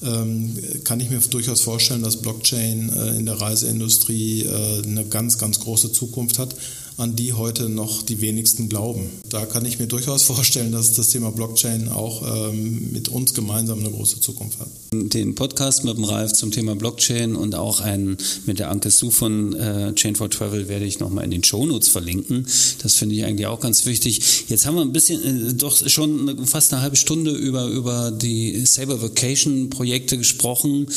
Ähm, 0.02 0.58
kann 0.82 0.98
ich 0.98 1.08
mir 1.08 1.20
durchaus 1.20 1.60
vorstellen, 1.60 2.02
dass 2.02 2.16
Blockchain 2.16 2.92
äh, 2.92 3.16
in 3.16 3.26
der 3.26 3.40
Reiseindustrie 3.40 4.42
äh, 4.42 4.82
eine 4.82 5.04
ganz, 5.04 5.38
ganz 5.38 5.60
große 5.60 5.92
Zukunft 5.92 6.40
hat 6.40 6.56
an 6.98 7.14
die 7.14 7.32
heute 7.32 7.68
noch 7.68 8.02
die 8.02 8.20
wenigsten 8.20 8.68
glauben. 8.68 9.08
Da 9.28 9.46
kann 9.46 9.64
ich 9.64 9.78
mir 9.78 9.86
durchaus 9.86 10.22
vorstellen, 10.24 10.72
dass 10.72 10.92
das 10.92 11.08
Thema 11.08 11.30
Blockchain 11.30 11.88
auch 11.88 12.50
ähm, 12.50 12.90
mit 12.92 13.08
uns 13.08 13.34
gemeinsam 13.34 13.78
eine 13.78 13.90
große 13.90 14.20
Zukunft 14.20 14.58
hat. 14.58 14.68
Den 14.92 15.34
Podcast 15.34 15.84
mit 15.84 15.96
dem 15.96 16.04
Ralf 16.04 16.32
zum 16.32 16.50
Thema 16.50 16.74
Blockchain 16.74 17.36
und 17.36 17.54
auch 17.54 17.80
einen 17.80 18.16
mit 18.46 18.58
der 18.58 18.70
Anke 18.70 18.90
Su 18.90 19.10
von 19.10 19.54
äh, 19.54 19.94
Chain 19.94 20.16
for 20.16 20.28
Travel 20.28 20.68
werde 20.68 20.84
ich 20.84 20.98
nochmal 20.98 21.24
in 21.24 21.30
den 21.30 21.44
Shownotes 21.44 21.88
verlinken. 21.88 22.46
Das 22.82 22.94
finde 22.94 23.14
ich 23.14 23.24
eigentlich 23.24 23.46
auch 23.46 23.60
ganz 23.60 23.86
wichtig. 23.86 24.44
Jetzt 24.48 24.66
haben 24.66 24.74
wir 24.74 24.82
ein 24.82 24.92
bisschen, 24.92 25.50
äh, 25.50 25.54
doch 25.54 25.76
schon 25.88 26.46
fast 26.46 26.72
eine 26.72 26.82
halbe 26.82 26.96
Stunde 26.96 27.30
über, 27.30 27.66
über 27.66 28.10
die 28.10 28.66
Saber 28.66 29.00
Vacation 29.00 29.70
Projekte 29.70 30.18
gesprochen 30.18 30.88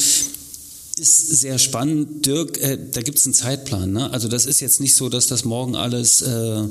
ist 1.02 1.40
sehr 1.42 1.58
spannend. 1.58 2.26
Dirk, 2.26 2.62
äh, 2.62 2.78
da 2.92 3.02
gibt 3.02 3.18
es 3.18 3.26
einen 3.26 3.34
Zeitplan. 3.34 3.92
Ne? 3.92 4.12
Also 4.12 4.28
das 4.28 4.46
ist 4.46 4.60
jetzt 4.60 4.80
nicht 4.80 4.96
so, 4.96 5.10
dass 5.10 5.28
das 5.28 5.44
morgen 5.44 5.76
alles 5.76 6.22
äh, 6.22 6.64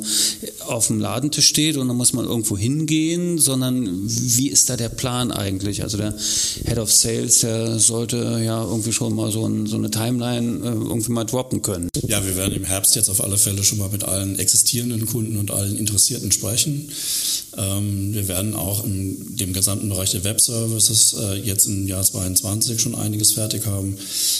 auf 0.67 0.87
dem 0.87 1.01
Ladentisch 1.01 1.49
steht 1.49 1.77
und 1.77 1.89
dann 1.89 1.97
muss 1.97 2.13
man 2.13 2.25
irgendwo 2.25 2.57
hingehen, 2.57 3.39
sondern 3.39 3.89
wie 4.07 4.49
ist 4.49 4.71
da 4.71 4.77
der 4.77 4.89
Plan 4.89 5.33
eigentlich? 5.33 5.83
Also 5.83 5.97
der 5.97 6.15
Head 6.65 6.79
of 6.79 6.93
Sales, 6.93 7.41
der 7.41 7.79
sollte 7.81 8.41
ja 8.45 8.63
irgendwie 8.63 8.93
schon 8.93 9.15
mal 9.15 9.33
so, 9.33 9.45
ein, 9.47 9.67
so 9.67 9.77
eine 9.77 9.91
Timeline 9.91 10.65
äh, 10.65 10.69
irgendwie 10.69 11.13
mal 11.13 11.25
droppen 11.25 11.61
können. 11.61 11.89
Ja, 12.07 12.25
wir 12.25 12.37
werden 12.37 12.55
im 12.55 12.65
Herbst 12.65 12.95
jetzt 12.95 13.11
auf 13.11 13.23
alle 13.23 13.37
Fälle 13.37 13.65
schon 13.65 13.79
mal 13.79 13.89
mit 13.89 14.05
allen 14.05 14.39
existierenden 14.39 15.07
Kunden 15.07 15.39
und 15.39 15.51
allen 15.51 15.77
Interessierten 15.77 16.31
sprechen. 16.31 16.89
Ähm, 17.61 18.15
wir 18.15 18.27
werden 18.27 18.55
auch 18.55 18.85
in 18.85 19.37
dem 19.37 19.53
gesamten 19.53 19.89
Bereich 19.91 20.13
der 20.13 20.25
Web-Services 20.25 21.15
äh, 21.21 21.35
jetzt 21.35 21.67
im 21.67 21.87
Jahr 21.87 22.03
2022 22.03 22.81
schon 22.81 22.95
einiges 22.95 23.33
fertig 23.33 23.67
haben. 23.67 23.97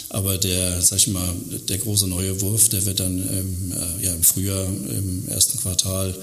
Aber 0.09 0.39
der, 0.39 0.81
sag 0.81 0.99
ich 0.99 1.09
mal, 1.09 1.29
der 1.69 1.79
große 1.79 2.07
neue 2.07 2.41
Wurf, 2.41 2.71
der 2.71 2.87
wird 2.87 3.01
dann 3.01 3.19
im, 3.19 3.73
äh, 3.73 4.07
ja, 4.07 4.15
im 4.15 4.23
Frühjahr, 4.23 4.67
im 4.67 5.29
ersten 5.29 5.59
Quartal 5.59 6.15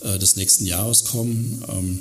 äh, 0.00 0.18
des 0.18 0.36
nächsten 0.36 0.66
Jahres 0.66 1.04
kommen. 1.04 1.64
Ähm, 1.68 1.98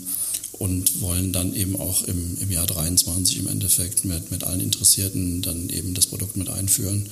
und 0.53 1.01
wollen 1.01 1.33
dann 1.33 1.55
eben 1.55 1.75
auch 1.75 2.03
im, 2.03 2.37
im 2.39 2.51
Jahr 2.51 2.67
23 2.67 3.39
im 3.39 3.47
Endeffekt 3.47 4.05
mit, 4.05 4.29
mit 4.29 4.43
allen 4.43 4.59
Interessierten 4.59 5.41
dann 5.41 5.69
eben 5.69 5.95
das 5.95 6.05
Produkt 6.05 6.37
mit 6.37 6.49
einführen. 6.49 7.09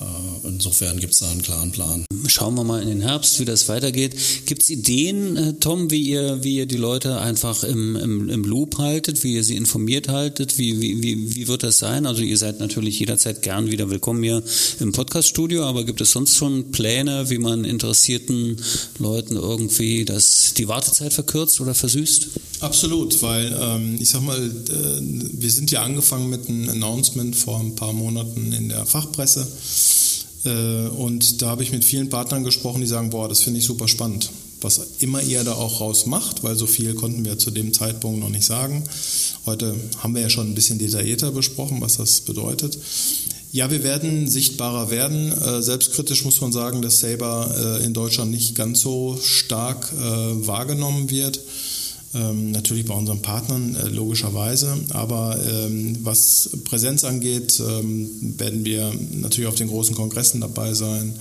Äh, 0.00 0.48
insofern 0.48 0.98
gibt 1.00 1.12
es 1.12 1.20
da 1.20 1.30
einen 1.30 1.42
klaren 1.42 1.72
Plan. 1.72 2.04
Schauen 2.26 2.54
wir 2.54 2.64
mal 2.64 2.82
in 2.82 2.88
den 2.88 3.00
Herbst, 3.02 3.40
wie 3.40 3.44
das 3.44 3.68
weitergeht. 3.68 4.16
Gibt 4.46 4.62
es 4.62 4.70
Ideen, 4.70 5.36
äh, 5.36 5.52
Tom, 5.54 5.90
wie 5.90 6.02
ihr, 6.02 6.42
wie 6.42 6.56
ihr 6.56 6.66
die 6.66 6.76
Leute 6.76 7.20
einfach 7.20 7.64
im, 7.64 7.96
im, 7.96 8.28
im 8.28 8.44
Loop 8.44 8.78
haltet, 8.78 9.22
wie 9.24 9.34
ihr 9.34 9.44
sie 9.44 9.56
informiert 9.56 10.08
haltet? 10.08 10.58
Wie, 10.58 10.80
wie, 10.80 11.02
wie, 11.02 11.34
wie 11.34 11.48
wird 11.48 11.62
das 11.62 11.78
sein? 11.78 12.06
Also 12.06 12.22
ihr 12.22 12.38
seid 12.38 12.60
natürlich 12.60 12.98
jederzeit 12.98 13.42
gern 13.42 13.70
wieder 13.70 13.90
willkommen 13.90 14.22
hier 14.22 14.42
im 14.80 14.92
Podcaststudio, 14.92 15.64
aber 15.64 15.84
gibt 15.84 16.00
es 16.00 16.12
sonst 16.12 16.36
schon 16.36 16.70
Pläne, 16.70 17.28
wie 17.30 17.38
man 17.38 17.64
interessierten 17.64 18.56
Leuten 18.98 19.36
irgendwie 19.36 20.04
das, 20.04 20.54
die 20.54 20.68
Wartezeit 20.68 21.12
verkürzt 21.12 21.60
oder 21.60 21.74
versüßt? 21.74 22.28
Absolut, 22.62 23.20
weil 23.22 23.58
ähm, 23.60 23.96
ich 23.98 24.10
sag 24.10 24.22
mal, 24.22 24.38
äh, 24.38 25.00
wir 25.32 25.50
sind 25.50 25.72
ja 25.72 25.82
angefangen 25.82 26.30
mit 26.30 26.48
einem 26.48 26.68
Announcement 26.68 27.34
vor 27.34 27.58
ein 27.58 27.74
paar 27.74 27.92
Monaten 27.92 28.52
in 28.52 28.68
der 28.68 28.86
Fachpresse. 28.86 29.48
Äh, 30.44 30.86
und 30.90 31.42
da 31.42 31.48
habe 31.48 31.64
ich 31.64 31.72
mit 31.72 31.84
vielen 31.84 32.08
Partnern 32.08 32.44
gesprochen, 32.44 32.80
die 32.80 32.86
sagen, 32.86 33.10
boah, 33.10 33.28
das 33.28 33.42
finde 33.42 33.58
ich 33.58 33.66
super 33.66 33.88
spannend. 33.88 34.30
Was 34.60 34.80
immer 35.00 35.20
ihr 35.20 35.42
da 35.42 35.54
auch 35.54 35.80
raus 35.80 36.06
macht, 36.06 36.44
weil 36.44 36.54
so 36.54 36.68
viel 36.68 36.94
konnten 36.94 37.24
wir 37.24 37.36
zu 37.36 37.50
dem 37.50 37.72
Zeitpunkt 37.72 38.20
noch 38.20 38.28
nicht 38.28 38.44
sagen. 38.44 38.84
Heute 39.44 39.74
haben 39.98 40.14
wir 40.14 40.22
ja 40.22 40.30
schon 40.30 40.48
ein 40.48 40.54
bisschen 40.54 40.78
detaillierter 40.78 41.32
besprochen, 41.32 41.80
was 41.80 41.96
das 41.96 42.20
bedeutet. 42.20 42.78
Ja, 43.50 43.72
wir 43.72 43.82
werden 43.82 44.30
sichtbarer 44.30 44.88
werden. 44.88 45.32
Äh, 45.32 45.62
selbstkritisch 45.62 46.24
muss 46.24 46.40
man 46.40 46.52
sagen, 46.52 46.80
dass 46.80 47.00
Saber 47.00 47.80
in 47.82 47.92
Deutschland 47.92 48.30
nicht 48.30 48.54
ganz 48.54 48.80
so 48.82 49.18
stark 49.20 49.92
wahrgenommen 49.96 51.10
wird. 51.10 51.40
Ähm, 52.14 52.50
natürlich 52.50 52.84
bei 52.84 52.94
unseren 52.94 53.22
Partnern 53.22 53.74
äh, 53.74 53.88
logischerweise, 53.88 54.76
aber 54.90 55.38
ähm, 55.50 55.96
was 56.02 56.50
Präsenz 56.64 57.04
angeht, 57.04 57.58
ähm, 57.58 58.34
werden 58.38 58.66
wir 58.66 58.92
natürlich 59.12 59.48
auf 59.48 59.54
den 59.54 59.68
großen 59.68 59.94
Kongressen 59.94 60.42
dabei 60.42 60.74
sein. 60.74 61.14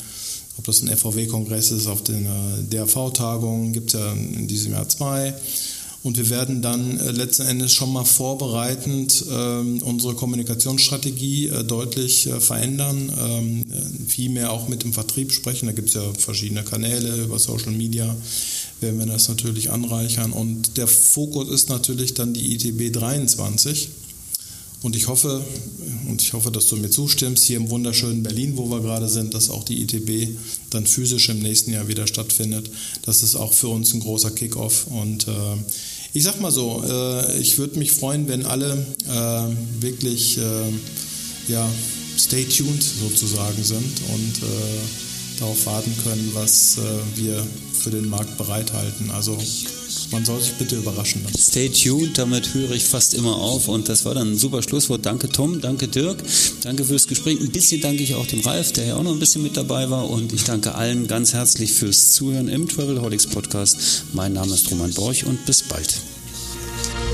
Ob 0.58 0.66
das 0.66 0.82
ein 0.82 0.96
FVW-Kongress 0.96 1.72
ist, 1.72 1.88
auf 1.88 2.04
den 2.04 2.26
äh, 2.26 2.64
DAV-Tagungen 2.70 3.72
gibt 3.72 3.94
es 3.94 4.00
ja 4.00 4.12
in 4.12 4.48
diesem 4.48 4.74
Jahr 4.74 4.89
zwei. 4.89 5.34
Und 6.04 6.18
wir 6.18 6.30
werden 6.32 6.62
dann 6.64 7.00
äh, 7.00 7.12
letzten 7.12 7.44
Endes 7.44 7.74
schon 7.74 7.94
mal 7.94 8.06
vorbereitend 8.06 9.24
ähm, 9.32 9.82
unsere 9.84 10.16
Kommunikationsstrategie 10.16 11.48
äh, 11.48 11.64
deutlich 11.64 12.28
äh, 12.28 12.39
verändern, 12.39 13.12
ähm, 13.20 13.66
viel 14.08 14.30
mehr 14.30 14.52
auch 14.52 14.68
mit 14.68 14.84
dem 14.84 14.94
Vertrieb 14.94 15.32
sprechen. 15.32 15.68
Da 15.68 15.74
gibt 15.74 15.89
es 15.89 15.94
ja 15.94 16.02
verschiedene 16.18 16.64
Kanäle 16.64 17.24
über 17.24 17.38
Social 17.38 17.72
Media, 17.72 18.16
werden 18.82 18.99
wir 18.99 19.05
das 19.05 19.29
natürlich 19.29 19.71
anreichern. 19.71 20.34
Und 20.34 20.77
der 20.77 20.88
Fokus 20.88 21.49
ist 21.49 21.69
natürlich 21.69 22.13
dann 22.13 22.34
die 22.34 22.53
ITB 22.55 22.91
23. 22.93 23.89
Und 24.84 24.95
ich 24.95 25.07
hoffe, 25.07 25.43
und 26.09 26.21
ich 26.23 26.34
hoffe, 26.34 26.51
dass 26.51 26.65
du 26.65 26.75
mir 26.75 26.89
zustimmst, 26.89 27.43
hier 27.43 27.57
im 27.57 27.69
wunderschönen 27.69 28.23
Berlin, 28.23 28.57
wo 28.57 28.67
wir 28.69 28.79
gerade 28.79 29.07
sind, 29.07 29.36
dass 29.36 29.51
auch 29.51 29.63
die 29.63 29.84
ITB 29.84 30.36
dann 30.71 30.88
physisch 30.88 31.29
im 31.29 31.39
nächsten 31.39 31.71
Jahr 31.71 31.88
wieder 31.88 32.07
stattfindet. 32.07 32.71
Das 33.03 33.21
ist 33.21 33.36
auch 33.36 33.53
für 33.53 33.67
uns 33.67 33.93
ein 33.93 33.99
großer 33.99 34.32
Kickoff. 34.32 34.88
Und 34.88 35.27
äh, 35.27 35.32
ich 36.13 36.23
sag 36.23 36.41
mal 36.41 36.51
so, 36.51 36.84
äh, 36.84 37.39
ich 37.39 37.59
würde 37.59 37.77
mich 37.77 37.91
freuen, 37.91 38.27
wenn 38.27 38.45
alle 38.45 38.84
äh, 39.07 39.82
wirklich 39.84 40.39
äh, 40.39 40.41
ja, 41.47 41.69
stay 42.17 42.43
tuned 42.45 42.84
sozusagen 42.84 43.63
sind 43.63 44.01
und 44.13 44.38
äh, 44.38 45.11
darauf 45.42 45.66
warten 45.66 45.94
können, 46.04 46.32
was 46.34 46.78
äh, 46.78 47.18
wir 47.18 47.46
für 47.74 47.89
den 47.89 48.08
Markt 48.10 48.38
bereithalten. 48.38 49.12
Also 49.12 49.38
man 50.12 50.24
soll 50.24 50.39
sich 50.39 50.54
bitte 50.54 50.76
überraschen. 50.76 51.26
Stay 51.38 51.70
tuned, 51.70 52.18
damit 52.18 52.54
höre 52.54 52.72
ich 52.72 52.86
fast 52.86 53.14
immer 53.14 53.36
auf 53.36 53.68
und 53.68 53.89
das 53.89 54.06
war 54.06 54.14
dann 54.14 54.34
ein 54.34 54.38
super 54.38 54.62
Schlusswort. 54.62 55.06
Danke 55.06 55.30
Tom, 55.30 55.60
danke 55.60 55.88
Dirk, 55.88 56.24
danke 56.64 56.86
fürs 56.86 57.08
Gespräch. 57.08 57.39
Ein 57.39 57.52
bisschen 57.52 57.82
danke 57.82 58.04
ich 58.04 58.14
auch 58.16 58.28
dem 58.28 58.42
Ralf, 58.42 58.72
der 58.74 58.86
ja 58.86 58.96
auch 58.96 59.04
noch 59.04 59.14
ein 59.14 59.20
bisschen 59.20 59.42
mit 59.42 59.58
dabei 59.58 59.89
war 59.89 60.10
und 60.10 60.32
ich 60.32 60.44
danke 60.44 60.76
allen 60.76 61.08
ganz 61.08 61.34
herzlich 61.34 61.74
fürs 61.74 62.12
Zuhören 62.12 62.48
im 62.48 62.68
Travelholics 62.68 63.28
Podcast. 63.28 64.06
Mein 64.14 64.34
Name 64.34 64.54
ist 64.54 64.70
Roman 64.70 64.94
Borch 64.94 65.26
und 65.26 65.46
bis 65.46 65.64
bald. 65.64 66.02